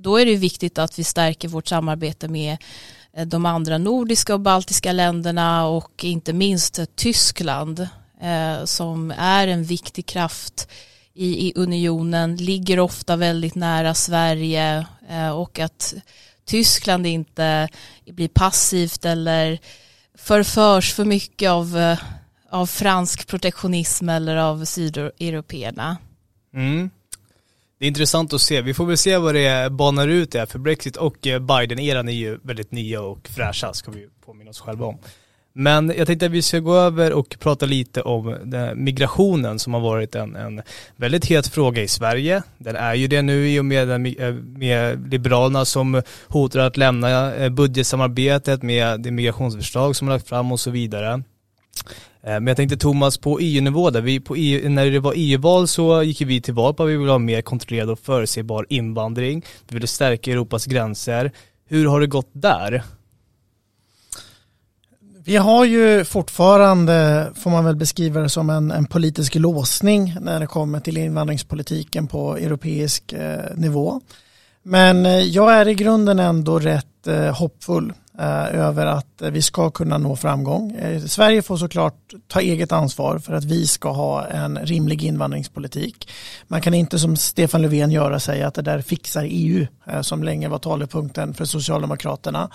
då 0.01 0.17
är 0.17 0.27
det 0.27 0.37
viktigt 0.37 0.79
att 0.79 0.99
vi 0.99 1.05
stärker 1.05 1.49
vårt 1.49 1.69
samarbete 1.69 2.29
med 2.29 2.57
eh, 3.13 3.27
de 3.27 3.47
andra 3.47 3.79
nordiska 3.79 4.35
och 4.35 4.41
baltiska 4.41 4.93
länderna 4.93 5.67
och 5.67 6.05
inte 6.05 6.33
minst 6.33 6.81
Tyskland 6.95 7.89
eh, 8.21 8.65
som 8.65 9.11
är 9.19 9.49
en 9.49 9.65
viktig 9.65 10.07
kraft 10.07 10.69
i, 11.15 11.53
unionen, 11.57 12.37
ligger 12.37 12.81
ofta 12.81 13.17
väldigt 13.17 13.55
nära 13.55 13.95
Sverige 13.95 14.87
eh, 15.09 15.31
och 15.31 15.59
att 15.59 15.95
Tyskland 16.45 17.07
inte 17.07 17.69
blir 18.07 18.29
passivt 18.29 19.05
eller 19.05 19.59
förförs 20.15 20.95
för 20.95 21.05
mycket 21.05 21.51
av, 21.51 21.97
av 22.51 22.67
fransk 22.67 23.27
protektionism 23.27 24.09
eller 24.09 24.37
av 24.37 24.65
sydeuropeerna. 24.65 25.97
Mm. 26.55 26.91
Det 27.79 27.85
är 27.85 27.89
intressant 27.89 28.33
att 28.33 28.41
se. 28.41 28.63
Vi 28.63 28.75
får 28.75 28.87
väl 28.87 28.97
se 28.97 29.17
vad 29.17 29.35
det 29.35 29.73
banar 29.73 30.09
ut 30.09 30.33
det 30.33 30.47
för 30.47 30.59
Brexit 30.59 30.97
och 30.97 31.27
eh, 31.27 31.39
Biden-eran 31.39 32.09
är 32.09 32.13
ju 32.13 32.39
väldigt 32.43 32.73
nya 32.73 33.03
och 33.03 33.29
fräscha, 33.29 33.73
ska 33.73 33.91
vi 33.91 34.09
påminna 34.27 34.51
oss 34.51 34.61
själva 34.61 34.87
om. 34.87 34.99
Men 35.53 35.93
jag 35.97 36.07
tänkte 36.07 36.27
att 36.27 36.33
vi 36.33 36.43
ska 36.43 36.59
gå 36.59 36.75
över 36.75 37.13
och 37.13 37.37
prata 37.41 37.67
lite 37.67 38.03
om 38.03 38.37
migrationen 38.75 39.59
som 39.59 39.75
har 39.75 39.81
varit 39.81 40.15
en, 40.15 40.37
en 40.37 40.63
väldigt 40.97 41.25
het 41.25 41.47
fråga 41.47 41.83
i 41.83 41.89
Sverige. 41.89 42.43
Den 42.59 42.77
är 42.77 42.95
ju 42.95 43.07
det 43.07 43.23
nu 43.23 43.51
i 43.51 43.61
och 43.61 43.65
med, 43.65 43.91
eh, 43.91 44.35
med 44.35 45.11
Liberalerna 45.13 45.65
som 45.65 46.03
hotar 46.27 46.61
att 46.61 46.77
lämna 46.77 47.35
eh, 47.35 47.49
budgetsamarbetet 47.49 48.63
med 48.63 49.01
det 49.01 49.11
migrationsförslag 49.11 49.97
som 49.97 50.09
har 50.09 50.15
lagt 50.15 50.29
fram 50.29 50.53
och 50.53 50.61
så 50.61 50.71
vidare. 50.71 51.23
Eh, 52.29 52.35
men 52.35 52.47
jag 52.47 52.57
tänkte 52.57 52.77
Thomas, 52.77 53.19
på 53.19 53.39
EU-nivå 53.41 53.91
där, 53.91 54.01
vi 54.01 54.21
på 54.21 54.37
EU, 54.37 54.69
när 54.69 54.91
det 54.91 55.01
var 55.01 55.13
EU-val 55.17 55.69
så 55.69 56.03
gick 56.03 56.21
vi 56.21 56.41
till 56.41 56.55
val 56.55 56.75
på 56.75 56.83
att 56.83 56.89
vi 56.89 56.97
ville 56.97 57.11
ha 57.11 57.19
mer 57.19 57.43
kontrollerad 57.43 57.91
och 57.91 57.99
förutsägbar 57.99 58.67
invandring. 58.69 59.45
Vi 59.69 59.75
ville 59.75 59.87
stärka 59.87 60.33
Europas 60.33 60.67
gränser. 60.67 61.33
Hur 61.69 61.87
har 61.87 62.01
det 62.01 62.07
gått 62.07 62.31
där? 62.33 62.83
Vi 65.25 65.37
har 65.37 65.65
ju 65.65 66.05
fortfarande, 66.05 67.29
får 67.35 67.51
man 67.51 67.65
väl 67.65 67.77
beskriva 67.77 68.21
det 68.21 68.29
som 68.29 68.51
en, 68.51 68.71
en 68.71 68.87
politisk 68.87 69.35
låsning 69.35 70.17
när 70.21 70.41
det 70.41 70.47
kommer 70.47 70.81
till 70.81 70.97
invandringspolitiken 70.97 72.07
på 72.07 72.37
europeisk 72.37 73.13
eh, 73.13 73.57
nivå. 73.57 74.01
Men 74.63 75.07
eh, 75.07 75.19
jag 75.19 75.55
är 75.55 75.69
i 75.69 75.75
grunden 75.75 76.19
ändå 76.19 76.59
rätt 76.59 77.07
eh, 77.07 77.37
hoppfull 77.37 77.93
Eh, 78.21 78.55
över 78.55 78.87
att 78.87 79.23
vi 79.23 79.43
ska 79.43 79.71
kunna 79.71 79.99
nå 79.99 80.17
framgång. 80.17 80.73
Eh, 80.73 81.03
Sverige 81.03 81.43
får 81.43 81.57
såklart 81.57 82.15
ta 82.27 82.41
eget 82.41 82.73
ansvar 82.73 83.19
för 83.19 83.33
att 83.33 83.45
vi 83.45 83.67
ska 83.67 83.91
ha 83.91 84.27
en 84.27 84.59
rimlig 84.59 85.05
invandringspolitik. 85.05 86.11
Man 86.47 86.61
kan 86.61 86.75
inte 86.75 86.99
som 86.99 87.17
Stefan 87.17 87.63
Löfven 87.63 87.91
göra 87.91 88.21
säga 88.21 88.49
att 88.49 88.55
det 88.55 88.63
där 88.63 88.81
fixar 88.81 89.27
EU 89.29 89.67
eh, 89.87 90.01
som 90.01 90.23
länge 90.23 90.49
var 90.49 90.59
talepunkten 90.59 91.35
för 91.35 91.45
Socialdemokraterna. 91.45 92.51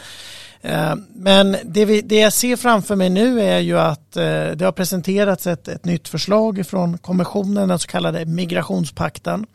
Men 1.15 1.57
det, 1.63 1.85
vi, 1.85 2.01
det 2.01 2.19
jag 2.19 2.33
ser 2.33 2.55
framför 2.55 2.95
mig 2.95 3.09
nu 3.09 3.41
är 3.41 3.59
ju 3.59 3.79
att 3.79 4.11
det 4.11 4.61
har 4.61 4.71
presenterats 4.71 5.47
ett, 5.47 5.67
ett 5.67 5.85
nytt 5.85 6.07
förslag 6.07 6.65
från 6.67 6.97
kommissionen, 6.97 7.69
den 7.69 7.79
så 7.79 7.87
kallade 7.87 8.25
migrationspakten. 8.25 9.45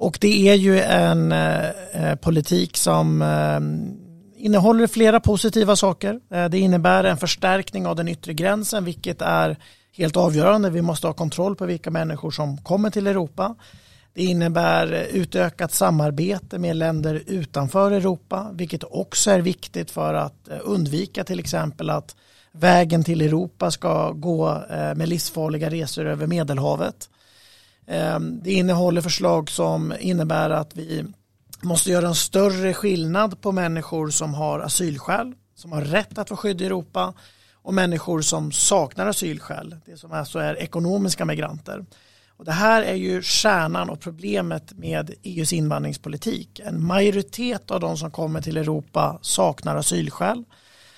Och 0.00 0.18
det 0.20 0.48
är 0.48 0.54
ju 0.54 0.80
en 0.80 1.32
eh, 1.32 2.14
politik 2.20 2.76
som 2.76 3.22
eh, 3.22 4.09
innehåller 4.40 4.86
flera 4.86 5.20
positiva 5.20 5.76
saker. 5.76 6.20
Eh, 6.30 6.48
det 6.48 6.58
innebär 6.58 7.04
en 7.04 7.16
förstärkning 7.16 7.86
av 7.86 7.96
den 7.96 8.08
yttre 8.08 8.34
gränsen, 8.34 8.84
vilket 8.84 9.22
är 9.22 9.56
helt 9.92 10.16
avgörande. 10.16 10.70
Vi 10.70 10.82
måste 10.82 11.06
ha 11.06 11.14
kontroll 11.14 11.56
på 11.56 11.66
vilka 11.66 11.90
människor 11.90 12.30
som 12.30 12.58
kommer 12.58 12.90
till 12.90 13.06
Europa. 13.06 13.54
Det 14.14 14.24
innebär 14.24 15.06
utökat 15.12 15.72
samarbete 15.72 16.58
med 16.58 16.76
länder 16.76 17.22
utanför 17.26 17.90
Europa, 17.90 18.50
vilket 18.54 18.84
också 18.84 19.30
är 19.30 19.40
viktigt 19.40 19.90
för 19.90 20.14
att 20.14 20.48
eh, 20.48 20.58
undvika 20.62 21.24
till 21.24 21.40
exempel 21.40 21.90
att 21.90 22.16
vägen 22.52 23.04
till 23.04 23.20
Europa 23.20 23.70
ska 23.70 24.10
gå 24.10 24.48
eh, 24.70 24.94
med 24.94 25.08
livsfarliga 25.08 25.70
resor 25.70 26.06
över 26.06 26.26
Medelhavet. 26.26 27.08
Ehm, 27.86 28.40
det 28.42 28.52
innehåller 28.52 29.00
förslag 29.00 29.50
som 29.50 29.94
innebär 30.00 30.50
att 30.50 30.76
vi 30.76 31.04
måste 31.62 31.90
göra 31.90 32.08
en 32.08 32.14
större 32.14 32.74
skillnad 32.74 33.40
på 33.40 33.52
människor 33.52 34.10
som 34.10 34.34
har 34.34 34.60
asylskäl, 34.60 35.34
som 35.54 35.72
har 35.72 35.82
rätt 35.82 36.18
att 36.18 36.28
få 36.28 36.36
skydd 36.36 36.60
i 36.60 36.66
Europa 36.66 37.14
och 37.62 37.74
människor 37.74 38.20
som 38.20 38.52
saknar 38.52 39.06
asylskäl, 39.06 39.76
det 39.86 39.96
som 39.96 40.12
alltså 40.12 40.38
är 40.38 40.58
ekonomiska 40.58 41.24
migranter. 41.24 41.84
Och 42.40 42.44
det 42.44 42.52
här 42.52 42.82
är 42.82 42.94
ju 42.94 43.22
kärnan 43.22 43.90
och 43.90 44.00
problemet 44.00 44.72
med 44.72 45.14
EUs 45.22 45.52
invandringspolitik. 45.52 46.60
En 46.64 46.84
majoritet 46.86 47.70
av 47.70 47.80
de 47.80 47.96
som 47.96 48.10
kommer 48.10 48.42
till 48.42 48.56
Europa 48.56 49.18
saknar 49.22 49.76
asylskäl. 49.76 50.44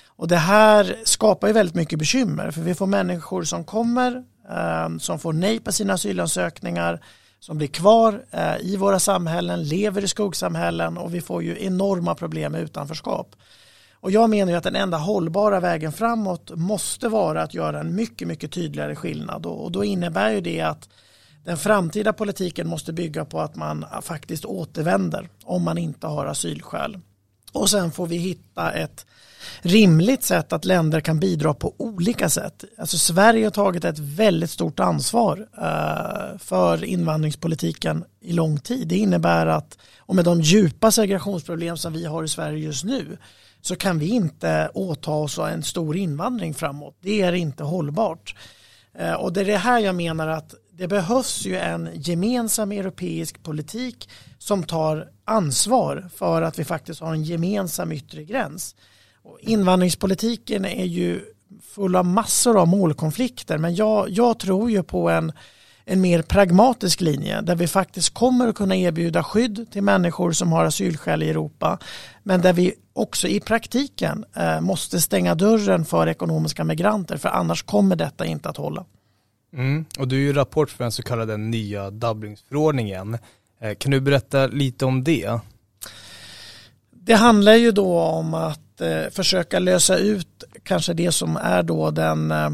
Och 0.05 0.27
det 0.27 0.37
här 0.37 0.95
skapar 1.03 1.47
ju 1.47 1.53
väldigt 1.53 1.75
mycket 1.75 1.99
bekymmer 1.99 2.51
för 2.51 2.61
vi 2.61 2.75
får 2.75 2.87
människor 2.87 3.43
som 3.43 3.63
kommer 3.63 4.23
eh, 4.49 4.97
som 4.99 5.19
får 5.19 5.33
nej 5.33 5.59
på 5.59 5.71
sina 5.71 5.93
asylansökningar 5.93 7.01
som 7.43 7.57
blir 7.57 7.67
kvar 7.67 8.25
eh, 8.31 8.57
i 8.61 8.77
våra 8.77 8.99
samhällen, 8.99 9.63
lever 9.63 10.03
i 10.03 10.07
skuggsamhällen 10.07 10.97
och 10.97 11.13
vi 11.13 11.21
får 11.21 11.43
ju 11.43 11.65
enorma 11.65 12.15
problem 12.15 12.51
med 12.51 12.61
utanförskap. 12.61 13.35
Och 13.93 14.11
jag 14.11 14.29
menar 14.29 14.51
ju 14.51 14.57
att 14.57 14.63
den 14.63 14.75
enda 14.75 14.97
hållbara 14.97 15.59
vägen 15.59 15.91
framåt 15.91 16.51
måste 16.55 17.09
vara 17.09 17.43
att 17.43 17.53
göra 17.53 17.79
en 17.79 17.95
mycket, 17.95 18.27
mycket 18.27 18.51
tydligare 18.51 18.95
skillnad 18.95 19.45
och 19.45 19.71
då 19.71 19.83
innebär 19.83 20.31
ju 20.31 20.41
det 20.41 20.61
att 20.61 20.89
den 21.45 21.57
framtida 21.57 22.13
politiken 22.13 22.67
måste 22.67 22.93
bygga 22.93 23.25
på 23.25 23.41
att 23.41 23.55
man 23.55 23.85
faktiskt 24.01 24.45
återvänder 24.45 25.29
om 25.43 25.63
man 25.63 25.77
inte 25.77 26.07
har 26.07 26.25
asylskäl. 26.25 26.99
Och 27.51 27.69
sen 27.69 27.91
får 27.91 28.07
vi 28.07 28.17
hitta 28.17 28.71
ett 28.71 29.05
rimligt 29.61 30.23
sätt 30.23 30.53
att 30.53 30.65
länder 30.65 31.01
kan 31.01 31.19
bidra 31.19 31.53
på 31.53 31.73
olika 31.77 32.29
sätt. 32.29 32.63
Alltså 32.77 32.97
Sverige 32.97 33.45
har 33.45 33.51
tagit 33.51 33.85
ett 33.85 33.99
väldigt 33.99 34.49
stort 34.49 34.79
ansvar 34.79 35.47
eh, 35.57 36.37
för 36.39 36.83
invandringspolitiken 36.83 38.05
i 38.21 38.33
lång 38.33 38.59
tid. 38.59 38.87
Det 38.87 38.97
innebär 38.97 39.45
att 39.45 39.77
och 39.99 40.15
med 40.15 40.25
de 40.25 40.41
djupa 40.41 40.91
segregationsproblem 40.91 41.77
som 41.77 41.93
vi 41.93 42.05
har 42.05 42.23
i 42.23 42.27
Sverige 42.27 42.65
just 42.65 42.83
nu 42.83 43.17
så 43.61 43.75
kan 43.75 43.99
vi 43.99 44.09
inte 44.09 44.69
åta 44.73 45.11
oss 45.11 45.37
en 45.37 45.63
stor 45.63 45.97
invandring 45.97 46.53
framåt. 46.53 46.97
Det 47.01 47.21
är 47.21 47.33
inte 47.33 47.63
hållbart. 47.63 48.35
Eh, 48.97 49.13
och 49.13 49.33
det 49.33 49.41
är 49.41 49.45
det 49.45 49.57
här 49.57 49.79
jag 49.79 49.95
menar 49.95 50.27
att 50.27 50.53
det 50.71 50.87
behövs 50.87 51.45
ju 51.45 51.57
en 51.57 51.89
gemensam 51.93 52.71
europeisk 52.71 53.43
politik 53.43 54.09
som 54.37 54.63
tar 54.63 55.07
ansvar 55.25 56.09
för 56.15 56.41
att 56.41 56.59
vi 56.59 56.65
faktiskt 56.65 57.01
har 57.01 57.13
en 57.13 57.23
gemensam 57.23 57.91
yttre 57.91 58.23
gräns. 58.23 58.75
Invandringspolitiken 59.39 60.65
är 60.65 60.85
ju 60.85 61.21
full 61.61 61.95
av 61.95 62.05
massor 62.05 62.61
av 62.61 62.67
målkonflikter 62.67 63.57
men 63.57 63.75
jag, 63.75 64.09
jag 64.09 64.39
tror 64.39 64.71
ju 64.71 64.83
på 64.83 65.09
en, 65.09 65.31
en 65.85 66.01
mer 66.01 66.21
pragmatisk 66.21 67.01
linje 67.01 67.41
där 67.41 67.55
vi 67.55 67.67
faktiskt 67.67 68.13
kommer 68.13 68.47
att 68.47 68.55
kunna 68.55 68.75
erbjuda 68.75 69.23
skydd 69.23 69.65
till 69.71 69.83
människor 69.83 70.31
som 70.31 70.51
har 70.51 70.65
asylskäl 70.65 71.23
i 71.23 71.29
Europa 71.29 71.79
men 72.23 72.41
där 72.41 72.53
vi 72.53 72.73
också 72.93 73.27
i 73.27 73.39
praktiken 73.39 74.25
eh, 74.35 74.61
måste 74.61 75.01
stänga 75.01 75.35
dörren 75.35 75.85
för 75.85 76.07
ekonomiska 76.07 76.63
migranter 76.63 77.17
för 77.17 77.29
annars 77.29 77.63
kommer 77.63 77.95
detta 77.95 78.25
inte 78.25 78.49
att 78.49 78.57
hålla. 78.57 78.85
Mm. 79.53 79.85
Och 79.99 80.07
du 80.07 80.15
är 80.15 80.21
ju 80.21 80.33
rapport 80.33 80.69
för 80.69 80.83
den 80.83 80.91
så 80.91 81.03
kallade 81.03 81.37
nya 81.37 81.89
Dublinsförordningen. 81.91 83.17
Eh, 83.61 83.75
kan 83.75 83.91
du 83.91 84.01
berätta 84.01 84.47
lite 84.47 84.85
om 84.85 85.03
det? 85.03 85.39
Det 86.91 87.13
handlar 87.13 87.53
ju 87.53 87.71
då 87.71 87.99
om 87.99 88.33
att 88.33 88.72
eh, 88.83 89.09
försöka 89.09 89.59
lösa 89.59 89.97
ut 89.97 90.43
kanske 90.63 90.93
det 90.93 91.11
som 91.11 91.37
är 91.37 91.63
då 91.63 91.91
den, 91.91 92.31
eh, 92.31 92.49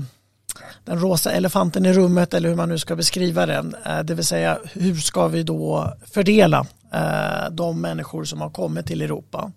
den 0.86 1.00
rosa 1.00 1.32
elefanten 1.32 1.86
i 1.86 1.94
rummet 1.94 2.34
eller 2.34 2.50
hur 2.50 2.56
man 2.56 2.70
nu 2.70 2.78
ska 2.78 2.96
beskriva 2.96 3.46
den. 3.46 3.76
Eh, 3.86 4.00
det 4.00 4.14
vill 4.14 4.26
säga 4.26 4.60
hur 4.74 4.96
ska 4.96 5.28
vi 5.28 5.44
då 5.44 5.94
fördela 6.12 6.66
eh, 6.94 7.52
de 7.52 7.82
människor 7.82 8.24
som 8.24 8.42
har 8.42 8.50
kommit 8.50 8.86
till 8.86 9.02
Europa. 9.02 9.52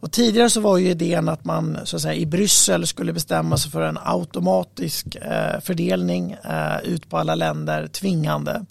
Och 0.00 0.12
tidigare 0.12 0.50
så 0.50 0.60
var 0.60 0.78
ju 0.78 0.90
idén 0.90 1.28
att 1.28 1.44
man 1.44 1.78
så 1.84 1.96
att 1.96 2.02
säga, 2.02 2.14
i 2.14 2.26
Bryssel 2.26 2.86
skulle 2.86 3.12
bestämma 3.12 3.56
sig 3.56 3.70
för 3.70 3.82
en 3.82 3.98
automatisk 4.04 5.14
eh, 5.14 5.60
fördelning 5.60 6.32
eh, 6.32 6.80
ut 6.84 7.10
på 7.10 7.18
alla 7.18 7.34
länder, 7.34 7.86
tvingande. 7.86 8.64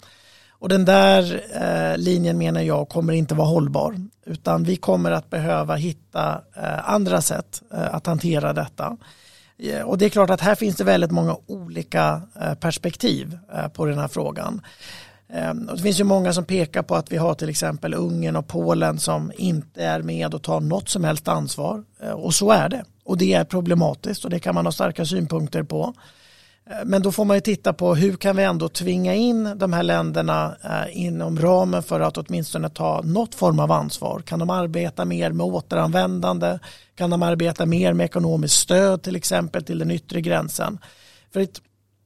Och 0.60 0.68
den 0.68 0.84
där 0.84 1.42
eh, 1.54 1.98
linjen 1.98 2.38
menar 2.38 2.60
jag 2.60 2.88
kommer 2.88 3.12
inte 3.12 3.34
vara 3.34 3.48
hållbar 3.48 3.94
utan 4.26 4.64
vi 4.64 4.76
kommer 4.76 5.10
att 5.10 5.30
behöva 5.30 5.74
hitta 5.74 6.40
eh, 6.56 6.90
andra 6.90 7.20
sätt 7.20 7.62
eh, 7.72 7.94
att 7.94 8.06
hantera 8.06 8.52
detta. 8.52 8.96
Eh, 9.58 9.82
och 9.82 9.98
det 9.98 10.04
är 10.04 10.08
klart 10.08 10.30
att 10.30 10.40
här 10.40 10.54
finns 10.54 10.76
det 10.76 10.84
väldigt 10.84 11.10
många 11.10 11.36
olika 11.46 12.22
eh, 12.40 12.54
perspektiv 12.54 13.38
eh, 13.54 13.68
på 13.68 13.84
den 13.84 13.98
här 13.98 14.08
frågan. 14.08 14.60
Ehm, 15.32 15.68
och 15.68 15.76
det 15.76 15.82
finns 15.82 16.00
ju 16.00 16.04
många 16.04 16.32
som 16.32 16.44
pekar 16.44 16.82
på 16.82 16.94
att 16.94 17.12
vi 17.12 17.16
har 17.16 17.34
till 17.34 17.48
exempel 17.48 17.94
Ungern 17.94 18.36
och 18.36 18.48
Polen 18.48 18.98
som 18.98 19.32
inte 19.36 19.84
är 19.84 20.02
med 20.02 20.34
och 20.34 20.42
tar 20.42 20.60
något 20.60 20.88
som 20.88 21.04
helst 21.04 21.28
ansvar. 21.28 21.84
Och 22.14 22.34
så 22.34 22.50
är 22.50 22.68
det. 22.68 22.84
Och 23.04 23.18
det 23.18 23.34
är 23.34 23.44
problematiskt 23.44 24.24
och 24.24 24.30
det 24.30 24.38
kan 24.38 24.54
man 24.54 24.66
ha 24.66 24.72
starka 24.72 25.04
synpunkter 25.04 25.62
på. 25.62 25.94
Eh, 26.70 26.76
men 26.84 27.02
då 27.02 27.12
får 27.12 27.24
man 27.24 27.36
ju 27.36 27.40
titta 27.40 27.72
på 27.72 27.94
hur 27.94 28.16
kan 28.16 28.36
vi 28.36 28.42
ändå 28.42 28.68
tvinga 28.68 29.14
in 29.14 29.52
de 29.56 29.72
här 29.72 29.82
länderna 29.82 30.56
eh, 30.64 31.02
inom 31.02 31.38
ramen 31.38 31.82
för 31.82 32.00
att 32.00 32.18
åtminstone 32.18 32.68
ta 32.68 33.02
något 33.04 33.34
form 33.34 33.60
av 33.60 33.72
ansvar. 33.72 34.20
Kan 34.20 34.38
de 34.38 34.50
arbeta 34.50 35.04
mer 35.04 35.32
med 35.32 35.46
återanvändande? 35.46 36.58
Kan 36.94 37.10
de 37.10 37.22
arbeta 37.22 37.66
mer 37.66 37.92
med 37.92 38.04
ekonomiskt 38.04 38.56
stöd 38.56 39.02
till 39.02 39.16
exempel 39.16 39.64
till 39.64 39.78
den 39.78 39.90
yttre 39.90 40.20
gränsen? 40.20 40.78
För 41.32 41.46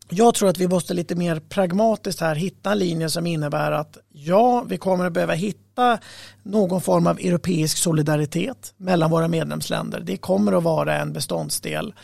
jag 0.09 0.35
tror 0.35 0.49
att 0.49 0.59
vi 0.59 0.69
måste 0.69 0.95
lite 0.95 1.15
mer 1.15 1.41
pragmatiskt 1.41 2.21
här 2.21 2.35
hitta 2.35 2.73
en 2.73 2.79
linje 2.79 3.11
som 3.11 3.27
innebär 3.27 3.73
att 3.73 3.99
ja, 4.13 4.65
vi 4.69 4.77
kommer 4.77 5.07
att 5.07 5.13
behöva 5.13 5.33
hitta 5.33 5.99
någon 6.43 6.81
form 6.81 7.07
av 7.07 7.19
europeisk 7.19 7.79
solidaritet 7.79 8.75
mellan 8.77 9.11
våra 9.11 9.29
medlemsländer. 9.29 10.01
Det 10.01 10.17
kommer 10.17 10.53
att 10.53 10.63
vara 10.63 10.97
en 10.97 11.13
beståndsdel. 11.13 11.95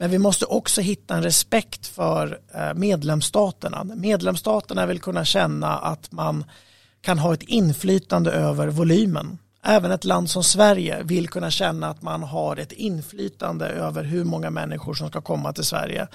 Men 0.00 0.10
vi 0.10 0.18
måste 0.18 0.44
också 0.44 0.80
hitta 0.80 1.14
en 1.14 1.22
respekt 1.22 1.86
för 1.86 2.38
eh, 2.54 2.74
medlemsstaterna. 2.74 3.84
Medlemsstaterna 3.84 4.86
vill 4.86 5.00
kunna 5.00 5.24
känna 5.24 5.78
att 5.78 6.12
man 6.12 6.44
kan 7.00 7.18
ha 7.18 7.34
ett 7.34 7.42
inflytande 7.42 8.30
över 8.30 8.68
volymen. 8.68 9.38
Även 9.64 9.90
ett 9.90 10.04
land 10.04 10.30
som 10.30 10.44
Sverige 10.44 11.02
vill 11.02 11.28
kunna 11.28 11.50
känna 11.50 11.88
att 11.88 12.02
man 12.02 12.22
har 12.22 12.56
ett 12.56 12.72
inflytande 12.72 13.68
över 13.68 14.04
hur 14.04 14.24
många 14.24 14.50
människor 14.50 14.94
som 14.94 15.08
ska 15.08 15.20
komma 15.20 15.52
till 15.52 15.64
Sverige. 15.64 16.08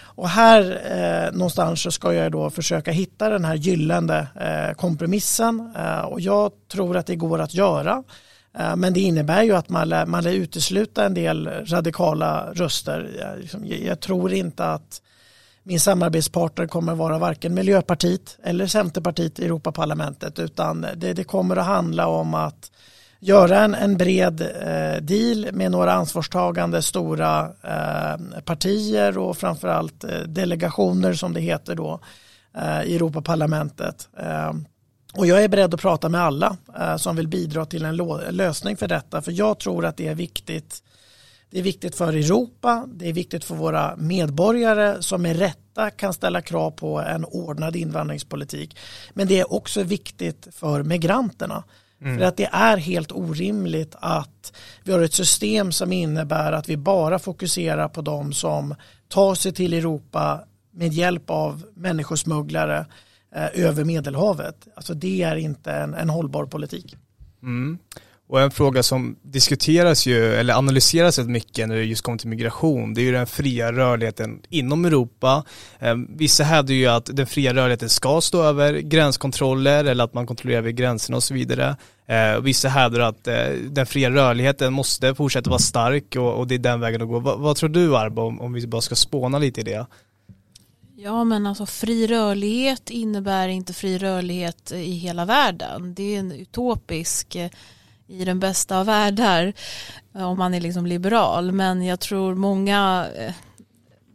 Och 0.00 0.28
här 0.28 0.80
eh, 0.90 1.32
någonstans 1.32 1.82
så 1.82 1.90
ska 1.90 2.14
jag 2.14 2.32
då 2.32 2.50
försöka 2.50 2.90
hitta 2.90 3.28
den 3.28 3.44
här 3.44 3.54
gyllene 3.54 4.26
eh, 4.40 4.74
kompromissen 4.74 5.72
eh, 5.76 6.00
och 6.00 6.20
jag 6.20 6.52
tror 6.72 6.96
att 6.96 7.06
det 7.06 7.16
går 7.16 7.38
att 7.38 7.54
göra. 7.54 8.02
Eh, 8.58 8.76
men 8.76 8.92
det 8.92 9.00
innebär 9.00 9.42
ju 9.42 9.56
att 9.56 9.68
man 9.68 9.88
lär, 9.88 10.06
man 10.06 10.24
lär 10.24 10.32
utesluta 10.32 11.04
en 11.04 11.14
del 11.14 11.48
radikala 11.48 12.52
röster. 12.52 13.10
Jag, 13.20 13.38
liksom, 13.38 13.66
jag 13.66 14.00
tror 14.00 14.32
inte 14.32 14.64
att 14.64 15.02
min 15.62 15.80
samarbetspartner 15.80 16.66
kommer 16.66 16.92
att 16.92 16.98
vara 16.98 17.18
varken 17.18 17.54
Miljöpartiet 17.54 18.38
eller 18.42 18.66
Centerpartiet 18.66 19.38
i 19.38 19.44
Europaparlamentet 19.44 20.38
utan 20.38 20.86
det, 20.96 21.12
det 21.12 21.24
kommer 21.24 21.56
att 21.56 21.66
handla 21.66 22.06
om 22.06 22.34
att 22.34 22.70
göra 23.20 23.58
en, 23.58 23.74
en 23.74 23.96
bred 23.96 24.40
eh, 24.40 25.02
deal 25.02 25.48
med 25.52 25.70
några 25.70 25.92
ansvarstagande 25.92 26.82
stora 26.82 27.40
eh, 27.62 28.40
partier 28.44 29.18
och 29.18 29.36
framförallt 29.36 30.04
eh, 30.04 30.18
delegationer 30.18 31.12
som 31.12 31.32
det 31.32 31.40
heter 31.40 31.74
då 31.74 32.00
eh, 32.58 32.82
i 32.82 32.96
Europaparlamentet. 32.96 34.08
Eh, 34.18 34.52
och 35.16 35.26
jag 35.26 35.44
är 35.44 35.48
beredd 35.48 35.74
att 35.74 35.80
prata 35.80 36.08
med 36.08 36.20
alla 36.20 36.56
eh, 36.78 36.96
som 36.96 37.16
vill 37.16 37.28
bidra 37.28 37.66
till 37.66 37.84
en 37.84 37.96
lösning 38.30 38.76
för 38.76 38.88
detta. 38.88 39.22
För 39.22 39.32
jag 39.32 39.58
tror 39.58 39.84
att 39.84 39.96
det 39.96 40.08
är 40.08 40.14
viktigt. 40.14 40.82
Det 41.50 41.58
är 41.58 41.62
viktigt 41.62 41.94
för 41.94 42.12
Europa, 42.12 42.84
det 42.94 43.08
är 43.08 43.12
viktigt 43.12 43.44
för 43.44 43.54
våra 43.54 43.96
medborgare 43.96 45.02
som 45.02 45.22
med 45.22 45.38
rätta 45.38 45.90
kan 45.90 46.12
ställa 46.12 46.40
krav 46.40 46.70
på 46.70 47.00
en 47.00 47.24
ordnad 47.24 47.76
invandringspolitik. 47.76 48.78
Men 49.14 49.28
det 49.28 49.40
är 49.40 49.52
också 49.52 49.82
viktigt 49.82 50.48
för 50.52 50.82
migranterna. 50.82 51.64
Mm. 52.00 52.18
För 52.18 52.24
att 52.24 52.36
det 52.36 52.48
är 52.52 52.76
helt 52.76 53.12
orimligt 53.12 53.94
att 54.00 54.52
vi 54.84 54.92
har 54.92 55.00
ett 55.00 55.14
system 55.14 55.72
som 55.72 55.92
innebär 55.92 56.52
att 56.52 56.68
vi 56.68 56.76
bara 56.76 57.18
fokuserar 57.18 57.88
på 57.88 58.02
de 58.02 58.32
som 58.32 58.74
tar 59.08 59.34
sig 59.34 59.52
till 59.52 59.72
Europa 59.72 60.40
med 60.70 60.92
hjälp 60.92 61.30
av 61.30 61.64
människosmugglare 61.74 62.86
Eh, 63.36 63.64
över 63.64 63.84
Medelhavet. 63.84 64.68
Alltså 64.74 64.94
det 64.94 65.22
är 65.22 65.36
inte 65.36 65.72
en, 65.72 65.94
en 65.94 66.10
hållbar 66.10 66.46
politik. 66.46 66.96
Mm. 67.42 67.78
Och 68.28 68.40
en 68.40 68.50
fråga 68.50 68.82
som 68.82 69.16
diskuteras 69.22 70.06
ju, 70.06 70.34
eller 70.34 70.54
analyseras 70.54 71.18
rätt 71.18 71.28
mycket 71.28 71.68
när 71.68 71.76
det 71.76 71.84
just 71.84 72.02
kommer 72.02 72.18
till 72.18 72.28
migration, 72.28 72.94
det 72.94 73.00
är 73.00 73.02
ju 73.02 73.12
den 73.12 73.26
fria 73.26 73.72
rörligheten 73.72 74.42
inom 74.48 74.84
Europa. 74.84 75.44
Ehm, 75.78 76.16
vissa 76.16 76.44
hävdar 76.44 76.74
ju 76.74 76.86
att 76.86 77.10
den 77.12 77.26
fria 77.26 77.54
rörligheten 77.54 77.88
ska 77.88 78.20
stå 78.20 78.42
över 78.42 78.78
gränskontroller 78.78 79.84
eller 79.84 80.04
att 80.04 80.14
man 80.14 80.26
kontrollerar 80.26 80.62
vid 80.62 80.76
gränserna 80.76 81.16
och 81.16 81.22
så 81.22 81.34
vidare. 81.34 81.76
Ehm, 82.06 82.44
vissa 82.44 82.68
hävdar 82.68 83.00
att 83.00 83.26
eh, 83.26 83.48
den 83.70 83.86
fria 83.86 84.10
rörligheten 84.10 84.72
måste 84.72 85.14
fortsätta 85.14 85.50
vara 85.50 85.58
stark 85.58 86.16
och, 86.16 86.46
det 86.46 86.54
är 86.54 86.58
den 86.58 86.80
vägen 86.80 87.02
att 87.02 87.08
gå. 87.08 87.20
vad 87.20 87.56
tror 87.56 87.68
du 87.68 87.96
Arbo, 87.96 88.22
om 88.40 88.52
vi 88.52 88.66
bara 88.66 88.80
ska 88.80 88.94
spåna 88.94 89.38
lite 89.38 89.60
i 89.60 89.64
det? 89.64 89.86
Ja 90.98 91.24
men 91.24 91.46
alltså 91.46 91.66
fri 91.66 92.06
rörlighet 92.06 92.90
innebär 92.90 93.48
inte 93.48 93.72
fri 93.72 93.98
rörlighet 93.98 94.72
i 94.72 94.90
hela 94.90 95.24
världen. 95.24 95.94
Det 95.94 96.02
är 96.14 96.18
en 96.18 96.32
utopisk 96.32 97.34
eh, 97.34 97.50
i 98.06 98.24
den 98.24 98.40
bästa 98.40 98.78
av 98.78 98.86
världar 98.86 99.52
eh, 100.14 100.22
om 100.22 100.38
man 100.38 100.54
är 100.54 100.60
liksom 100.60 100.86
liberal. 100.86 101.52
Men 101.52 101.82
jag 101.82 102.00
tror 102.00 102.34
många, 102.34 103.08
eh, 103.16 103.34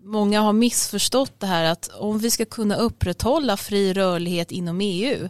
många 0.04 0.42
har 0.42 0.54
missförstått 0.54 1.40
det 1.40 1.48
här 1.48 1.64
att 1.64 1.88
om 1.88 2.20
vi 2.20 2.32
ska 2.32 2.46
kunna 2.46 2.76
upprätthålla 2.76 3.58
fri 3.58 3.94
rörlighet 3.94 4.52
inom 4.52 4.82
EU 4.82 5.30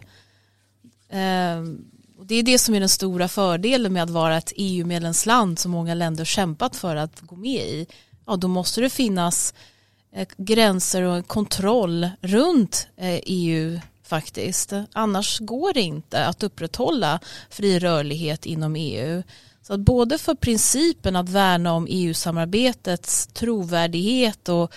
ehm, 1.08 1.84
det 2.24 2.34
är 2.34 2.42
det 2.42 2.58
som 2.58 2.74
är 2.74 2.80
den 2.80 2.88
stora 2.88 3.28
fördelen 3.28 3.92
med 3.92 4.02
att 4.02 4.10
vara 4.10 4.36
ett 4.36 4.52
EU-medlemsland 4.56 5.58
som 5.58 5.70
många 5.70 5.94
länder 5.94 6.24
kämpat 6.24 6.76
för 6.76 6.96
att 6.96 7.20
gå 7.20 7.36
med 7.36 7.66
i. 7.66 7.86
Ja, 8.26 8.36
då 8.36 8.48
måste 8.48 8.80
det 8.80 8.90
finnas 8.90 9.54
eh, 9.56 9.71
Eh, 10.14 10.28
gränser 10.36 11.02
och 11.02 11.26
kontroll 11.26 12.10
runt 12.20 12.88
eh, 12.96 13.20
EU 13.26 13.80
faktiskt. 14.04 14.72
Annars 14.92 15.38
går 15.38 15.72
det 15.72 15.80
inte 15.80 16.24
att 16.26 16.42
upprätthålla 16.42 17.20
fri 17.50 17.78
rörlighet 17.78 18.46
inom 18.46 18.76
EU. 18.76 19.22
Så 19.62 19.74
att 19.74 19.80
både 19.80 20.18
för 20.18 20.34
principen 20.34 21.16
att 21.16 21.28
värna 21.28 21.72
om 21.72 21.86
EU-samarbetets 21.90 23.26
trovärdighet 23.26 24.48
och, 24.48 24.72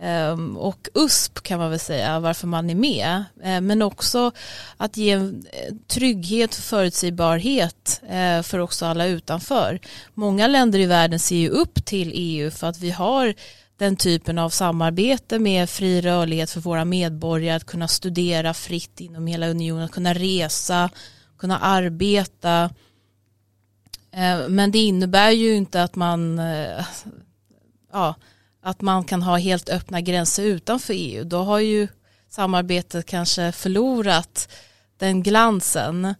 ehm, 0.00 0.56
och 0.56 0.88
USP 0.94 1.42
kan 1.42 1.58
man 1.58 1.70
väl 1.70 1.78
säga 1.78 2.20
varför 2.20 2.46
man 2.46 2.70
är 2.70 2.74
med. 2.74 3.24
Eh, 3.42 3.60
men 3.60 3.82
också 3.82 4.32
att 4.76 4.96
ge 4.96 5.32
trygghet 5.86 6.50
och 6.50 6.64
förutsägbarhet 6.64 8.00
för 8.42 8.58
också 8.58 8.86
alla 8.86 9.06
utanför. 9.06 9.80
Många 10.14 10.46
länder 10.46 10.78
i 10.78 10.86
världen 10.86 11.18
ser 11.18 11.36
ju 11.36 11.48
upp 11.48 11.84
till 11.84 12.12
EU 12.14 12.50
för 12.50 12.66
att 12.66 12.78
vi 12.78 12.90
har 12.90 13.34
den 13.76 13.96
typen 13.96 14.38
av 14.38 14.50
samarbete 14.50 15.38
med 15.38 15.70
fri 15.70 16.00
rörlighet 16.00 16.50
för 16.50 16.60
våra 16.60 16.84
medborgare, 16.84 17.56
att 17.56 17.66
kunna 17.66 17.88
studera 17.88 18.54
fritt 18.54 19.00
inom 19.00 19.26
hela 19.26 19.48
unionen, 19.48 19.84
att 19.84 19.90
kunna 19.90 20.14
resa, 20.14 20.90
kunna 21.38 21.58
arbeta. 21.58 22.70
Eh, 24.10 24.48
men 24.48 24.70
det 24.70 24.78
innebär 24.78 25.30
ju 25.30 25.54
inte 25.54 25.82
att 25.82 25.96
man, 25.96 26.38
eh, 26.38 26.86
ja, 27.92 28.14
att 28.62 28.80
man 28.80 29.04
kan 29.04 29.22
ha 29.22 29.36
helt 29.36 29.68
öppna 29.68 30.00
gränser 30.00 30.44
utanför 30.44 30.94
EU. 30.96 31.24
Då 31.24 31.42
har 31.42 31.58
ju 31.58 31.88
samarbetet 32.28 33.06
kanske 33.06 33.52
förlorat 33.52 34.48
den 34.98 35.22
glansen. 35.22 36.14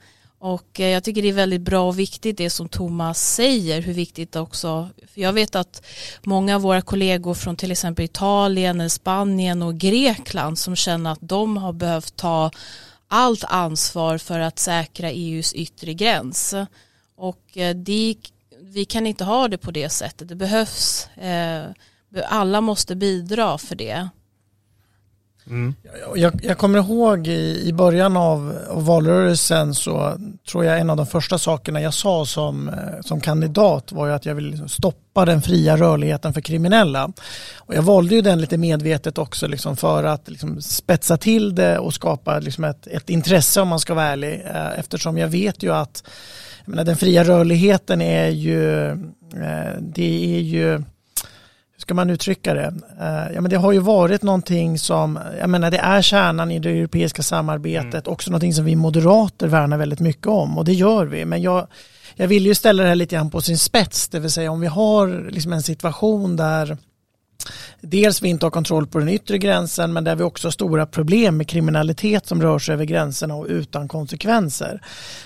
Och 0.44 0.80
eh, 0.80 0.88
jag 0.88 1.04
tycker 1.04 1.22
det 1.22 1.28
är 1.28 1.32
väldigt 1.32 1.60
bra 1.60 1.88
och 1.88 1.98
viktigt 1.98 2.36
det 2.36 2.50
som 2.50 2.68
Thomas 2.68 3.34
säger, 3.34 3.82
hur 3.82 3.92
viktigt 3.94 4.36
också, 4.36 4.88
för 5.14 5.20
jag 5.20 5.32
vet 5.32 5.54
att 5.54 5.86
många 6.22 6.56
av 6.56 6.62
våra 6.62 6.82
kollegor 6.82 7.34
från 7.34 7.56
till 7.56 7.70
exempel 7.70 8.04
Italien, 8.04 8.90
Spanien 8.90 9.62
och 9.62 9.74
Grekland 9.78 10.58
som 10.58 10.76
känner 10.76 11.12
att 11.12 11.18
de 11.22 11.56
har 11.56 11.72
behövt 11.72 12.16
ta 12.16 12.50
allt 13.08 13.44
ansvar 13.44 14.18
för 14.18 14.40
att 14.40 14.58
säkra 14.58 15.10
EUs 15.10 15.54
yttre 15.54 15.94
gräns. 15.94 16.54
Och 17.16 17.58
eh, 17.58 17.76
det, 17.76 18.16
vi 18.60 18.84
kan 18.84 19.06
inte 19.06 19.24
ha 19.24 19.48
det 19.48 19.58
på 19.58 19.70
det 19.70 19.88
sättet, 19.88 20.28
det 20.28 20.34
behövs, 20.36 21.08
eh, 21.16 21.64
alla 22.24 22.60
måste 22.60 22.96
bidra 22.96 23.58
för 23.58 23.76
det. 23.76 24.08
Mm. 25.50 25.74
Jag, 26.14 26.40
jag, 26.42 26.58
kommer 26.58 26.78
ihåg 26.78 27.26
i, 27.26 27.68
i 27.68 27.72
början 27.72 28.16
av, 28.16 28.58
av, 28.70 28.84
valrörelsen 28.86 29.74
så 29.74 30.18
tror 30.50 30.64
jag 30.64 30.80
en 30.80 30.90
av 30.90 30.96
de 30.96 31.06
första 31.06 31.38
sakerna 31.38 31.80
jag 31.80 31.94
sa 31.94 32.26
som, 32.26 32.68
eh, 32.68 32.74
som 33.00 33.20
kandidat 33.20 33.92
var 33.92 34.08
att 34.08 34.26
jag 34.26 34.34
vill 34.34 34.50
liksom 34.50 34.68
stoppa 34.68 35.24
den 35.24 35.42
fria 35.42 35.76
rörligheten 35.76 36.32
för 36.32 36.40
kriminella. 36.40 37.12
Och 37.56 37.74
jag 37.74 37.82
valde 37.82 38.14
ju 38.14 38.20
den 38.20 38.40
lite 38.40 38.58
medvetet 38.58 39.18
också 39.18 39.46
liksom 39.46 39.76
för 39.76 40.04
att 40.04 40.28
liksom 40.28 40.60
spetsa 40.62 41.16
till 41.16 41.54
det 41.54 41.78
och 41.78 41.94
skapa 41.94 42.38
liksom 42.38 42.64
ett, 42.64 42.86
ett 42.86 43.10
intresse 43.10 43.60
om 43.60 43.68
man 43.68 43.80
ska 43.80 43.94
vara 43.94 44.06
ärlig. 44.06 44.42
Eh, 44.46 44.78
eftersom 44.78 45.18
jag 45.18 45.28
vet 45.28 45.62
ju 45.62 45.72
att 45.72 46.04
jag 46.64 46.68
menar, 46.68 46.84
den 46.84 46.96
fria 46.96 47.24
rörligheten 47.24 48.02
är 48.02 48.28
ju, 48.28 48.88
eh, 48.90 49.80
det 49.80 50.36
är 50.36 50.40
ju 50.40 50.82
ska 51.84 51.94
man 51.94 52.10
uttrycka 52.10 52.54
det? 52.54 52.74
Uh, 53.00 53.34
ja, 53.34 53.40
men 53.40 53.50
det 53.50 53.56
har 53.56 53.72
ju 53.72 53.78
varit 53.78 54.22
någonting 54.22 54.78
som, 54.78 55.18
jag 55.40 55.50
menar 55.50 55.70
det 55.70 55.78
är 55.78 56.02
kärnan 56.02 56.50
i 56.50 56.58
det 56.58 56.70
europeiska 56.70 57.22
samarbetet, 57.22 58.06
mm. 58.06 58.12
också 58.12 58.30
någonting 58.30 58.54
som 58.54 58.64
vi 58.64 58.76
moderater 58.76 59.46
värnar 59.46 59.78
väldigt 59.78 60.00
mycket 60.00 60.26
om 60.26 60.58
och 60.58 60.64
det 60.64 60.72
gör 60.72 61.06
vi. 61.06 61.24
Men 61.24 61.42
jag, 61.42 61.66
jag 62.14 62.28
vill 62.28 62.46
ju 62.46 62.54
ställa 62.54 62.82
det 62.82 62.88
här 62.88 62.96
lite 62.96 63.14
grann 63.14 63.30
på 63.30 63.40
sin 63.40 63.58
spets, 63.58 64.08
det 64.08 64.20
vill 64.20 64.30
säga 64.30 64.50
om 64.50 64.60
vi 64.60 64.66
har 64.66 65.30
liksom 65.30 65.52
en 65.52 65.62
situation 65.62 66.36
där 66.36 66.76
dels 67.80 68.22
vi 68.22 68.28
inte 68.28 68.46
har 68.46 68.50
kontroll 68.50 68.86
på 68.86 68.98
den 68.98 69.08
yttre 69.08 69.38
gränsen 69.38 69.92
men 69.92 70.04
där 70.04 70.16
vi 70.16 70.22
också 70.22 70.46
har 70.46 70.52
stora 70.52 70.86
problem 70.86 71.36
med 71.36 71.48
kriminalitet 71.48 72.26
som 72.26 72.42
rör 72.42 72.58
sig 72.58 72.72
över 72.72 72.84
gränserna 72.84 73.34
och 73.34 73.46
utan 73.48 73.88
konsekvenser 73.88 74.80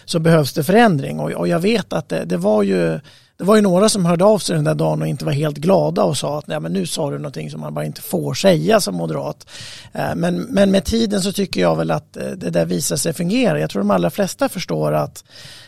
så 0.05 0.19
behövs 0.19 0.53
det 0.53 0.65
förändring 0.65 1.21
och, 1.21 1.31
och 1.31 1.49
jag 1.49 1.61
vet 1.61 1.93
att 1.93 2.09
det, 2.09 2.25
det 2.25 2.37
var 2.37 2.63
ju 2.63 3.01
det 3.39 3.45
var 3.45 3.57
ju 3.57 3.63
några 3.63 3.89
som 3.89 4.07
hörde 4.07 4.25
av 4.25 4.39
sig 4.39 4.57
den 4.57 4.65
där 4.65 4.75
dagen 4.75 5.03
och 5.03 5.09
inte 5.09 5.25
var 5.25 5.33
helt 5.33 5.57
glada 5.57 6.03
och 6.03 6.17
sa 6.17 6.39
att 6.39 6.47
Nej, 6.47 6.61
men 6.61 6.73
nu 6.73 6.87
sa 6.87 7.11
du 7.11 7.19
någonting 7.19 7.51
som 7.51 7.61
man 7.61 7.75
bara 7.75 7.85
inte 7.85 8.01
får 8.01 8.35
säga 8.35 8.81
som 8.81 8.95
moderat. 8.95 9.47
Eh, 9.93 10.15
men, 10.15 10.37
men 10.37 10.71
med 10.71 10.85
tiden 10.85 11.23
så 11.23 11.33
tycker 11.33 11.61
jag 11.61 11.77
väl 11.77 11.91
att 11.91 12.17
eh, 12.17 12.31
det 12.31 12.51
där 12.51 12.65
visar 12.65 12.97
sig 12.97 13.13
fungera. 13.13 13.61
Jag 13.61 13.71
tror 13.71 13.83
de 13.83 13.91
allra 13.91 14.11
flesta 14.11 14.49
förstår 14.49 14.93
att 14.93 15.25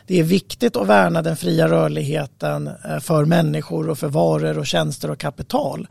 det 0.06 0.18
är 0.18 0.22
viktigt 0.22 0.76
att 0.76 0.86
värna 0.86 1.22
den 1.22 1.36
fria 1.36 1.68
rörligheten 1.68 2.70
eh, 2.88 2.98
för 2.98 3.24
människor 3.24 3.90
och 3.90 3.98
för 3.98 4.08
varor 4.08 4.58
och 4.58 4.66
tjänster 4.66 5.10
och 5.10 5.18
kapital. 5.18 5.88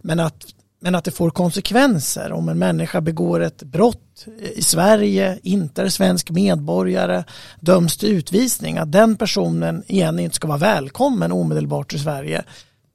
Men 0.00 0.20
att 0.20 0.44
men 0.82 0.94
att 0.94 1.04
det 1.04 1.10
får 1.10 1.30
konsekvenser 1.30 2.32
om 2.32 2.48
en 2.48 2.58
människa 2.58 3.00
begår 3.00 3.40
ett 3.40 3.62
brott 3.62 4.26
i 4.54 4.62
Sverige, 4.62 5.38
inte 5.42 5.82
är 5.82 5.88
svensk 5.88 6.30
medborgare, 6.30 7.24
döms 7.60 7.96
till 7.96 8.08
utvisning, 8.08 8.78
att 8.78 8.92
den 8.92 9.16
personen 9.16 9.82
igen 9.86 10.18
inte 10.18 10.36
ska 10.36 10.48
vara 10.48 10.58
välkommen 10.58 11.32
omedelbart 11.32 11.90
till 11.90 12.02
Sverige. 12.02 12.44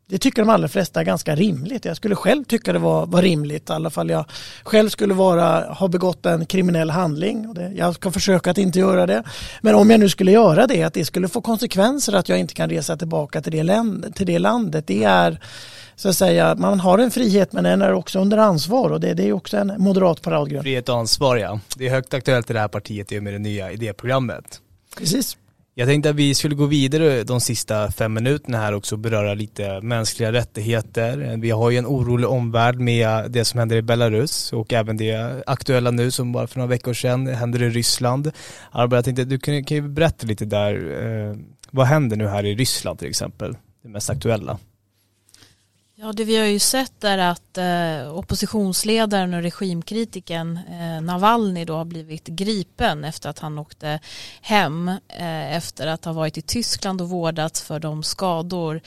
Det 0.09 0.17
tycker 0.17 0.41
de 0.41 0.49
allra 0.49 0.67
flesta 0.67 0.99
är 0.99 1.03
ganska 1.03 1.35
rimligt. 1.35 1.85
Jag 1.85 1.97
skulle 1.97 2.15
själv 2.15 2.43
tycka 2.43 2.73
det 2.73 2.79
var, 2.79 3.05
var 3.05 3.21
rimligt, 3.21 3.69
i 3.69 3.73
alla 3.73 3.89
fall 3.89 4.09
jag 4.09 4.25
själv 4.63 4.89
skulle 4.89 5.13
vara, 5.13 5.73
ha 5.73 5.88
begått 5.88 6.25
en 6.25 6.45
kriminell 6.45 6.89
handling. 6.89 7.53
Det, 7.53 7.71
jag 7.75 7.95
ska 7.95 8.11
försöka 8.11 8.51
att 8.51 8.57
inte 8.57 8.79
göra 8.79 9.05
det. 9.05 9.23
Men 9.61 9.75
om 9.75 9.89
jag 9.89 9.99
nu 9.99 10.09
skulle 10.09 10.31
göra 10.31 10.67
det, 10.67 10.83
att 10.83 10.93
det 10.93 11.05
skulle 11.05 11.27
få 11.27 11.41
konsekvenser 11.41 12.13
att 12.13 12.29
jag 12.29 12.39
inte 12.39 12.53
kan 12.53 12.69
resa 12.69 12.97
tillbaka 12.97 13.41
till 13.41 13.51
det, 13.51 13.63
land, 13.63 14.15
till 14.15 14.27
det 14.27 14.39
landet, 14.39 14.88
det 14.88 15.03
är 15.03 15.39
så 15.97 16.09
att 16.09 16.15
säga, 16.15 16.55
man 16.55 16.79
har 16.79 16.97
en 16.99 17.11
frihet 17.11 17.53
men 17.53 17.63
den 17.63 17.81
är 17.81 17.93
också 17.93 18.19
under 18.19 18.37
ansvar 18.37 18.89
och 18.89 18.99
det, 18.99 19.13
det 19.13 19.27
är 19.27 19.33
också 19.33 19.57
en 19.57 19.73
moderat 19.77 20.21
paradgrund. 20.21 20.63
Frihet 20.63 20.89
och 20.89 20.97
ansvar 20.97 21.37
ja. 21.37 21.59
Det 21.77 21.87
är 21.87 21.89
högt 21.89 22.13
aktuellt 22.13 22.49
i 22.49 22.53
det 22.53 22.59
här 22.59 22.67
partiet 22.67 23.11
i 23.11 23.19
och 23.19 23.23
med 23.23 23.33
det 23.33 23.39
nya 23.39 23.71
idéprogrammet. 23.71 24.61
Precis. 24.97 25.37
Jag 25.73 25.87
tänkte 25.87 26.09
att 26.09 26.15
vi 26.15 26.35
skulle 26.35 26.55
gå 26.55 26.65
vidare 26.65 27.23
de 27.23 27.41
sista 27.41 27.91
fem 27.91 28.13
minuterna 28.13 28.57
här 28.57 28.73
också 28.73 28.95
och 28.95 28.99
beröra 28.99 29.33
lite 29.33 29.81
mänskliga 29.81 30.31
rättigheter. 30.31 31.37
Vi 31.37 31.49
har 31.49 31.69
ju 31.69 31.77
en 31.77 31.85
orolig 31.85 32.29
omvärld 32.29 32.79
med 32.79 33.31
det 33.31 33.45
som 33.45 33.59
händer 33.59 33.75
i 33.75 33.81
Belarus 33.81 34.53
och 34.53 34.73
även 34.73 34.97
det 34.97 35.43
aktuella 35.45 35.91
nu 35.91 36.11
som 36.11 36.31
bara 36.31 36.47
för 36.47 36.59
några 36.59 36.69
veckor 36.69 36.93
sedan 36.93 37.27
händer 37.27 37.63
i 37.63 37.69
Ryssland. 37.69 38.31
Arba, 38.71 38.95
jag 38.95 39.05
tänkte 39.05 39.23
du 39.23 39.39
kan, 39.39 39.63
kan 39.63 39.77
ju 39.77 39.81
berätta 39.89 40.27
lite 40.27 40.45
där. 40.45 40.73
Eh, 41.03 41.35
vad 41.71 41.87
händer 41.87 42.17
nu 42.17 42.27
här 42.27 42.45
i 42.45 42.55
Ryssland 42.55 42.99
till 42.99 43.09
exempel? 43.09 43.57
Det 43.83 43.89
mest 43.89 44.09
aktuella. 44.09 44.57
Ja, 45.99 46.13
det 46.13 46.23
vi 46.23 46.37
har 46.37 46.45
ju 46.45 46.59
sett 46.59 47.03
är 47.03 47.17
att 47.17 47.57
eh, 47.57 48.17
oppositionsledaren 48.17 49.33
och 49.33 49.41
regimkritiken 49.41 50.59
eh, 50.69 51.01
Navalny 51.01 51.65
då 51.65 51.75
har 51.75 51.85
blivit 51.85 52.27
gripen 52.27 53.03
efter 53.03 53.29
att 53.29 53.39
han 53.39 53.57
åkte 53.57 53.99
hem 54.41 54.87
eh, 55.07 55.55
efter 55.55 55.87
att 55.87 56.05
ha 56.05 56.13
varit 56.13 56.37
i 56.37 56.41
Tyskland 56.41 57.01
och 57.01 57.09
vårdats 57.09 57.61
för 57.61 57.79
de 57.79 58.03
skador 58.03 58.81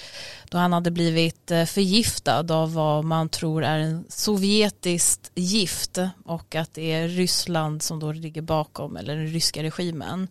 då 0.50 0.58
han 0.58 0.72
hade 0.72 0.90
blivit 0.90 1.50
eh, 1.50 1.64
förgiftad 1.64 2.54
av 2.54 2.74
vad 2.74 3.04
man 3.04 3.28
tror 3.28 3.64
är 3.64 3.78
en 3.78 4.04
sovjetiskt 4.08 5.30
gift 5.34 5.98
och 6.24 6.54
att 6.54 6.74
det 6.74 6.92
är 6.92 7.08
Ryssland 7.08 7.82
som 7.82 8.00
då 8.00 8.12
ligger 8.12 8.42
bakom 8.42 8.96
eller 8.96 9.16
den 9.16 9.26
ryska 9.26 9.62
regimen. 9.62 10.28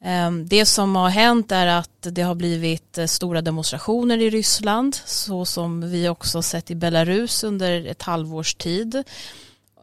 Ehm, 0.00 0.48
det 0.48 0.66
som 0.66 0.96
har 0.96 1.08
hänt 1.08 1.52
är 1.52 1.66
att 1.66 1.90
det 2.00 2.22
har 2.22 2.34
blivit 2.34 2.98
eh, 2.98 3.06
stora 3.06 3.42
demonstrationer 3.42 4.18
i 4.18 4.30
Ryssland 4.30 4.94
så 5.04 5.44
som 5.44 5.90
vi 5.90 6.08
också 6.08 6.42
sett 6.42 6.70
i 6.70 6.74
Belarus 6.74 7.44
under 7.44 7.86
ett 7.86 8.02
halvårs 8.02 8.54
tid. 8.54 9.02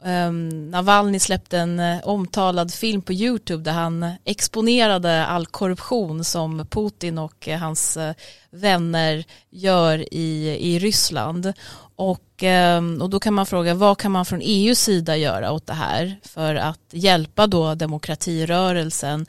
Ehm, 0.03 0.71
Navalny 0.71 1.19
släppte 1.19 1.57
en 1.59 1.79
eh, 1.79 1.99
omtalad 2.03 2.73
film 2.73 3.01
på 3.01 3.13
YouTube 3.13 3.63
där 3.63 3.71
han 3.71 4.11
exponerade 4.25 5.25
all 5.25 5.45
korruption 5.45 6.23
som 6.23 6.67
Putin 6.69 7.17
och 7.17 7.47
eh, 7.47 7.59
hans 7.59 7.97
vänner 8.49 9.23
gör 9.49 10.13
i, 10.13 10.57
i 10.59 10.79
Ryssland. 10.79 11.53
Och, 11.95 12.43
ehm, 12.43 13.01
och 13.01 13.09
då 13.09 13.19
kan 13.19 13.33
man 13.33 13.45
fråga 13.45 13.73
vad 13.73 13.97
kan 13.97 14.11
man 14.11 14.25
från 14.25 14.41
EUs 14.43 14.79
sida 14.79 15.17
göra 15.17 15.51
åt 15.51 15.67
det 15.67 15.73
här 15.73 16.15
för 16.23 16.55
att 16.55 16.81
hjälpa 16.91 17.47
då 17.47 17.75
demokratirörelsen 17.75 19.25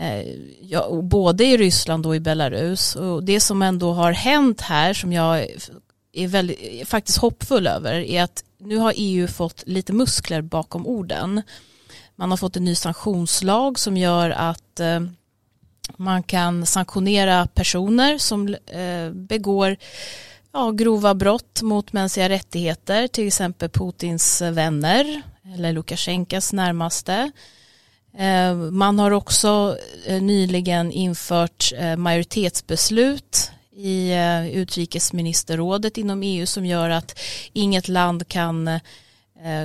Eh, 0.00 0.34
ja, 0.60 1.00
både 1.02 1.44
i 1.44 1.56
Ryssland 1.56 2.06
och 2.06 2.16
i 2.16 2.20
Belarus. 2.20 2.96
Och 2.96 3.24
det 3.24 3.40
som 3.40 3.62
ändå 3.62 3.92
har 3.92 4.12
hänt 4.12 4.60
här 4.60 4.94
som 4.94 5.12
jag 5.12 5.46
är 6.12 6.28
väldigt, 6.28 6.88
faktiskt 6.88 7.18
hoppfull 7.18 7.66
över 7.66 7.94
är 7.94 8.22
att 8.22 8.44
nu 8.58 8.76
har 8.76 8.94
EU 8.96 9.28
fått 9.28 9.62
lite 9.66 9.92
muskler 9.92 10.42
bakom 10.42 10.86
orden. 10.86 11.42
Man 12.16 12.30
har 12.30 12.36
fått 12.36 12.56
en 12.56 12.64
ny 12.64 12.74
sanktionslag 12.74 13.78
som 13.78 13.96
gör 13.96 14.30
att 14.30 14.80
eh, 14.80 15.00
man 15.96 16.22
kan 16.22 16.66
sanktionera 16.66 17.46
personer 17.46 18.18
som 18.18 18.48
eh, 18.66 19.10
begår 19.10 19.76
ja, 20.52 20.70
grova 20.70 21.14
brott 21.14 21.62
mot 21.62 21.92
mänskliga 21.92 22.28
rättigheter, 22.28 23.08
till 23.08 23.26
exempel 23.26 23.68
Putins 23.68 24.42
vänner 24.42 25.22
eller 25.54 25.72
Lukasjenkos 25.72 26.52
närmaste. 26.52 27.30
Eh, 28.18 28.54
man 28.54 28.98
har 28.98 29.10
också 29.10 29.76
eh, 30.06 30.22
nyligen 30.22 30.92
infört 30.92 31.72
eh, 31.76 31.96
majoritetsbeslut 31.96 33.50
i 33.76 34.12
utrikesministerrådet 34.52 35.98
inom 35.98 36.22
EU 36.22 36.46
som 36.46 36.66
gör 36.66 36.90
att 36.90 37.18
inget 37.52 37.88
land 37.88 38.28
kan, 38.28 38.80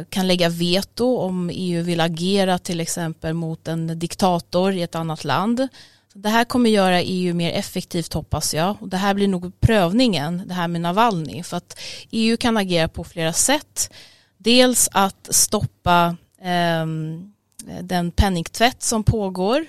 kan 0.10 0.28
lägga 0.28 0.50
veto 0.50 1.18
om 1.18 1.52
EU 1.54 1.84
vill 1.84 2.02
agera 2.02 2.60
till 2.60 2.80
exempel 2.80 3.34
mot 3.34 3.68
en 3.68 4.00
diktator 4.00 4.74
i 4.74 4.82
ett 4.82 4.96
annat 4.96 5.24
land. 5.24 5.68
Det 6.14 6.30
här 6.30 6.44
kommer 6.44 6.70
göra 6.70 7.02
EU 7.02 7.34
mer 7.34 7.52
effektivt 7.52 8.14
hoppas 8.14 8.54
jag. 8.54 8.78
Och 8.80 8.90
det 8.90 8.98
här 8.98 9.14
blir 9.14 9.28
nog 9.28 9.60
prövningen, 9.60 10.44
det 10.46 10.54
här 10.54 10.68
med 10.68 10.82
Navalny. 10.82 11.44
För 11.44 11.58
att 11.58 11.80
EU 12.12 12.38
kan 12.38 12.58
agera 12.58 12.88
på 12.88 13.04
flera 13.04 13.34
sätt. 13.34 13.94
Dels 14.38 14.90
att 14.92 15.28
stoppa 15.32 16.18
eh, 16.42 16.86
den 17.82 18.12
penningtvätt 18.12 18.84
som 18.84 19.04
pågår. 19.04 19.66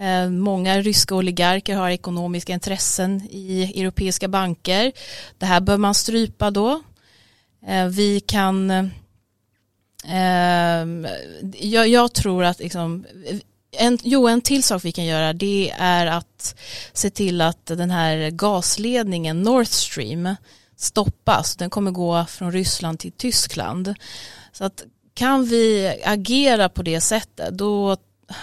Eh, 0.00 0.30
många 0.30 0.80
ryska 0.80 1.14
oligarker 1.14 1.76
har 1.76 1.90
ekonomiska 1.90 2.52
intressen 2.52 3.28
i 3.30 3.80
europeiska 3.80 4.28
banker. 4.28 4.92
Det 5.38 5.46
här 5.46 5.60
bör 5.60 5.76
man 5.76 5.94
strypa 5.94 6.50
då. 6.50 6.82
Eh, 7.66 7.86
vi 7.86 8.20
kan 8.20 8.70
eh, 8.70 8.84
jag, 11.60 11.88
jag, 11.88 12.12
tror 12.12 12.44
att 12.44 12.58
liksom, 12.58 13.04
en, 13.78 13.98
jo, 14.02 14.28
en 14.28 14.40
till 14.40 14.62
sak 14.62 14.84
vi 14.84 14.92
kan 14.92 15.04
göra 15.04 15.32
det 15.32 15.72
är 15.78 16.06
att 16.06 16.54
se 16.92 17.10
till 17.10 17.40
att 17.40 17.66
den 17.66 17.90
här 17.90 18.30
gasledningen 18.30 19.42
Nord 19.42 19.66
Stream 19.66 20.34
stoppas. 20.76 21.56
Den 21.56 21.70
kommer 21.70 21.90
gå 21.90 22.24
från 22.28 22.52
Ryssland 22.52 22.98
till 22.98 23.12
Tyskland. 23.12 23.94
Så 24.52 24.64
att 24.64 24.84
kan 25.14 25.44
vi 25.44 25.94
agera 26.04 26.68
på 26.68 26.82
det 26.82 27.00
sättet 27.00 27.58
då 27.58 27.96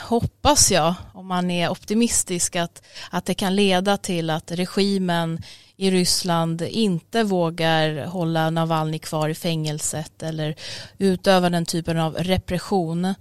hoppas 0.07 0.71
jag, 0.71 0.93
om 1.13 1.27
man 1.27 1.51
är 1.51 1.69
optimistisk, 1.69 2.55
att, 2.55 2.83
att 3.09 3.25
det 3.25 3.33
kan 3.33 3.55
leda 3.55 3.97
till 3.97 4.29
att 4.29 4.51
regimen 4.51 5.41
i 5.77 5.91
Ryssland 5.91 6.61
inte 6.61 7.23
vågar 7.23 8.05
hålla 8.05 8.49
Navalny 8.49 8.99
kvar 8.99 9.29
i 9.29 9.35
fängelset 9.35 10.23
eller 10.23 10.55
utöva 10.97 11.49
den 11.49 11.65
typen 11.65 11.99
av 11.99 12.15
repression. 12.15 13.13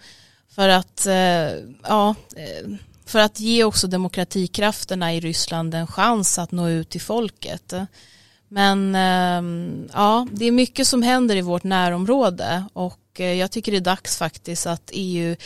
För 0.51 0.69
att, 0.69 1.07
eh, 1.07 1.15
ja, 1.83 2.15
eh, 2.37 2.71
för 3.07 3.19
att 3.19 3.41
ge 3.41 3.65
också 3.65 3.87
demokratikrafterna 3.87 5.15
i 5.15 5.21
Ryssland 5.21 5.75
en 5.75 5.87
chans 5.87 6.39
att 6.39 6.53
nå 6.53 6.69
ut 6.69 6.89
till 6.89 7.01
folket. 7.01 7.75
Men 8.49 8.95
eh, 8.95 9.87
ja, 9.93 10.27
det 10.33 10.45
är 10.45 10.53
mycket 10.53 10.87
som 10.87 11.03
händer 11.03 11.37
i 11.37 11.41
vårt 11.41 11.65
närområde 11.65 12.65
och 12.73 13.00
eh, 13.15 13.33
jag 13.33 13.51
tycker 13.51 13.73
det 13.73 13.79
är 13.79 13.81
dags 13.81 14.19
faktiskt 14.19 14.67
att 14.67 14.91
EU 14.93 15.37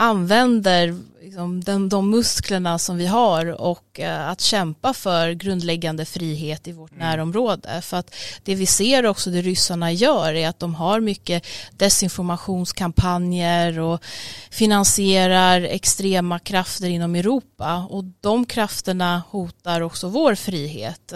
använder 0.00 0.96
liksom, 1.22 1.64
de, 1.64 1.88
de 1.88 2.10
musklerna 2.10 2.78
som 2.78 2.96
vi 2.96 3.06
har 3.06 3.60
och 3.60 4.00
uh, 4.02 4.28
att 4.28 4.40
kämpa 4.40 4.94
för 4.94 5.32
grundläggande 5.32 6.04
frihet 6.04 6.68
i 6.68 6.72
vårt 6.72 6.90
mm. 6.90 7.00
närområde. 7.00 7.82
För 7.82 7.96
att 7.96 8.14
det 8.44 8.54
vi 8.54 8.66
ser 8.66 9.06
också 9.06 9.30
det 9.30 9.42
ryssarna 9.42 9.92
gör 9.92 10.34
är 10.34 10.48
att 10.48 10.58
de 10.58 10.74
har 10.74 11.00
mycket 11.00 11.46
desinformationskampanjer 11.76 13.78
och 13.78 14.04
finansierar 14.50 15.60
extrema 15.60 16.38
krafter 16.38 16.88
inom 16.88 17.14
Europa 17.14 17.86
och 17.90 18.04
de 18.20 18.44
krafterna 18.44 19.22
hotar 19.30 19.80
också 19.80 20.08
vår 20.08 20.34
frihet. 20.34 21.12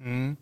Mm. 0.00 0.36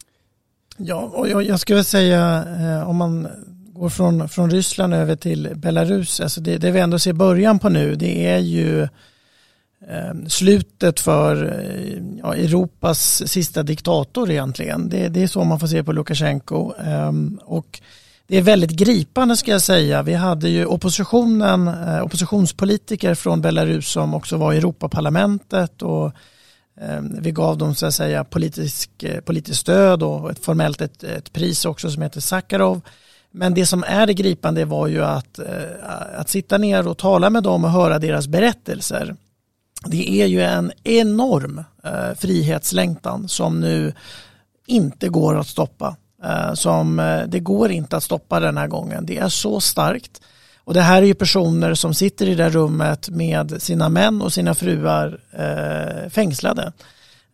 Ja, 0.76 1.00
och 1.00 1.28
jag, 1.28 1.42
jag 1.42 1.60
skulle 1.60 1.84
säga 1.84 2.44
eh, 2.60 2.88
om 2.88 2.96
man 2.96 3.28
går 3.72 3.88
från, 3.88 4.28
från 4.28 4.50
Ryssland 4.50 4.94
över 4.94 5.16
till 5.16 5.50
Belarus, 5.54 6.20
alltså 6.20 6.40
det, 6.40 6.58
det 6.58 6.70
vi 6.70 6.80
ändå 6.80 6.98
ser 6.98 7.12
början 7.12 7.58
på 7.58 7.68
nu, 7.68 7.94
det 7.94 8.26
är 8.26 8.38
ju 8.38 8.82
eh, 9.88 10.14
slutet 10.28 11.00
för 11.00 11.44
eh, 11.44 12.02
ja, 12.22 12.34
Europas 12.34 13.22
sista 13.30 13.62
diktator 13.62 14.30
egentligen. 14.30 14.88
Det, 14.88 15.08
det, 15.08 15.22
är 15.22 15.26
så 15.26 15.44
man 15.44 15.60
får 15.60 15.66
se 15.66 15.84
på 15.84 15.92
Lukasjenko. 15.92 16.72
Eh, 16.74 17.12
och 17.44 17.80
det 18.26 18.36
är 18.36 18.42
väldigt 18.42 18.70
gripande 18.70 19.36
ska 19.36 19.50
jag 19.50 19.62
säga. 19.62 20.02
Vi 20.02 20.14
hade 20.14 20.48
ju 20.48 20.66
oppositionen, 20.66 21.68
eh, 21.68 22.02
oppositionspolitiker 22.02 23.14
från 23.14 23.40
Belarus 23.40 23.88
som 23.88 24.14
också 24.14 24.36
var 24.36 24.52
i 24.52 24.56
Europaparlamentet 24.56 25.82
och 25.82 26.12
ehm, 26.80 27.22
vi 27.22 27.30
gav 27.30 27.58
dem 27.58 27.74
så 27.74 27.86
att 27.86 27.94
säga 27.94 28.24
politisk, 28.24 29.02
eh, 29.02 29.20
politiskt 29.20 29.60
stöd 29.60 30.02
och 30.02 30.30
ett 30.30 30.44
formellt 30.44 30.80
ett, 30.80 31.04
ett 31.04 31.32
pris 31.32 31.64
också 31.64 31.90
som 31.90 32.02
heter 32.02 32.20
Sakharov. 32.20 32.80
Men 33.32 33.54
det 33.54 33.66
som 33.66 33.84
är 33.86 34.06
det 34.06 34.14
gripande 34.14 34.64
var 34.64 34.86
ju 34.86 35.04
att, 35.04 35.38
eh, 35.38 36.16
att 36.16 36.28
sitta 36.28 36.58
ner 36.58 36.88
och 36.88 36.98
tala 36.98 37.30
med 37.30 37.42
dem 37.42 37.64
och 37.64 37.70
höra 37.70 37.98
deras 37.98 38.26
berättelser. 38.26 39.16
Det 39.86 40.22
är 40.22 40.26
ju 40.26 40.42
en 40.42 40.72
enorm 40.84 41.64
eh, 41.84 42.14
frihetslängtan 42.16 43.28
som 43.28 43.60
nu 43.60 43.94
inte 44.66 45.08
går 45.08 45.38
att 45.38 45.46
stoppa. 45.46 45.96
Eh, 46.24 46.54
som, 46.54 46.96
det 47.28 47.40
går 47.40 47.70
inte 47.70 47.96
att 47.96 48.04
stoppa 48.04 48.40
den 48.40 48.56
här 48.56 48.68
gången. 48.68 49.06
Det 49.06 49.18
är 49.18 49.28
så 49.28 49.60
starkt. 49.60 50.20
Och 50.64 50.74
det 50.74 50.80
här 50.80 51.02
är 51.02 51.06
ju 51.06 51.14
personer 51.14 51.74
som 51.74 51.94
sitter 51.94 52.28
i 52.28 52.34
det 52.34 52.50
rummet 52.50 53.08
med 53.08 53.62
sina 53.62 53.88
män 53.88 54.22
och 54.22 54.32
sina 54.32 54.54
fruar 54.54 55.20
fängslade. 56.08 56.72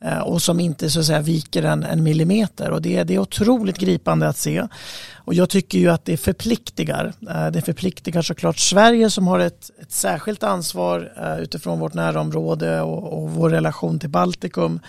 Eh, 0.05 0.19
och 0.19 0.43
som 0.43 0.61
inte 0.61 0.91
så 0.91 1.01
att 1.01 1.07
säga 1.07 1.21
viker 1.21 1.63
en, 1.63 1.85
en 1.85 2.03
millimeter 2.03 2.71
och 2.71 2.83
det, 2.83 3.05
det 3.05 3.15
är 3.15 3.19
otroligt 3.19 3.79
gripande 3.79 4.29
att 4.29 4.37
se. 4.37 4.69
Och 5.15 5.35
jag 5.35 5.51
tycker 5.51 5.79
ju 5.79 5.89
att 5.89 6.05
det 6.05 6.17
förpliktigar. 6.17 7.13
Eh, 7.31 7.47
det 7.47 7.63
förpliktigar 7.63 8.23
såklart 8.23 8.59
Sverige 8.59 9.11
som 9.11 9.27
har 9.27 9.39
ett, 9.39 9.71
ett 9.83 9.93
särskilt 9.93 10.43
ansvar 10.43 11.13
eh, 11.17 11.43
utifrån 11.43 11.81
vårt 11.81 11.95
närområde 11.95 12.81
och, 12.81 13.23
och 13.23 13.31
vår 13.31 13.51
relation 13.51 13.99
till 13.99 14.11
Baltikum. 14.11 14.81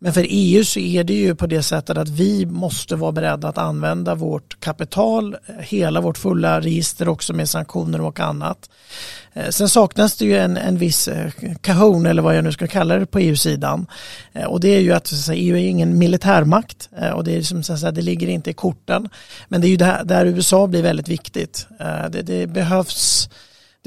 Men 0.00 0.12
för 0.12 0.26
EU 0.28 0.64
så 0.64 0.80
är 0.80 1.04
det 1.04 1.12
ju 1.12 1.34
på 1.34 1.46
det 1.46 1.62
sättet 1.62 1.96
att 1.96 2.08
vi 2.08 2.46
måste 2.46 2.96
vara 2.96 3.12
beredda 3.12 3.48
att 3.48 3.58
använda 3.58 4.14
vårt 4.14 4.60
kapital, 4.60 5.34
eh, 5.34 5.54
hela 5.58 6.00
vårt 6.00 6.18
fulla 6.18 6.60
register 6.60 7.08
också 7.08 7.32
med 7.32 7.50
sanktioner 7.50 8.00
och 8.00 8.20
annat. 8.20 8.70
Eh, 9.32 9.48
sen 9.48 9.68
saknas 9.68 10.16
det 10.16 10.24
ju 10.24 10.36
en, 10.36 10.56
en 10.56 10.78
viss 10.78 11.08
eh, 11.08 11.30
kahon 11.60 12.06
eller 12.06 12.22
vad 12.22 12.36
jag 12.36 12.44
nu 12.44 12.52
ska 12.52 12.66
kalla 12.66 12.98
det 12.98 13.06
på 13.06 13.18
EU-sidan. 13.18 13.86
Och 14.48 14.60
det 14.60 14.68
är 14.68 14.80
ju 14.80 14.92
att 14.92 15.06
säga, 15.06 15.38
EU 15.38 15.56
är 15.56 15.68
ingen 15.68 15.98
militärmakt 15.98 16.88
och 17.14 17.24
det, 17.24 17.36
är 17.36 17.42
som, 17.42 17.62
så 17.62 17.76
säga, 17.76 17.92
det 17.92 18.02
ligger 18.02 18.28
inte 18.28 18.50
i 18.50 18.54
korten. 18.54 19.08
Men 19.48 19.60
det 19.60 19.66
är 19.66 19.70
ju 19.70 19.76
där, 19.76 20.04
där 20.04 20.26
USA 20.26 20.66
blir 20.66 20.82
väldigt 20.82 21.08
viktigt. 21.08 21.66
Det, 22.10 22.22
det 22.22 22.46
behövs 22.46 23.28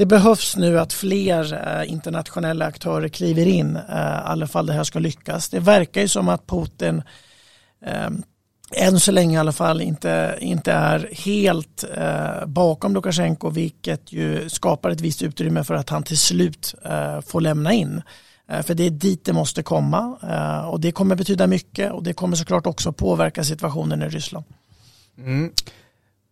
det 0.01 0.05
behövs 0.05 0.57
nu 0.57 0.79
att 0.79 0.93
fler 0.93 1.53
eh, 1.53 1.91
internationella 1.91 2.65
aktörer 2.65 3.07
kliver 3.07 3.45
in, 3.45 3.75
eh, 3.75 3.81
i 3.81 4.21
alla 4.25 4.47
fall 4.47 4.65
det 4.65 4.73
här 4.73 4.83
ska 4.83 4.99
lyckas. 4.99 5.49
Det 5.49 5.59
verkar 5.59 6.01
ju 6.01 6.07
som 6.07 6.29
att 6.29 6.47
Putin 6.47 7.03
ehm, 7.85 8.23
än 8.71 8.99
så 8.99 9.11
länge 9.11 9.35
i 9.35 9.39
alla 9.39 9.51
fall 9.51 9.81
inte, 9.81 10.37
inte 10.39 10.71
är 10.71 11.09
helt 11.11 11.83
eh, 11.97 12.45
bakom 12.45 12.93
Lukasjenko 12.93 13.49
vilket 13.49 14.11
ju 14.11 14.49
skapar 14.49 14.89
ett 14.89 15.01
visst 15.01 15.21
utrymme 15.21 15.63
för 15.63 15.73
att 15.73 15.89
han 15.89 16.03
till 16.03 16.17
slut 16.17 16.75
eh, 16.85 17.21
får 17.21 17.41
lämna 17.41 17.73
in. 17.73 18.01
Eh, 18.49 18.61
för 18.61 18.73
det 18.73 18.85
är 18.85 18.89
dit 18.89 19.25
det 19.25 19.33
måste 19.33 19.63
komma 19.63 20.17
eh, 20.23 20.69
och 20.69 20.79
det 20.79 20.91
kommer 20.91 21.15
betyda 21.15 21.47
mycket 21.47 21.91
och 21.91 22.03
det 22.03 22.13
kommer 22.13 22.35
såklart 22.35 22.67
också 22.67 22.91
påverka 22.91 23.43
situationen 23.43 24.01
i 24.01 24.09
Ryssland. 24.09 24.45
Mm. 25.17 25.51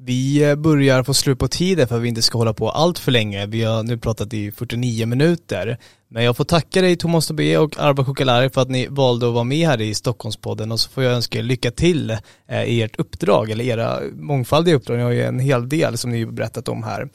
Vi 0.02 0.44
eh, 0.50 0.56
börjar 0.56 1.04
få 1.04 1.14
slut 1.14 1.40
på 1.40 1.48
tiden 1.48 1.88
för 1.88 1.96
att 1.96 2.02
vi 2.02 2.08
inte 2.08 2.22
ska 2.22 2.38
hålla 2.38 2.54
på 2.54 2.70
allt 2.70 3.00
för 3.00 3.12
länge. 3.12 3.46
Vi 3.46 3.64
har 3.64 3.84
nu 3.84 3.98
pratat 3.98 4.34
i 4.34 4.52
49 4.52 5.06
minuter. 5.06 5.78
Men 6.08 6.24
jag 6.24 6.38
får 6.38 6.44
tacka 6.44 6.82
dig 6.82 6.96
Thomas 6.96 7.28
Tobé 7.28 7.58
och 7.58 7.80
Arba 7.80 8.06
Chokalari 8.06 8.50
för 8.50 8.62
att 8.62 8.70
ni 8.70 8.88
valde 8.88 9.28
att 9.28 9.34
vara 9.34 9.44
med 9.44 9.68
här 9.68 9.82
i 9.82 9.94
Stockholmspodden 9.94 10.72
och 10.72 10.80
så 10.80 10.90
får 10.90 11.04
jag 11.04 11.14
önska 11.14 11.40
er 11.40 11.44
lycka 11.44 11.72
till 11.72 12.18
eh, 12.48 12.64
i 12.64 12.82
ert 12.82 13.00
uppdrag 13.00 13.50
eller 13.50 13.66
era 13.66 14.00
mångfaldiga 14.14 14.76
uppdrag. 14.76 14.98
Ni 14.98 15.04
har 15.04 15.12
ju 15.12 15.24
en 15.24 15.40
hel 15.40 15.70
del 15.70 15.98
som 15.98 16.12
ni 16.12 16.24
har 16.24 16.32
berättat 16.32 16.68
om 16.68 16.84
här. 16.84 17.10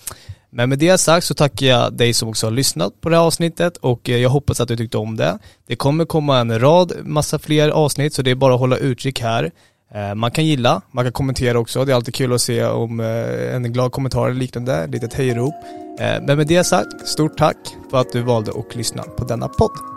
Men 0.50 0.68
med 0.68 0.78
det 0.78 0.98
sagt 0.98 1.26
så 1.26 1.34
tackar 1.34 1.66
jag 1.66 1.96
dig 1.96 2.12
som 2.12 2.28
också 2.28 2.46
har 2.46 2.52
lyssnat 2.52 3.00
på 3.00 3.08
det 3.08 3.16
här 3.16 3.24
avsnittet 3.24 3.76
och 3.76 4.10
eh, 4.10 4.16
jag 4.16 4.30
hoppas 4.30 4.60
att 4.60 4.68
du 4.68 4.76
tyckte 4.76 4.98
om 4.98 5.16
det. 5.16 5.38
Det 5.66 5.76
kommer 5.76 6.04
komma 6.04 6.38
en 6.38 6.60
rad, 6.60 6.92
massa 7.04 7.38
fler 7.38 7.68
avsnitt 7.68 8.14
så 8.14 8.22
det 8.22 8.30
är 8.30 8.34
bara 8.34 8.54
att 8.54 8.60
hålla 8.60 8.76
utkik 8.76 9.20
här. 9.20 9.50
Eh, 9.94 10.14
man 10.14 10.30
kan 10.30 10.46
gilla, 10.46 10.82
man 10.90 11.04
kan 11.04 11.12
kommentera 11.12 11.58
också. 11.58 11.84
Det 11.84 11.92
är 11.92 11.96
alltid 11.96 12.14
kul 12.14 12.32
att 12.32 12.40
se 12.40 12.64
om 12.64 13.00
eh, 13.00 13.54
en 13.54 13.72
glad 13.72 13.92
kommentar 13.92 14.26
eller 14.26 14.40
liknande, 14.40 14.74
ett 14.74 14.90
litet 14.90 15.14
hejrop. 15.14 15.54
Eh, 16.00 16.22
men 16.22 16.36
med 16.36 16.46
det 16.46 16.64
sagt, 16.64 17.08
stort 17.08 17.38
tack 17.38 17.56
för 17.90 17.98
att 17.98 18.12
du 18.12 18.22
valde 18.22 18.50
att 18.50 18.74
lyssna 18.76 19.02
på 19.02 19.24
denna 19.24 19.48
podd. 19.48 19.93